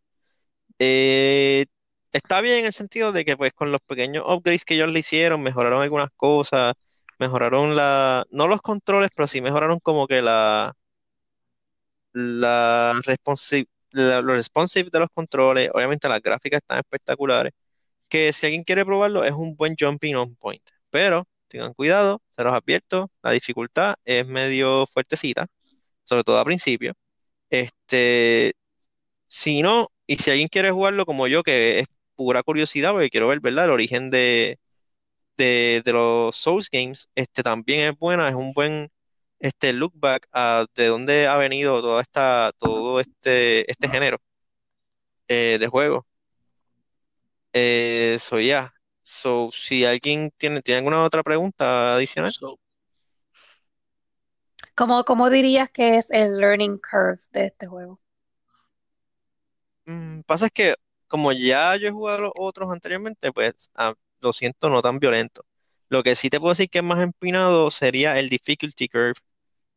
eh, 0.79 1.67
está 2.13 2.41
bien 2.43 2.61
en 2.61 2.67
el 2.67 2.73
sentido 2.75 3.13
de 3.13 3.25
que 3.25 3.37
pues 3.37 3.53
con 3.55 3.73
los 3.73 3.81
pequeños 3.83 4.25
upgrades 4.29 4.65
que 4.65 4.75
ellos 4.77 4.91
le 4.93 5.01
hicieron, 5.01 5.43
mejoraron 5.43 5.83
algunas 5.83 6.11
cosas, 6.17 6.75
mejoraron 7.19 7.77
la, 7.77 8.27
no 8.31 8.49
los 8.49 8.63
controles, 8.63 9.11
pero 9.17 9.29
sí 9.29 9.41
mejoraron 9.43 9.81
como 9.81 10.07
que 10.09 10.23
la, 10.23 10.75
la 12.13 12.95
responsi- 13.05 13.69
la- 13.91 14.23
lo 14.23 14.35
responsive 14.35 14.91
de 14.91 15.01
los 15.01 15.09
controles, 15.13 15.71
obviamente 15.75 16.09
las 16.09 16.21
gráficas 16.23 16.59
están 16.63 16.79
espectaculares, 16.81 17.53
que 18.09 18.33
si 18.33 18.47
alguien 18.47 18.65
quiere 18.65 18.85
probarlo 18.85 19.25
es 19.25 19.33
un 19.33 19.57
buen 19.57 19.75
jumping 19.79 20.17
on 20.17 20.37
point, 20.37 20.63
pero 20.91 21.27
tengan 21.49 21.75
cuidado, 21.75 22.23
se 22.37 22.43
los 22.45 22.55
advierto, 22.55 23.11
la 23.23 23.31
dificultad 23.33 23.97
es 24.05 24.27
medio 24.27 24.87
fuertecita, 24.87 25.47
sobre 26.05 26.25
todo 26.25 26.39
al 26.39 26.45
principio. 26.45 26.95
Este, 27.51 28.55
si 29.29 29.63
no, 29.63 29.91
y 30.07 30.17
si 30.19 30.31
alguien 30.31 30.49
quiere 30.49 30.71
jugarlo 30.73 31.07
como 31.07 31.27
yo, 31.29 31.43
que 31.43 31.81
es 31.81 31.87
pura 32.17 32.43
curiosidad, 32.43 32.93
porque 32.93 33.11
quiero 33.11 33.29
ver, 33.29 33.41
¿verdad? 33.41 33.67
El 33.67 33.71
origen 33.73 34.11
de, 34.11 34.59
de, 35.37 35.83
de 35.85 35.93
los 35.93 36.37
Souls 36.37 36.71
Games, 36.71 37.11
este 37.15 37.43
también 37.43 37.89
es 37.91 37.99
buena, 37.99 38.29
es 38.29 38.35
un 38.35 38.53
buen 38.53 38.91
este 39.39 39.73
look 39.73 39.93
back 39.97 40.29
a 40.33 40.67
de 40.75 40.87
dónde 40.87 41.27
ha 41.27 41.37
venido 41.37 41.81
toda 41.83 42.03
esta, 42.03 42.53
todo 42.59 43.01
este, 43.01 43.71
este 43.71 43.89
género 43.89 44.19
eh, 45.29 45.59
de 45.61 45.67
juego. 45.69 46.07
Eh, 47.59 48.19
so 48.21 48.39
ya. 48.39 48.75
So, 49.03 49.51
si 49.51 49.85
alguien 49.87 50.31
tiene, 50.37 50.61
tiene 50.61 50.79
alguna 50.79 51.03
otra 51.05 51.23
pregunta 51.23 51.95
adicional, 51.95 52.31
So, 52.33 52.59
¿Cómo, 54.75 55.05
cómo 55.05 55.31
dirías 55.31 55.71
que 55.71 55.97
es 55.97 56.11
el 56.11 56.39
learning 56.39 56.79
curve 56.79 57.19
de 57.33 57.47
este 57.47 57.67
juego? 57.67 57.99
Mm, 59.87 60.21
pasa 60.23 60.47
es 60.47 60.53
que 60.53 60.75
como 61.09 61.33
ya 61.33 61.77
yo 61.77 61.89
he 61.89 61.93
jugado 61.93 62.19
los 62.25 62.33
otros 62.37 62.71
anteriormente, 62.71 63.33
pues 63.33 63.71
ah, 63.75 63.95
lo 64.21 64.33
siento, 64.35 64.69
no 64.69 64.83
tan 64.83 64.99
violento. 64.99 65.45
Lo 65.89 66.03
que 66.03 66.15
sí 66.17 66.29
te 66.31 66.41
puedo 66.41 66.53
decir 66.53 66.69
que 66.69 66.79
es 66.81 66.85
más 66.85 67.03
empinado 67.03 67.71
sería 67.71 68.19
el 68.19 68.29
difficulty 68.29 68.89
curve. 68.89 69.15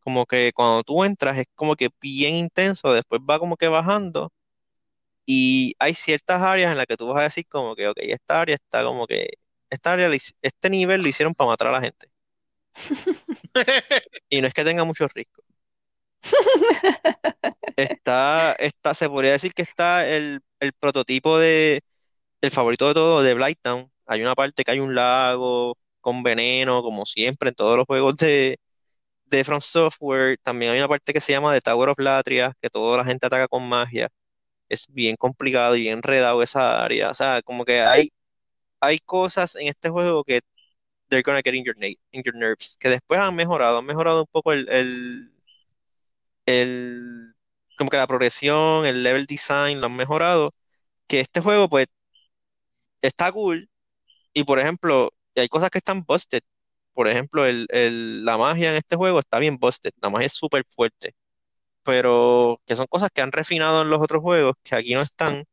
Como 0.01 0.25
que 0.25 0.51
cuando 0.53 0.83
tú 0.83 1.03
entras 1.05 1.37
es 1.37 1.47
como 1.55 1.75
que 1.75 1.89
bien 2.01 2.35
intenso, 2.35 2.93
después 2.93 3.21
va 3.29 3.39
como 3.39 3.57
que 3.57 3.67
bajando 3.69 4.31
y 5.31 5.75
hay 5.79 5.93
ciertas 5.95 6.41
áreas 6.41 6.71
en 6.71 6.77
las 6.77 6.87
que 6.87 6.97
tú 6.97 7.07
vas 7.09 7.19
a 7.21 7.23
decir 7.25 7.47
como 7.47 7.75
que, 7.75 7.87
ok, 7.87 7.97
esta 8.01 8.41
área 8.41 8.55
está 8.55 8.83
como 8.83 9.05
que, 9.07 9.29
esta 9.69 9.93
área, 9.93 10.09
este 10.41 10.69
nivel 10.71 11.01
lo 11.03 11.09
hicieron 11.09 11.35
para 11.35 11.49
matar 11.51 11.67
a 11.67 11.71
la 11.73 11.81
gente. 11.81 12.07
Y 14.29 14.41
no 14.41 14.47
es 14.47 14.53
que 14.53 14.63
tenga 14.63 14.83
mucho 14.85 15.07
riesgo. 15.07 15.43
Está, 17.75 18.53
está, 18.53 18.93
se 18.93 19.07
podría 19.09 19.31
decir 19.33 19.53
que 19.53 19.61
está 19.61 20.05
el, 20.07 20.41
el 20.59 20.73
prototipo 20.73 21.37
de, 21.39 21.81
el 22.41 22.51
favorito 22.51 22.87
de 22.89 22.95
todo, 22.95 23.23
de 23.23 23.33
Blighttown. 23.35 23.91
Hay 24.07 24.21
una 24.21 24.35
parte 24.35 24.63
que 24.63 24.71
hay 24.71 24.79
un 24.81 24.95
lago 24.95 25.77
con 26.01 26.23
veneno, 26.23 26.83
como 26.83 27.05
siempre 27.05 27.49
en 27.49 27.55
todos 27.55 27.77
los 27.77 27.85
juegos 27.87 28.17
de, 28.17 28.57
de 29.25 29.43
From 29.45 29.61
Software. 29.61 30.37
También 30.43 30.73
hay 30.73 30.79
una 30.79 30.89
parte 30.89 31.13
que 31.13 31.21
se 31.21 31.33
llama 31.33 31.53
The 31.53 31.61
Tower 31.61 31.89
of 31.89 31.99
Latria, 31.99 32.53
que 32.61 32.69
toda 32.69 32.97
la 32.99 33.05
gente 33.05 33.27
ataca 33.27 33.47
con 33.47 33.67
magia. 33.69 34.09
Es 34.69 34.87
bien 34.89 35.15
complicado 35.17 35.75
y 35.75 35.81
bien 35.81 35.95
enredado 35.99 36.43
esa 36.43 36.83
área. 36.83 37.09
O 37.11 37.13
sea, 37.13 37.41
como 37.41 37.65
que 37.65 37.81
hay, 37.81 38.11
hay 38.81 38.99
cosas 38.99 39.55
en 39.55 39.67
este 39.69 39.89
juego 39.89 40.23
que 40.23 40.41
they're 41.09 41.23
gonna 41.23 41.41
get 41.43 41.55
in 41.55 41.65
your, 41.65 41.75
in 41.83 42.23
your 42.23 42.35
nerves, 42.35 42.77
que 42.79 42.89
después 42.89 43.19
han 43.21 43.35
mejorado, 43.35 43.79
han 43.79 43.85
mejorado 43.85 44.21
un 44.21 44.27
poco 44.31 44.53
el, 44.53 44.69
el, 44.69 45.31
el- 46.45 47.33
como 47.77 47.89
que 47.89 47.97
la 47.97 48.07
progresión, 48.07 48.85
el 48.85 49.03
level 49.03 49.25
design, 49.25 49.79
lo 49.81 49.87
han 49.87 49.95
mejorado, 49.95 50.53
que 51.07 51.21
este 51.21 51.41
juego 51.41 51.69
pues 51.69 51.87
está 53.01 53.31
cool 53.31 53.69
y 54.33 54.43
por 54.43 54.59
ejemplo, 54.59 55.13
hay 55.35 55.49
cosas 55.49 55.69
que 55.71 55.79
están 55.79 56.03
busted. 56.03 56.41
Por 56.93 57.07
ejemplo, 57.09 57.45
el, 57.47 57.67
el- 57.71 58.25
la 58.25 58.37
magia 58.37 58.71
en 58.71 58.77
este 58.77 58.95
juego 58.97 59.19
está 59.19 59.39
bien 59.39 59.57
busted, 59.59 59.91
la 60.01 60.09
magia 60.11 60.27
es 60.27 60.33
súper 60.33 60.65
fuerte, 60.65 61.15
pero 61.83 62.61
que 62.65 62.75
son 62.75 62.87
cosas 62.87 63.09
que 63.13 63.21
han 63.21 63.31
refinado 63.31 63.81
en 63.81 63.89
los 63.89 64.01
otros 64.01 64.21
juegos, 64.21 64.55
que 64.63 64.75
aquí 64.75 64.93
no 64.95 65.01
están. 65.01 65.45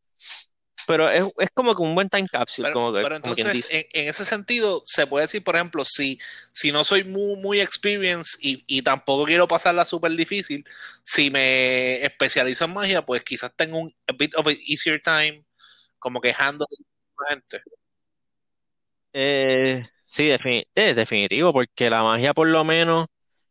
Pero 0.87 1.11
es, 1.11 1.25
es 1.39 1.51
como 1.55 1.75
que 1.77 1.83
un 1.83 1.95
buen 1.95 2.09
time 2.09 2.29
capsule, 2.29 2.69
Pero, 2.69 2.73
como, 2.73 2.93
que- 2.95 3.07
pero 3.07 3.17
como 3.21 3.35
quien 3.35 3.51
entonces, 3.51 3.53
dice. 3.53 3.71
en, 3.71 3.85
en 3.93 4.09
ese 4.09 4.25
sentido, 4.25 4.83
se 4.87 5.07
puede 5.07 5.25
decir, 5.27 5.45
por 5.45 5.57
ejemplo, 5.57 5.85
si, 5.85 6.19
si 6.53 6.73
no 6.73 6.85
soy 6.85 7.05
muy, 7.05 7.37
muy 7.37 7.61
experienced 7.61 8.39
y, 8.43 8.65
y 8.67 8.83
tampoco 8.83 9.25
quiero 9.27 9.47
pasarla 9.49 9.85
súper 9.85 10.13
difícil, 10.13 10.65
si 11.03 11.31
me 11.31 12.03
especializo 12.05 12.65
en 12.65 12.75
magia, 12.75 13.05
pues 13.05 13.23
quizás 13.25 13.53
tengo 13.57 13.79
un 13.79 13.95
a 14.09 14.13
bit 14.13 14.35
of 14.37 14.47
an 14.47 14.57
easier 14.67 15.01
time, 15.03 15.45
como 15.99 16.21
que 16.21 16.35
handle 16.39 16.67
la 17.21 17.31
gente. 17.31 17.63
Eh, 19.13 19.83
sí, 20.03 20.31
es 20.75 20.97
definitivo, 20.97 21.53
porque 21.53 21.89
la 21.91 22.03
magia, 22.03 22.35
por 22.35 22.49
lo 22.49 22.65
menos, 22.65 23.07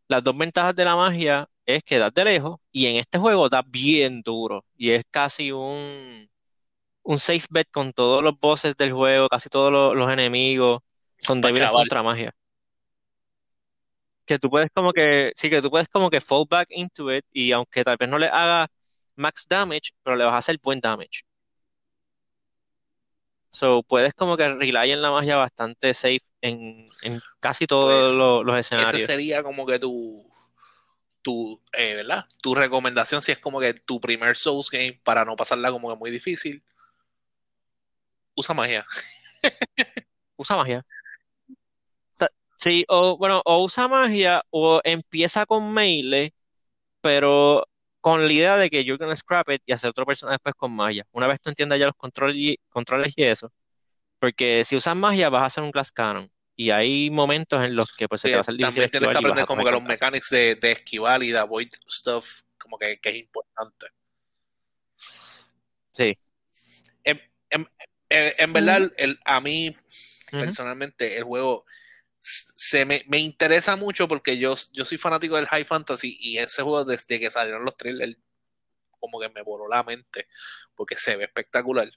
las 0.07 0.23
dos 0.23 0.37
ventajas 0.37 0.75
de 0.75 0.85
la 0.85 0.95
magia 0.95 1.49
es 1.65 1.83
que 1.83 1.97
das 1.99 2.13
de 2.13 2.25
lejos 2.25 2.59
y 2.71 2.87
en 2.87 2.97
este 2.97 3.17
juego 3.19 3.49
das 3.49 3.63
bien 3.67 4.21
duro 4.21 4.65
y 4.77 4.91
es 4.91 5.03
casi 5.11 5.51
un, 5.51 6.29
un 7.03 7.19
safe 7.19 7.45
bet 7.49 7.69
con 7.71 7.93
todos 7.93 8.23
los 8.23 8.39
bosses 8.39 8.75
del 8.77 8.93
juego, 8.93 9.29
casi 9.29 9.49
todos 9.49 9.71
los, 9.71 9.95
los 9.95 10.11
enemigos 10.11 10.81
son 11.17 11.41
débiles 11.41 11.69
chaval. 11.69 11.73
contra 11.73 12.03
magia. 12.03 12.33
Que 14.25 14.39
tú 14.39 14.49
puedes 14.49 14.69
como 14.73 14.91
que, 14.93 15.31
sí, 15.35 15.49
que 15.49 15.61
tú 15.61 15.69
puedes 15.69 15.87
como 15.87 16.09
que 16.09 16.19
fall 16.21 16.45
back 16.49 16.67
into 16.71 17.13
it 17.13 17.23
y 17.31 17.51
aunque 17.51 17.83
tal 17.83 17.97
vez 17.97 18.09
no 18.09 18.17
le 18.17 18.27
haga 18.27 18.67
max 19.15 19.45
damage, 19.47 19.91
pero 20.03 20.15
le 20.15 20.23
vas 20.25 20.33
a 20.33 20.37
hacer 20.37 20.57
buen 20.63 20.79
damage. 20.79 21.21
So, 23.49 23.83
puedes 23.83 24.13
como 24.13 24.35
que 24.37 24.47
rely 24.53 24.91
en 24.91 25.01
la 25.01 25.11
magia 25.11 25.37
bastante 25.37 25.93
safe 25.93 26.19
en, 26.41 26.85
en 27.01 27.21
casi 27.39 27.65
todos 27.67 27.91
Pues, 27.93 28.17
los, 28.17 28.43
los 28.45 28.55
Ese 28.55 28.59
escenarios. 28.75 29.07
sería 29.07 29.43
como 29.43 29.65
que 29.65 29.79
tu, 29.79 30.21
tu, 31.25 31.59
eh, 31.73 31.95
¿verdad? 31.95 32.25
Tu 32.39 32.53
recomendación 32.53 33.19
si 33.23 33.31
es 33.31 33.39
como 33.39 33.59
que 33.59 33.73
tu 33.73 33.99
primer 33.99 34.37
Souls 34.37 34.69
game 34.69 35.01
para 35.03 35.25
no 35.25 35.35
pasarla 35.35 35.71
como 35.71 35.89
que 35.89 35.95
muy 35.95 36.11
difícil. 36.11 36.63
Usa 38.35 38.53
magia. 38.53 38.85
Usa 40.37 40.55
magia. 40.55 40.85
Sí, 42.57 42.85
o 42.87 43.17
bueno, 43.17 43.41
o 43.45 43.63
usa 43.63 43.87
magia 43.87 44.43
o 44.51 44.81
empieza 44.83 45.45
con 45.45 45.73
melee, 45.73 46.33
pero 47.01 47.65
con 48.01 48.25
la 48.27 48.33
idea 48.33 48.57
de 48.57 48.69
que 48.69 48.83
you're 48.85 48.97
gonna 48.97 49.15
scrap 49.15 49.49
it 49.49 49.61
y 49.65 49.73
hacer 49.73 49.89
otro 49.89 50.05
personaje 50.05 50.35
después 50.35 50.55
con 50.55 50.73
magia. 50.75 51.05
Una 51.11 51.27
vez 51.27 51.41
tú 51.41 51.49
entiendas 51.49 51.79
ya 51.79 51.87
los 51.87 51.95
controles 51.95 52.37
y, 52.37 52.57
controles 52.69 53.13
y 53.15 53.23
eso, 53.23 53.51
porque 54.19 54.63
si 54.65 54.75
usas 54.77 54.95
magia 54.95 55.29
vas 55.29 55.43
a 55.43 55.45
hacer 55.47 55.63
un 55.63 55.71
class 55.71 55.91
cannon 55.91 56.31
y 56.55 56.71
hay 56.71 57.09
momentos 57.09 57.63
en 57.63 57.75
los 57.75 57.93
que 57.95 58.07
pues 58.07 58.21
se 58.21 58.27
Sí, 58.27 58.31
te 58.31 58.37
va 58.37 58.39
a 58.39 58.41
hacer 58.41 58.55
difícil 58.55 58.65
también 58.67 58.91
tienes 58.91 59.09
que 59.09 59.17
aprender 59.17 59.45
como 59.45 59.63
que 59.63 59.71
los 59.71 59.83
mechanics 59.83 60.29
de, 60.29 60.55
de 60.55 60.71
esquivar 60.71 61.21
y 61.23 61.31
de 61.31 61.37
avoid 61.39 61.69
stuff, 61.89 62.41
como 62.57 62.77
que, 62.77 62.99
que 62.99 63.09
es 63.09 63.15
importante. 63.17 63.87
Sí. 65.91 66.13
En, 67.03 67.21
en- 67.49 67.67
en- 68.09 68.33
en 68.37 68.53
verdad, 68.53 68.81
Ujú. 68.81 68.93
el, 68.97 69.19
a 69.25 69.41
mí 69.41 69.75
personalmente 70.31 71.17
el 71.17 71.23
juego 71.23 71.65
se 72.19 72.85
me, 72.85 73.03
me 73.07 73.19
interesa 73.19 73.75
mucho 73.75 74.07
porque 74.07 74.37
yo, 74.37 74.55
yo 74.73 74.85
soy 74.85 74.97
fanático 74.97 75.35
del 75.35 75.47
High 75.47 75.65
Fantasy 75.65 76.17
y 76.19 76.37
ese 76.39 76.63
juego 76.63 76.85
desde 76.85 77.19
que 77.19 77.29
salieron 77.29 77.65
los 77.65 77.77
trailers 77.77 78.17
como 78.99 79.19
que 79.19 79.29
me 79.29 79.43
voló 79.43 79.67
la 79.67 79.83
mente 79.83 80.27
porque 80.75 80.97
se 80.97 81.17
ve 81.17 81.25
espectacular. 81.25 81.89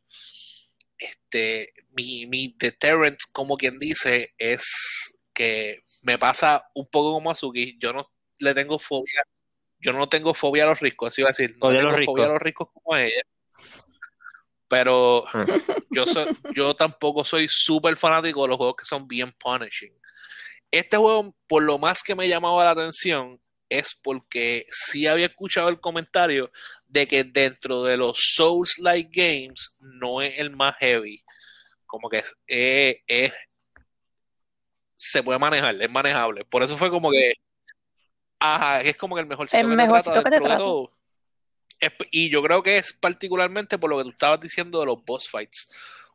Este, 0.99 1.73
mi, 1.97 2.27
mi 2.27 2.55
deterrent, 2.59 3.19
como 3.33 3.57
quien 3.57 3.79
dice, 3.79 4.35
es 4.37 5.21
que 5.33 5.83
me 6.03 6.19
pasa 6.19 6.69
un 6.75 6.89
poco 6.89 7.13
como 7.13 7.31
a 7.31 7.35
Suki. 7.35 7.79
Yo 7.81 7.93
no 7.93 8.11
le 8.41 8.55
tengo 8.55 8.79
fobia, 8.79 9.23
yo 9.79 9.93
no 9.93 10.09
tengo 10.09 10.35
fobia 10.35 10.65
a 10.65 10.69
los 10.69 10.81
riscos, 10.81 11.09
así 11.09 11.21
iba 11.23 11.29
a 11.29 11.31
decir, 11.31 11.57
no 11.61 11.69
tengo 11.71 11.91
los 11.91 12.05
fobia 12.05 12.25
a 12.27 12.29
los 12.29 12.43
riscos 12.43 12.69
como 12.73 12.97
ella. 12.97 13.23
Pero 14.69 15.25
Ah. 15.33 15.45
yo, 15.91 16.05
yo 16.55 16.75
tampoco 16.75 17.25
soy 17.25 17.47
súper 17.49 17.97
fanático 17.97 18.43
de 18.43 18.49
los 18.49 18.57
juegos 18.57 18.77
que 18.77 18.85
son 18.85 19.07
bien 19.09 19.33
punishing. 19.33 19.95
Este 20.71 20.97
juego, 20.97 21.35
por 21.47 21.63
lo 21.63 21.79
más 21.79 22.03
que 22.03 22.15
me 22.15 22.29
llamaba 22.29 22.65
la 22.65 22.73
atención, 22.73 23.41
es 23.71 23.95
porque 23.95 24.67
sí 24.71 25.07
había 25.07 25.27
escuchado 25.27 25.69
el 25.69 25.81
comentario 25.81 26.51
de 26.89 27.07
que 27.07 27.23
dentro 27.25 27.83
de 27.85 27.97
los 27.97 28.19
Souls-like 28.35 29.11
games 29.13 29.77
no 29.81 30.21
es 30.23 30.39
el 30.39 30.51
más 30.57 30.75
heavy. 30.79 31.23
Como 31.87 32.09
que 32.09 32.19
es, 32.19 32.35
es- 32.47 32.97
es- 33.07 33.33
se 34.97 35.23
puede 35.23 35.39
manejar, 35.39 35.81
es 35.81 35.91
manejable. 35.91 36.45
Por 36.45 36.63
eso 36.63 36.77
fue 36.77 36.91
como 36.91 37.11
que, 37.11 37.33
ajá, 38.41 38.81
es 38.83 38.97
como 38.97 39.15
que 39.15 39.21
el 39.21 39.27
mejorcito 39.29 39.59
El 39.59 39.67
que 39.67 39.71
te 39.71 39.77
trata 39.77 39.93
mejorcito 39.93 40.25
que 40.25 40.31
te 40.31 40.41
de 40.49 40.57
todo. 40.57 40.91
Es- 41.81 41.93
Y 42.11 42.31
yo 42.31 42.43
creo 42.43 42.63
que 42.63 42.79
es 42.79 42.93
particularmente 42.93 43.79
por 43.79 43.91
lo 43.91 43.99
que 43.99 44.05
tú 44.05 44.11
estabas 44.11 44.41
diciendo 44.41 44.81
de 44.81 44.87
los 44.87 45.05
boss 45.05 45.29
fights. 45.31 45.73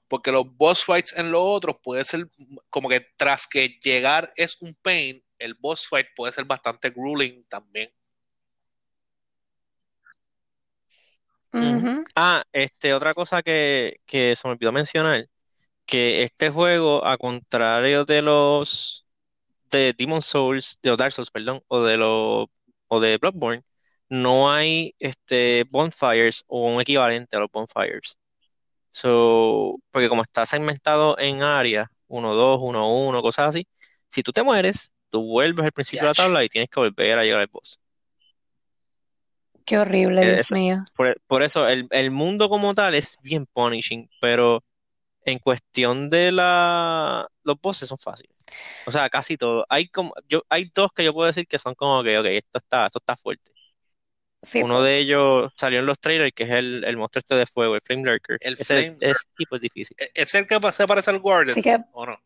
Porque 0.09 0.31
los 0.31 0.45
boss 0.57 0.83
fights 0.83 1.13
en 1.17 1.31
los 1.31 1.41
otros 1.41 1.77
puede 1.81 2.03
ser 2.03 2.27
como 2.69 2.89
que 2.89 2.99
tras 3.15 3.47
que 3.47 3.79
llegar 3.81 4.33
es 4.35 4.61
un 4.61 4.75
pain, 4.75 5.23
el 5.39 5.53
boss 5.55 5.87
fight 5.87 6.07
puede 6.15 6.33
ser 6.33 6.45
bastante 6.45 6.89
grueling 6.89 7.45
también. 7.47 7.89
Ah, 12.15 12.43
este, 12.51 12.93
otra 12.93 13.13
cosa 13.13 13.41
que, 13.43 13.97
que 14.05 14.35
se 14.35 14.47
me 14.47 14.53
olvidó 14.53 14.71
mencionar, 14.71 15.27
que 15.85 16.23
este 16.23 16.49
juego, 16.49 17.05
a 17.05 17.17
contrario 17.17 18.05
de 18.05 18.21
los 18.21 19.05
de 19.71 19.93
Demon 19.97 20.21
Souls, 20.21 20.79
de 20.81 20.89
los 20.91 20.97
Dark 20.99 21.11
Souls, 21.13 21.31
perdón, 21.31 21.63
o 21.67 21.81
de 21.83 21.97
los 21.97 22.47
o 22.87 22.99
de 22.99 23.17
Bloodborne, 23.17 23.63
no 24.09 24.51
hay 24.51 24.95
este 24.99 25.65
bonfires 25.71 26.43
o 26.47 26.67
un 26.67 26.81
equivalente 26.81 27.37
a 27.37 27.39
los 27.41 27.51
bonfires. 27.51 28.17
So, 28.91 29.79
porque 29.91 30.09
como 30.09 30.23
está 30.23 30.45
segmentado 30.45 31.17
en 31.19 31.43
áreas, 31.43 31.89
1, 32.07 32.35
2, 32.35 32.59
1, 32.61 33.07
1, 33.07 33.21
cosas 33.23 33.49
así, 33.49 33.67
si 34.09 34.23
tú 34.23 34.31
te 34.33 34.43
mueres, 34.43 34.93
tú 35.09 35.23
vuelves 35.25 35.65
al 35.65 35.73
principio 35.73 36.07
de 36.07 36.11
la 36.11 36.15
tabla 36.15 36.43
y 36.45 36.49
tienes 36.49 36.69
que 36.69 36.79
volver 36.79 37.19
a 37.19 37.23
llegar 37.23 37.41
al 37.41 37.47
boss. 37.47 37.79
Qué 39.65 39.77
horrible, 39.77 40.21
Eh, 40.21 40.25
Dios 40.33 40.41
eso- 40.41 40.55
mío. 40.55 40.83
Por, 40.95 41.19
por 41.27 41.43
eso 41.43 41.67
el, 41.67 41.87
el 41.91 42.11
mundo 42.11 42.49
como 42.49 42.73
tal 42.73 42.95
es 42.95 43.17
bien 43.21 43.45
punishing, 43.47 44.09
pero 44.21 44.63
en 45.25 45.39
cuestión 45.39 46.09
de 46.09 46.31
la 46.31 47.27
los 47.43 47.59
bosses 47.61 47.89
son 47.89 47.97
fáciles. 47.97 48.35
O 48.85 48.91
sea, 48.91 49.09
casi 49.09 49.37
todo. 49.37 49.65
Hay 49.69 49.87
como 49.87 50.13
yo 50.27 50.43
hay 50.49 50.65
dos 50.73 50.91
que 50.93 51.03
yo 51.03 51.13
puedo 51.13 51.27
decir 51.27 51.47
que 51.47 51.59
son 51.59 51.75
como 51.75 52.03
que, 52.03 52.17
ok, 52.19 52.25
esto 52.27 52.57
está 52.57 52.85
esto 52.87 52.99
está 52.99 53.15
fuerte. 53.15 53.51
Sí, 54.41 54.61
Uno 54.61 54.75
pues. 54.79 54.85
de 54.87 54.97
ellos 54.99 55.51
salió 55.55 55.79
en 55.79 55.85
los 55.85 55.99
trailers, 55.99 56.33
que 56.35 56.43
es 56.43 56.49
el, 56.51 56.83
el 56.83 56.97
monstruo 56.97 57.19
este 57.21 57.35
de 57.35 57.45
fuego, 57.45 57.75
el 57.75 57.81
Flame 57.81 58.03
Lurker. 58.03 58.37
El 58.41 58.55
Ese, 58.55 58.65
Flame 58.65 58.97
ese 58.99 59.21
tipo 59.37 59.55
es 59.55 59.61
difícil. 59.61 59.95
¿E- 59.99 60.11
¿Es 60.15 60.33
el 60.35 60.45
que 60.45 60.59
se 60.73 60.85
parece 60.85 61.11
al 61.11 61.19
Guardian 61.19 61.51
Así 61.53 61.61
que 61.61 61.77
o 61.93 62.05
no? 62.05 62.17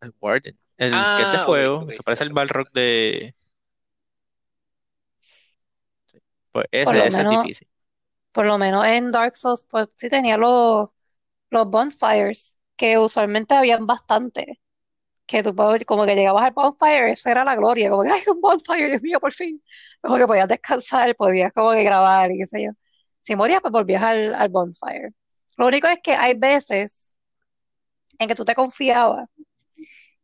El 0.00 0.12
Warden. 0.20 0.58
El 0.86 1.12
que 1.14 1.22
es 1.22 1.30
de 1.30 1.38
Ah, 1.38 1.46
se 1.92 2.02
parece 2.02 2.24
al. 2.24 2.32
Balrog 2.32 2.70
de. 2.72 3.34
Pues 6.52 6.66
por 6.80 6.94
ese, 6.94 6.96
lo 6.96 7.08
ese 7.08 7.22
es 7.22 7.26
menos, 7.26 7.28
difícil. 7.28 7.68
por 8.32 8.46
lo 8.46 8.58
menos 8.58 8.86
en 8.86 9.12
Dark 9.12 9.36
Souls, 9.36 9.66
pues 9.70 9.88
sí 9.96 10.08
tenía 10.10 10.36
los, 10.38 10.88
los 11.50 11.68
bonfires, 11.70 12.60
que 12.76 12.98
usualmente 12.98 13.54
habían 13.54 13.86
bastante. 13.86 14.60
Que 15.26 15.42
tú 15.42 15.54
como 15.86 16.06
que 16.06 16.16
llegabas 16.16 16.44
al 16.46 16.52
bonfire, 16.52 17.12
eso 17.12 17.30
era 17.30 17.44
la 17.44 17.56
gloria, 17.56 17.90
como 17.90 18.04
que 18.04 18.10
¡ay, 18.10 18.22
un 18.28 18.40
bonfire, 18.40 18.88
Dios 18.90 19.02
mío, 19.02 19.20
por 19.20 19.32
fin! 19.32 19.62
Como 20.02 20.18
que 20.18 20.26
podías 20.26 20.48
descansar, 20.48 21.16
podías 21.16 21.52
como 21.54 21.72
que 21.72 21.84
grabar 21.84 22.32
y 22.32 22.38
qué 22.38 22.46
sé 22.46 22.64
yo. 22.64 22.70
Si 23.20 23.36
morías, 23.36 23.60
pues 23.62 23.72
volvías 23.72 24.02
al, 24.02 24.34
al 24.34 24.48
bonfire. 24.50 25.12
Lo 25.58 25.66
único 25.68 25.86
es 25.88 26.00
que 26.02 26.14
hay 26.14 26.34
veces 26.34 27.14
en 28.18 28.28
que 28.28 28.34
tú 28.34 28.44
te 28.44 28.54
confiabas 28.54 29.28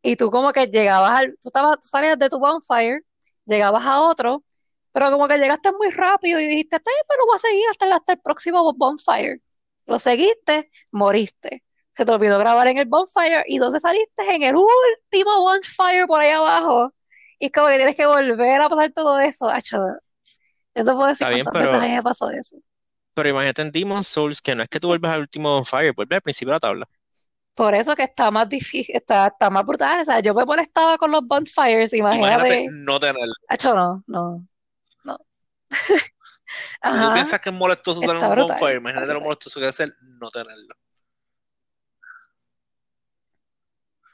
y 0.02 0.16
tú 0.16 0.30
como 0.30 0.52
que 0.52 0.66
llegabas 0.68 1.12
al, 1.18 1.30
tú 1.40 1.48
estabas, 1.48 1.78
tú 1.80 1.88
salías 1.88 2.18
de 2.18 2.28
tu 2.28 2.38
bonfire, 2.38 3.00
llegabas 3.46 3.84
a 3.86 4.00
otro, 4.02 4.44
pero 4.92 5.10
como 5.10 5.28
que 5.28 5.38
llegaste 5.38 5.72
muy 5.72 5.90
rápido 5.90 6.40
y 6.40 6.46
dijiste, 6.46 6.76
está 6.76 6.90
bien, 6.90 7.04
pero 7.08 7.26
voy 7.26 7.36
a 7.36 7.38
seguir 7.38 7.64
hasta, 7.70 7.86
el- 7.86 7.92
hasta 7.92 8.12
el 8.14 8.20
próximo 8.20 8.72
bonfire. 8.74 9.40
Lo 9.86 9.98
seguiste, 9.98 10.70
moriste. 10.90 11.64
Se 11.96 12.04
te 12.04 12.12
olvidó 12.12 12.38
grabar 12.38 12.68
en 12.68 12.78
el 12.78 12.86
bonfire 12.86 13.44
y 13.48 13.58
donde 13.58 13.80
saliste 13.80 14.22
en 14.34 14.42
el 14.44 14.54
último 14.56 15.40
bonfire 15.40 16.06
por 16.06 16.20
ahí 16.20 16.30
abajo. 16.30 16.92
Y 17.38 17.46
es 17.46 17.52
como 17.52 17.68
que 17.68 17.76
tienes 17.76 17.96
que 17.96 18.06
volver 18.06 18.60
a 18.60 18.68
pasar 18.68 18.92
todo 18.92 19.18
eso. 19.20 19.48
Acho, 19.48 19.78
yo 20.74 20.84
te 20.84 20.92
puedo 20.92 21.06
decir 21.08 21.26
Está 21.26 21.30
bien, 21.30 21.46
cuántas 21.46 21.54
veces 21.56 21.74
a 21.78 21.80
pero, 21.80 21.88
mí 21.88 21.90
me 21.90 22.02
pasó 22.02 22.30
eso. 22.30 22.56
pero 23.14 23.28
imagínate 23.28 23.62
en 23.62 23.70
Demon's 23.72 24.06
Souls 24.08 24.40
que 24.40 24.54
no 24.54 24.62
es 24.62 24.68
que 24.68 24.80
tú 24.80 24.88
vuelvas 24.88 25.12
al 25.14 25.20
último 25.22 25.64
Fire, 25.64 25.92
vuelves 25.94 26.16
al 26.16 26.22
principio 26.22 26.50
de 26.52 26.56
la 26.56 26.60
tabla. 26.60 26.88
Por 27.58 27.74
eso 27.74 27.96
que 27.96 28.04
está 28.04 28.30
más 28.30 28.48
difícil, 28.48 28.96
está, 28.96 29.28
está 29.28 29.50
más 29.50 29.64
brutal. 29.66 30.00
O 30.02 30.04
sea, 30.04 30.20
yo 30.20 30.34
me 30.34 30.44
molestaba 30.44 30.98
con 30.98 31.10
los 31.10 31.26
bonfires, 31.26 31.92
Imagínate 32.10 32.54
imagínate. 32.54 32.74
no 32.86 32.98
tenerlo. 33.00 33.34
Acho, 33.48 33.74
no, 33.76 34.04
no, 34.08 34.46
no. 35.04 35.18
Si 36.82 36.98
tú 36.98 37.12
Ajá, 37.12 37.12
piensas 37.12 37.40
que 37.40 37.50
es 37.50 37.54
molestoso 37.54 38.04
tener 38.04 38.16
está 38.16 38.28
un 38.28 38.34
brutal, 38.34 38.72
bonfire, 38.74 38.76
imagínate 38.78 39.12
lo 39.14 39.20
molestoso 39.20 39.60
que 39.60 39.68
es 39.68 39.76
ser 39.76 39.90
no 40.02 40.28
tenerlo. 40.30 40.74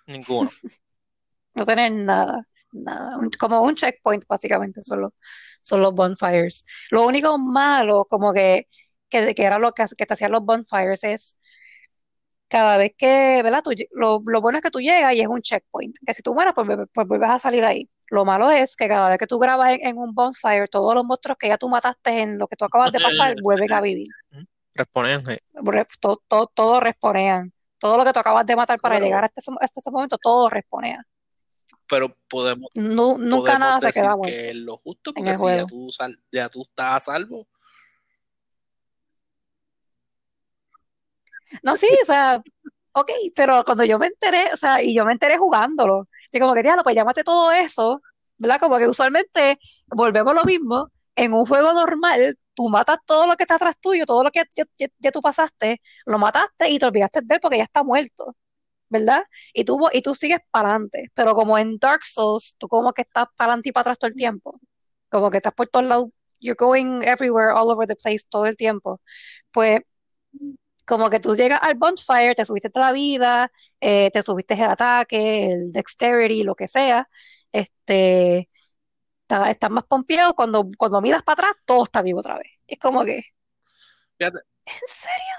Ninguno. 0.06 0.50
No 1.54 1.64
tener 1.66 1.92
nada, 1.92 2.46
nada. 2.72 3.16
Un- 3.18 3.30
como 3.38 3.62
un 3.62 3.74
checkpoint, 3.76 4.24
básicamente, 4.28 4.82
son 4.82 5.02
los, 5.02 5.12
son 5.62 5.80
los 5.82 5.94
bonfires. 5.94 6.66
Lo 6.90 7.06
único 7.06 7.38
malo, 7.38 8.06
como 8.08 8.32
que, 8.32 8.68
que, 9.08 9.34
que 9.34 9.44
era 9.44 9.58
lo 9.58 9.72
que, 9.72 9.84
que 9.96 10.06
te 10.06 10.14
hacían 10.14 10.32
los 10.32 10.44
bonfires, 10.44 11.04
es 11.04 11.38
cada 12.54 12.76
vez 12.76 12.92
que, 12.96 13.40
¿verdad? 13.42 13.62
Tú 13.64 13.72
lo, 13.90 14.22
lo 14.24 14.40
bueno 14.40 14.58
es 14.58 14.62
que 14.64 14.70
tú 14.70 14.78
llegas 14.80 15.12
y 15.12 15.20
es 15.20 15.26
un 15.26 15.42
checkpoint. 15.42 15.96
Que 16.06 16.14
si 16.14 16.22
tú 16.22 16.34
mueres, 16.34 16.54
pues, 16.54 16.68
pues 16.92 17.06
vuelves 17.08 17.28
a 17.30 17.38
salir 17.40 17.64
ahí. 17.64 17.90
Lo 18.10 18.24
malo 18.24 18.48
es 18.52 18.76
que 18.76 18.86
cada 18.86 19.08
vez 19.08 19.18
que 19.18 19.26
tú 19.26 19.40
grabas 19.40 19.72
en, 19.72 19.84
en 19.88 19.98
un 19.98 20.14
bonfire, 20.14 20.68
todos 20.68 20.94
los 20.94 21.04
monstruos 21.04 21.36
que 21.36 21.48
ya 21.48 21.58
tú 21.58 21.68
mataste 21.68 22.20
en 22.20 22.38
lo 22.38 22.46
que 22.46 22.54
tú 22.54 22.64
acabas 22.64 22.92
de 22.92 23.00
pasar, 23.00 23.34
vuelven 23.42 23.72
a 23.72 23.80
vivir. 23.80 24.06
Responden, 24.72 25.24
sí. 25.26 25.36
Re- 25.54 25.86
to- 26.00 26.22
to- 26.28 26.50
todo 26.54 26.78
responean. 26.78 27.52
Todo 27.78 27.98
lo 27.98 28.04
que 28.04 28.12
tú 28.12 28.20
acabas 28.20 28.46
de 28.46 28.54
matar 28.54 28.78
para 28.80 28.94
Pero, 28.96 29.06
llegar 29.06 29.24
hasta 29.24 29.40
ese, 29.40 29.50
hasta 29.60 29.80
ese 29.80 29.90
momento, 29.90 30.16
todo 30.18 30.48
responea. 30.48 31.04
pero 31.88 32.16
podemos, 32.28 32.68
Nu- 32.74 33.18
nunca 33.18 33.58
podemos 33.58 33.58
nada 33.58 33.80
se 33.80 33.86
decir 33.86 34.02
queda 34.02 34.10
que 34.12 34.16
muerto 34.16 34.38
es 34.50 34.56
lo 34.56 34.76
justo, 34.78 35.10
en 35.10 35.14
porque 35.16 35.30
el 35.32 35.36
si 35.36 35.42
ya 35.42 35.50
juego. 35.50 35.66
tú, 35.66 35.90
sal- 35.90 36.16
ya 36.32 36.48
tú 36.48 36.62
estás 36.62 36.94
a 37.08 37.12
salvo, 37.12 37.46
No, 41.62 41.76
sí, 41.76 41.86
o 42.02 42.04
sea, 42.06 42.42
ok, 42.92 43.10
pero 43.34 43.64
cuando 43.64 43.84
yo 43.84 43.98
me 43.98 44.06
enteré, 44.08 44.50
o 44.52 44.56
sea, 44.56 44.82
y 44.82 44.94
yo 44.94 45.04
me 45.04 45.12
enteré 45.12 45.38
jugándolo, 45.38 46.08
y 46.32 46.38
como 46.40 46.54
que, 46.54 46.62
diablo, 46.62 46.82
pues 46.82 46.94
llámate 46.96 47.24
todo 47.24 47.52
eso, 47.52 48.00
¿verdad? 48.38 48.58
Como 48.60 48.78
que 48.78 48.88
usualmente 48.88 49.58
volvemos 49.86 50.34
lo 50.34 50.44
mismo, 50.44 50.90
en 51.16 51.32
un 51.32 51.46
juego 51.46 51.72
normal, 51.72 52.38
tú 52.54 52.68
matas 52.68 52.98
todo 53.06 53.26
lo 53.26 53.36
que 53.36 53.44
está 53.44 53.54
atrás 53.56 53.76
tuyo, 53.80 54.04
todo 54.06 54.24
lo 54.24 54.30
que 54.30 54.42
ya, 54.56 54.64
ya- 54.78 54.88
ya 54.98 55.12
tú 55.12 55.20
pasaste, 55.20 55.80
lo 56.06 56.18
mataste 56.18 56.70
y 56.70 56.78
te 56.78 56.86
olvidaste 56.86 57.20
de 57.22 57.34
él 57.36 57.40
porque 57.40 57.58
ya 57.58 57.64
está 57.64 57.82
muerto, 57.84 58.36
¿verdad? 58.90 59.24
Y 59.54 59.64
tú, 59.64 59.80
y 59.92 60.02
tú 60.02 60.14
sigues 60.14 60.40
para 60.50 60.70
adelante, 60.70 61.10
pero 61.14 61.34
como 61.34 61.58
en 61.58 61.78
Dark 61.78 62.04
Souls, 62.06 62.56
tú 62.58 62.68
como 62.68 62.92
que 62.92 63.02
estás 63.02 63.26
para 63.36 63.50
adelante 63.52 63.70
y 63.70 63.72
para 63.72 63.82
atrás 63.82 63.98
todo 63.98 64.08
el 64.10 64.16
tiempo, 64.16 64.60
como 65.10 65.30
que 65.30 65.38
estás 65.38 65.54
por 65.54 65.68
todos 65.68 65.86
lados, 65.86 66.08
you're 66.40 66.56
going 66.58 67.02
everywhere, 67.04 67.52
all 67.54 67.70
over 67.70 67.86
the 67.88 67.96
place 67.96 68.26
todo 68.30 68.46
el 68.46 68.56
tiempo, 68.56 69.00
pues 69.52 69.80
como 70.86 71.10
que 71.10 71.20
tú 71.20 71.34
llegas 71.36 71.60
al 71.62 71.74
bonfire, 71.76 72.34
te 72.34 72.44
subiste 72.44 72.70
toda 72.70 72.86
la 72.88 72.92
vida, 72.92 73.52
eh, 73.80 74.10
te 74.12 74.22
subiste 74.22 74.54
el 74.54 74.62
ataque, 74.64 75.50
el 75.52 75.72
dexterity, 75.72 76.42
lo 76.44 76.54
que 76.54 76.68
sea, 76.68 77.08
este, 77.52 78.50
está- 79.22 79.50
estás 79.50 79.70
más 79.70 79.84
pompeado, 79.86 80.34
cuando, 80.34 80.68
cuando 80.78 81.00
miras 81.02 81.22
para 81.24 81.34
atrás, 81.50 81.62
todo 81.66 81.84
está 81.84 82.02
vivo 82.02 82.20
otra 82.20 82.38
vez. 82.38 82.48
Es 82.68 82.78
como 82.78 83.04
que, 83.04 83.22
fíjate, 84.18 84.40
¿en 84.66 84.74
serio? 84.86 85.34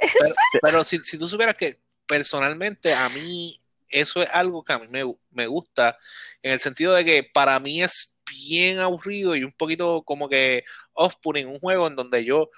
¿En 0.00 0.08
pero, 0.16 0.34
serio? 0.34 0.60
pero 0.60 0.84
si, 0.84 0.98
si 1.04 1.18
tú 1.18 1.28
supieras 1.28 1.56
que 1.56 1.80
personalmente 2.06 2.94
a 2.94 3.08
mí 3.08 3.60
eso 3.88 4.22
es 4.22 4.28
algo 4.32 4.62
que 4.64 4.72
a 4.72 4.78
mí 4.78 4.86
me, 4.90 5.02
me 5.30 5.46
gusta, 5.46 5.98
en 6.42 6.52
el 6.52 6.60
sentido 6.60 6.94
de 6.94 7.04
que 7.04 7.24
para 7.24 7.58
mí 7.60 7.82
es 7.82 8.16
bien 8.30 8.78
aburrido 8.78 9.34
y 9.36 9.42
un 9.44 9.52
poquito 9.52 10.02
como 10.04 10.28
que 10.28 10.64
off-putting 10.94 11.46
un 11.48 11.58
juego 11.58 11.88
en 11.88 11.96
donde 11.96 12.24
yo 12.24 12.50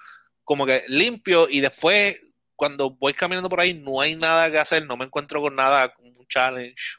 como 0.45 0.67
que 0.67 0.83
limpio 0.89 1.49
y 1.49 1.61
después 1.61 2.21
cuando 2.57 2.91
voy 2.91 3.15
caminando 3.15 3.49
por 3.49 3.61
ahí 3.61 3.75
no 3.75 4.01
hay 4.01 4.17
nada 4.17 4.51
que 4.51 4.59
hacer, 4.59 4.87
no 4.87 4.97
me 4.97 5.05
encuentro 5.07 5.41
con 5.41 5.57
nada, 5.57 5.95
un 6.01 6.27
challenge 6.29 6.97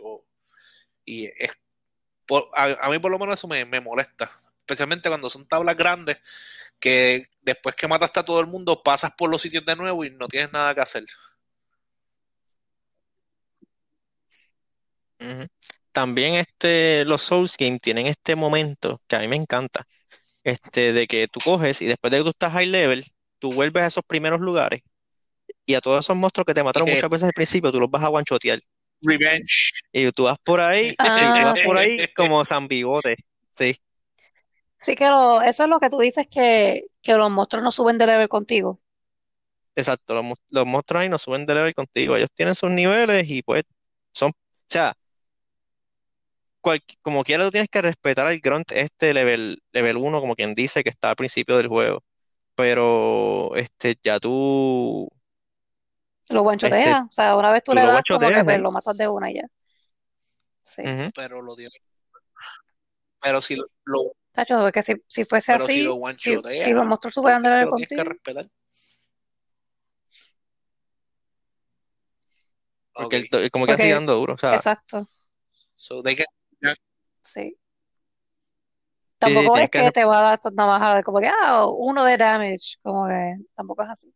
y 1.05 1.25
es 1.25 1.51
por- 2.27 2.49
a, 2.55 2.89
mí 2.89 2.99
por 2.99 3.11
lo 3.11 3.19
menos 3.19 3.35
eso 3.39 3.47
me, 3.47 3.65
me 3.65 3.81
molesta, 3.81 4.31
especialmente 4.59 5.09
cuando 5.09 5.29
son 5.29 5.47
tablas 5.47 5.77
grandes 5.77 6.17
que 6.79 7.29
después 7.41 7.75
que 7.75 7.87
mataste 7.87 8.21
a 8.21 8.25
todo 8.25 8.41
el 8.41 8.47
mundo 8.47 8.83
pasas 8.83 9.13
por 9.15 9.29
los 9.31 9.41
sitios 9.41 9.65
de 9.65 9.75
nuevo 9.77 10.05
y 10.05 10.11
no 10.11 10.27
tienes 10.29 10.51
nada 10.53 10.75
que 10.75 10.81
hacer. 10.81 11.05
También 15.91 16.35
este, 16.35 17.05
los 17.05 17.21
Souls 17.23 17.55
Game 17.57 17.79
tienen 17.79 18.07
este 18.07 18.35
momento 18.35 19.01
que 19.07 19.15
a 19.15 19.19
mí 19.19 19.27
me 19.27 19.35
encanta, 19.37 19.85
este, 20.43 20.93
de 20.93 21.07
que 21.07 21.27
tú 21.29 21.41
coges 21.41 21.81
y 21.81 21.87
después 21.87 22.11
de 22.11 22.19
que 22.19 22.23
tú 22.25 22.29
estás 22.31 22.53
high 22.53 22.67
level, 22.67 23.05
tú 23.43 23.53
vuelves 23.53 23.83
a 23.83 23.87
esos 23.87 24.05
primeros 24.05 24.41
lugares 24.41 24.81
y 25.65 25.75
a 25.75 25.81
todos 25.81 26.05
esos 26.05 26.17
monstruos 26.17 26.45
que 26.47 26.53
te 26.55 26.63
mataron 26.63 26.87
Eh, 26.87 26.89
muchas 26.89 27.09
veces 27.09 27.25
al 27.27 27.33
principio, 27.33 27.71
tú 27.71 27.79
los 27.81 27.91
vas 27.91 28.03
a 28.03 28.09
one-shotear. 28.09 28.59
Revenge. 29.05 29.73
Y 29.91 30.11
tú 30.11 30.23
vas 30.23 30.37
por 30.43 30.59
ahí, 30.59 30.95
y 31.01 31.31
tú 31.33 31.43
Ah, 31.43 31.43
vas 31.43 31.57
por 31.61 31.77
ok. 31.77 31.77
ahí 31.77 32.07
como 32.15 32.43
San 32.45 32.67
Bigote. 32.67 33.15
Sí, 33.55 33.75
Sí 34.79 34.95
que 34.95 35.05
lo, 35.09 35.41
eso 35.41 35.63
es 35.63 35.69
lo 35.69 35.79
que 35.79 35.89
tú 35.89 35.97
dices 35.99 36.27
que, 36.27 36.85
que 37.01 37.13
los 37.15 37.31
monstruos 37.31 37.63
no 37.63 37.71
suben 37.71 37.97
de 37.97 38.05
level 38.07 38.29
contigo. 38.29 38.79
exacto. 39.75 40.13
Los, 40.15 40.37
los 40.49 40.65
monstruos 40.65 41.01
ahí 41.03 41.09
no 41.09 41.17
suben 41.17 41.45
de 41.45 41.55
level 41.55 41.73
contigo. 41.73 42.15
Ellos 42.15 42.29
tienen 42.33 42.55
sus 42.55 42.71
niveles 42.71 43.29
y 43.29 43.41
pues 43.43 43.63
son, 44.13 44.29
o 44.31 44.33
sea, 44.69 44.93
cual- 46.61 46.81
como 47.01 47.23
quiera 47.23 47.43
tú 47.45 47.51
tienes 47.51 47.69
que 47.69 47.81
respetar 47.81 48.27
al 48.27 48.39
grunt 48.39 48.71
este 48.71 49.13
level, 49.13 49.61
level 49.71 49.97
uno 49.97 50.19
como 50.21 50.35
quien 50.35 50.55
dice 50.55 50.83
que 50.83 50.89
está 50.89 51.09
al 51.11 51.15
principio 51.15 51.57
del 51.57 51.67
juego. 51.67 52.03
Pero 52.55 53.55
este 53.55 53.97
ya 54.03 54.19
tú, 54.19 55.09
Lo 56.29 56.39
este, 56.39 56.43
guanchoteas. 56.43 57.03
O 57.03 57.11
sea, 57.11 57.35
una 57.35 57.51
vez 57.51 57.63
tú 57.63 57.73
le 57.73 57.81
lo 57.81 57.87
das, 57.87 58.03
como 58.07 58.19
que 58.29 58.43
pues 58.43 58.59
lo 58.59 58.71
matas 58.71 58.97
de 58.97 59.07
una 59.07 59.31
y 59.31 59.35
ya. 59.35 59.43
Sí. 60.61 60.83
Pero 61.15 61.41
lo 61.41 61.55
tiene. 61.55 61.71
Pero 63.21 63.41
si 63.41 63.55
lo, 63.55 63.65
lo- 63.85 64.11
Tacho, 64.31 64.57
porque 64.57 64.81
si, 64.81 64.95
si 65.07 65.25
fuese 65.25 65.51
pero 65.51 65.65
si 65.65 65.81
lo 65.83 65.95
así, 65.95 66.17
si, 66.17 66.29
si 66.55 66.73
los 66.73 66.85
guanchotea, 66.85 66.85
monstruos 66.85 67.13
¿por 67.13 67.21
superan 67.21 67.41
de 67.43 67.49
qué 67.49 67.49
level 67.49 67.65
lo 67.65 67.73
tienes 67.73 67.87
que 67.89 67.95
contigo, 67.95 68.03
respetar? 68.03 68.45
Porque 72.93 73.17
Ok. 73.17 73.23
él, 73.33 73.51
como 73.51 73.65
que 73.67 73.77
sigue 73.77 73.83
porque, 73.83 73.93
dando 73.93 74.15
duro. 74.15 74.33
O 74.33 74.37
sea, 74.37 74.55
exacto, 74.55 75.07
So 75.75 76.01
they 76.01 76.15
can- 76.15 76.25
sí. 77.21 77.57
Sí, 79.23 79.49
Tampoco 79.49 79.51
tienes 79.51 79.69
es 79.69 79.71
que 79.71 79.91
que 79.91 79.91
te 79.91 80.03
va 80.05 80.19
a 80.19 80.21
dar 80.23 80.39
nada 80.53 80.79
más 80.79 80.81
a- 80.99 81.03
como 81.03 81.19
que, 81.19 81.27
ah, 81.29 81.65
uno 81.69 82.03
de 82.03 82.17
damage, 82.17 82.77
como 82.81 83.07
que 83.07 83.37
tampoco 83.55 83.83
es 83.83 83.89
así. 83.89 84.13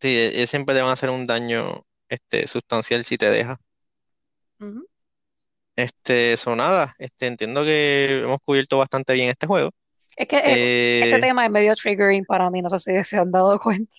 sí, 0.00 0.08
ellos 0.18 0.50
siempre 0.50 0.74
te 0.74 0.80
van 0.82 0.90
a 0.90 0.92
hacer 0.94 1.10
un 1.10 1.26
daño 1.26 1.84
este 2.08 2.46
sustancial 2.46 3.04
si 3.04 3.16
te 3.18 3.30
deja. 3.30 3.60
Ujú. 4.60 4.86
Este, 5.76 6.32
eso 6.32 6.56
nada, 6.56 6.94
este, 6.98 7.26
entiendo 7.26 7.62
que 7.62 8.20
hemos 8.22 8.38
cubierto 8.44 8.78
bastante 8.78 9.12
bien 9.12 9.28
este 9.28 9.46
juego. 9.46 9.70
Es 10.16 10.28
que 10.28 10.36
eh, 10.38 10.58
este 10.98 11.18
Eh, 11.18 11.26
tema 11.26 11.44
es 11.44 11.50
medio 11.50 11.74
triggering 11.74 12.24
para 12.24 12.50
mí, 12.50 12.62
no 12.62 12.68
sé 12.70 12.78
si 12.80 13.04
se 13.04 13.18
han 13.18 13.30
dado 13.30 13.58
cuenta. 13.58 13.94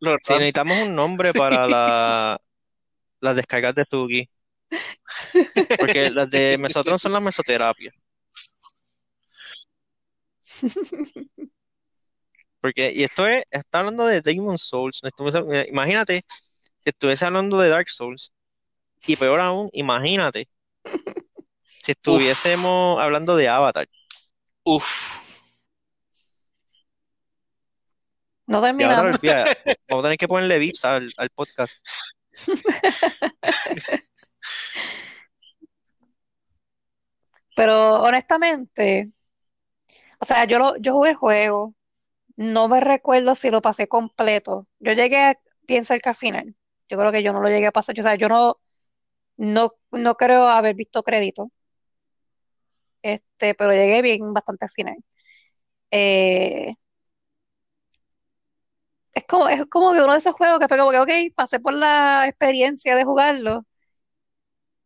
Ran- 0.00 0.20
necesitamos 0.40 0.78
un 0.86 0.94
nombre 0.94 1.34
Sí. 1.34 1.34
para 1.34 1.66
la, 1.66 2.40
las 3.20 3.36
descargas 3.36 3.74
de 3.76 3.84
Tuki, 3.86 4.30
porque 5.76 6.10
las 6.10 6.28
de 6.30 6.56
Mesotron 6.58 6.98
son 6.98 7.12
las 7.12 7.22
mesoterapias. 7.22 7.94
Porque, 12.60 12.92
y 12.92 13.04
esto 13.04 13.26
es, 13.26 13.44
está 13.50 13.78
hablando 13.80 14.04
de 14.06 14.20
Demon 14.20 14.58
Souls. 14.58 15.00
no 15.02 15.08
estuviese- 15.08 15.68
imagínate 15.68 16.24
si 16.80 16.90
estuviese 16.90 17.24
hablando 17.24 17.58
de 17.58 17.68
Dark 17.68 17.88
Souls, 17.88 18.32
y 19.06 19.14
peor 19.16 19.40
aún, 19.40 19.70
imagínate 19.72 20.48
si 21.62 21.92
Uf, 21.92 21.96
estuviésemos 21.96 23.00
hablando 23.00 23.36
de 23.36 23.48
Avatar. 23.48 23.88
uf. 24.64 24.86
No 28.46 28.60
terminamos. 28.62 29.20
vamos 29.20 30.00
a 30.00 30.02
tener 30.02 30.18
que 30.18 30.26
ponerle 30.26 30.58
VIPs 30.58 30.84
al, 30.86 31.12
al 31.18 31.30
podcast. 31.30 31.76
Pero 37.54 38.02
honestamente, 38.02 39.10
o 40.20 40.24
sea, 40.24 40.44
yo, 40.44 40.58
lo, 40.58 40.76
yo 40.78 40.94
jugué 40.94 41.10
el 41.10 41.16
juego, 41.16 41.74
no 42.36 42.68
me 42.68 42.80
recuerdo 42.80 43.34
si 43.36 43.50
lo 43.50 43.62
pasé 43.62 43.88
completo. 43.88 44.68
Yo 44.80 44.92
llegué 44.94 45.38
bien 45.62 45.84
cerca 45.84 46.10
al 46.12 46.16
final. 46.16 46.56
Yo 46.88 46.98
creo 46.98 47.12
que 47.12 47.22
yo 47.22 47.32
no 47.32 47.40
lo 47.40 47.48
llegué 47.50 47.66
a 47.68 47.72
pasar. 47.72 47.98
O 47.98 48.02
sea, 48.02 48.16
yo 48.16 48.28
no, 48.28 48.58
no, 49.36 49.74
no 49.92 50.16
creo 50.16 50.48
haber 50.48 50.74
visto 50.76 51.02
crédito. 51.04 51.50
Este, 53.02 53.54
pero 53.54 53.72
llegué 53.72 54.02
bien 54.02 54.32
bastante 54.32 54.66
al 54.66 54.70
final. 54.70 54.96
Eh, 55.92 56.74
es 59.14 59.24
como, 59.26 59.48
es 59.48 59.66
como 59.66 59.92
que 59.92 60.00
uno 60.02 60.12
de 60.12 60.18
esos 60.18 60.34
juegos 60.34 60.58
que 60.60 60.68
fue 60.68 60.78
como 60.78 60.90
que, 60.92 60.98
ok, 61.00 61.10
pasé 61.34 61.60
por 61.60 61.74
la 61.74 62.26
experiencia 62.28 62.96
de 62.96 63.04
jugarlo. 63.04 63.64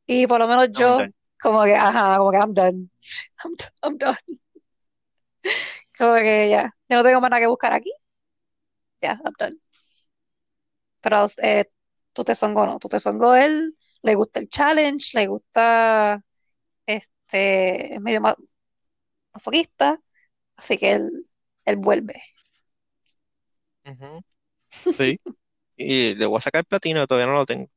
Y 0.07 0.27
por 0.27 0.39
lo 0.41 0.47
menos 0.49 0.71
yo, 0.73 1.09
como 1.41 1.65
que, 1.65 1.75
ajá, 1.75 2.19
como 2.19 2.31
que 2.31 2.37
I'm 2.39 2.55
done. 2.55 2.91
I'm, 3.45 3.55
do- 3.59 3.67
I'm 3.83 3.99
done. 3.99 4.42
Como 5.99 6.15
que 6.17 6.49
ya, 6.51 6.75
yo 6.89 6.97
no 6.97 7.03
tengo 7.05 7.21
más 7.21 7.31
nada 7.31 7.41
que 7.41 7.47
buscar 7.49 7.73
aquí. 7.73 7.91
Ya, 9.03 9.19
I'm 9.25 9.35
done. 9.39 9.59
Pero 11.01 11.27
eh, 11.43 11.67
tú 12.13 12.25
te 12.25 12.35
songo 12.35 12.67
no, 12.67 12.79
tú 12.79 12.89
te 12.89 13.01
songo 13.01 13.35
él, 13.35 13.77
le 14.03 14.15
gusta 14.15 14.41
el 14.41 14.49
challenge, 14.49 15.11
le 15.19 15.27
gusta, 15.27 16.23
este, 16.87 17.95
es 17.97 18.01
medio 18.03 18.21
ma- 18.21 18.37
masoquista, 19.33 20.01
así 20.57 20.79
que 20.79 20.93
él, 20.95 21.25
él 21.67 21.77
vuelve. 21.81 22.23
Sí. 24.91 25.19
Y 25.77 26.15
le 26.15 26.27
voy 26.27 26.39
a 26.39 26.41
sacar 26.43 26.65
platino, 26.67 27.07
todavía 27.07 27.27
no 27.29 27.35
lo 27.39 27.47
tengo. 27.47 27.69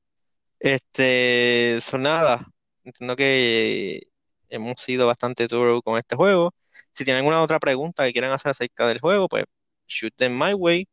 Este, 0.59 1.79
son 1.81 2.03
nada. 2.03 2.47
Entiendo 2.83 3.15
que 3.17 4.03
hemos 4.49 4.81
sido 4.81 5.07
bastante 5.07 5.47
thorough 5.47 5.83
con 5.83 5.97
este 5.99 6.15
juego. 6.17 6.53
Si 6.95 7.05
tienen 7.05 7.19
alguna 7.19 7.41
otra 7.43 7.59
pregunta 7.59 8.05
que 8.05 8.13
quieran 8.13 8.31
hacer 8.33 8.51
acerca 8.51 8.87
del 8.87 8.99
juego, 8.99 9.27
pues 9.29 9.45
shoot 9.87 10.13
them 10.15 10.37
my 10.37 10.53
way. 10.53 10.87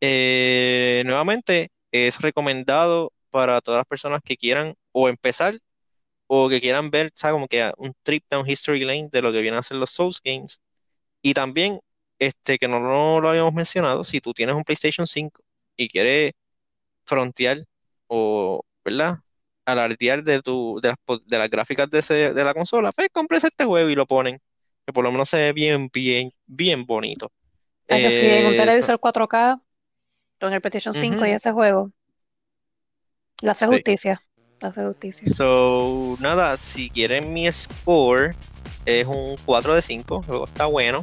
Eh, 0.00 1.02
nuevamente, 1.06 1.70
es 1.92 2.20
recomendado 2.20 3.12
para 3.30 3.60
todas 3.62 3.80
las 3.80 3.86
personas 3.86 4.22
que 4.24 4.36
quieran 4.36 4.74
o 4.92 5.08
empezar 5.08 5.58
o 6.26 6.48
que 6.48 6.60
quieran 6.60 6.90
ver, 6.90 7.10
¿sabes? 7.14 7.34
Como 7.34 7.48
que 7.48 7.70
un 7.78 7.94
trip 8.02 8.24
down 8.30 8.48
history 8.48 8.84
lane 8.84 9.08
de 9.12 9.22
lo 9.22 9.32
que 9.32 9.42
vienen 9.42 9.58
a 9.58 9.62
ser 9.62 9.76
los 9.78 9.90
Souls 9.90 10.20
games. 10.24 10.60
Y 11.22 11.34
también, 11.34 11.80
este, 12.18 12.58
que 12.58 12.68
no, 12.68 13.20
lo 13.20 13.28
habíamos 13.30 13.54
mencionado, 13.54 14.04
si 14.04 14.20
tú 14.20 14.32
tienes 14.34 14.56
un 14.56 14.64
PlayStation 14.64 15.06
5 15.06 15.42
y 15.76 15.88
quieres 15.88 16.32
frontear 17.04 17.64
o, 18.06 18.62
¿verdad? 18.84 19.18
Alardear 19.64 20.22
de 20.24 20.42
tu, 20.42 20.80
de 20.82 20.90
las, 20.90 20.98
de 21.26 21.38
las 21.38 21.50
gráficas 21.50 21.90
de, 21.90 21.98
ese- 22.00 22.32
de 22.34 22.44
la 22.44 22.54
consola, 22.54 22.92
pues 22.92 23.08
compres 23.12 23.44
este 23.44 23.64
juego 23.64 23.88
y 23.90 23.94
lo 23.94 24.06
ponen, 24.06 24.40
que 24.86 24.92
por 24.92 25.04
lo 25.04 25.12
menos 25.12 25.28
se 25.28 25.36
ve 25.38 25.52
bien, 25.52 25.90
bien, 25.92 26.32
bien 26.46 26.86
bonito. 26.86 27.32
Tacho, 27.86 28.10
sí, 28.10 28.26
en 28.26 28.46
un 28.46 28.54
Eh, 28.54 28.56
televisor 28.56 28.98
4K, 29.00 29.60
con 30.40 30.52
el 30.52 30.60
PlayStation 30.60 30.94
5 30.94 31.26
y 31.26 31.32
ese 31.32 31.52
juego, 31.52 31.92
le 33.40 33.50
hace 33.50 33.66
sí. 33.70 33.70
justicia, 33.72 34.20
le 34.60 34.68
hace 34.68 34.84
justicia. 34.86 35.32
So, 35.36 36.16
nada, 36.20 36.56
si 36.56 36.90
quieren 36.90 37.32
mi 37.32 37.50
score, 37.52 38.36
es 38.84 39.06
un 39.06 39.36
4 39.44 39.74
de 39.74 39.82
5, 39.82 40.18
el 40.20 40.24
juego 40.24 40.44
está 40.46 40.66
bueno. 40.66 41.02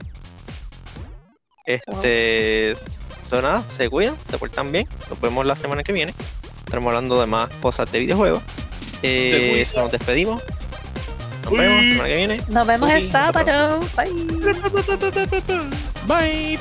Este, 1.66 2.76
so, 3.22 3.42
nada, 3.42 3.64
se 3.70 3.90
cuidan, 3.90 4.18
se 4.30 4.38
portan 4.38 4.72
bien. 4.72 4.88
Nos 5.10 5.20
vemos 5.22 5.46
la 5.46 5.56
semana 5.56 5.84
que 5.84 5.94
viene. 5.94 6.14
Estaremos 6.66 6.90
hablando 6.94 7.20
de 7.20 7.28
más 7.28 7.50
cosas 7.58 7.92
de 7.92 8.00
videojuegos. 8.00 8.44
Eh, 9.02 9.66
nos 9.76 9.92
despedimos. 9.92 10.44
Nos 11.44 11.52
vemos 11.52 11.76
la 11.76 11.82
semana 11.82 12.08
que 12.08 12.16
viene. 12.16 12.42
Nos 12.48 12.68
vemos 12.68 12.90
el 12.90 13.04
Suki, 13.04 13.14
nos 13.14 13.34
vemos. 13.34 13.54
sábado. 13.56 13.80
Bye. 16.08 16.58
Bye. 16.58 16.60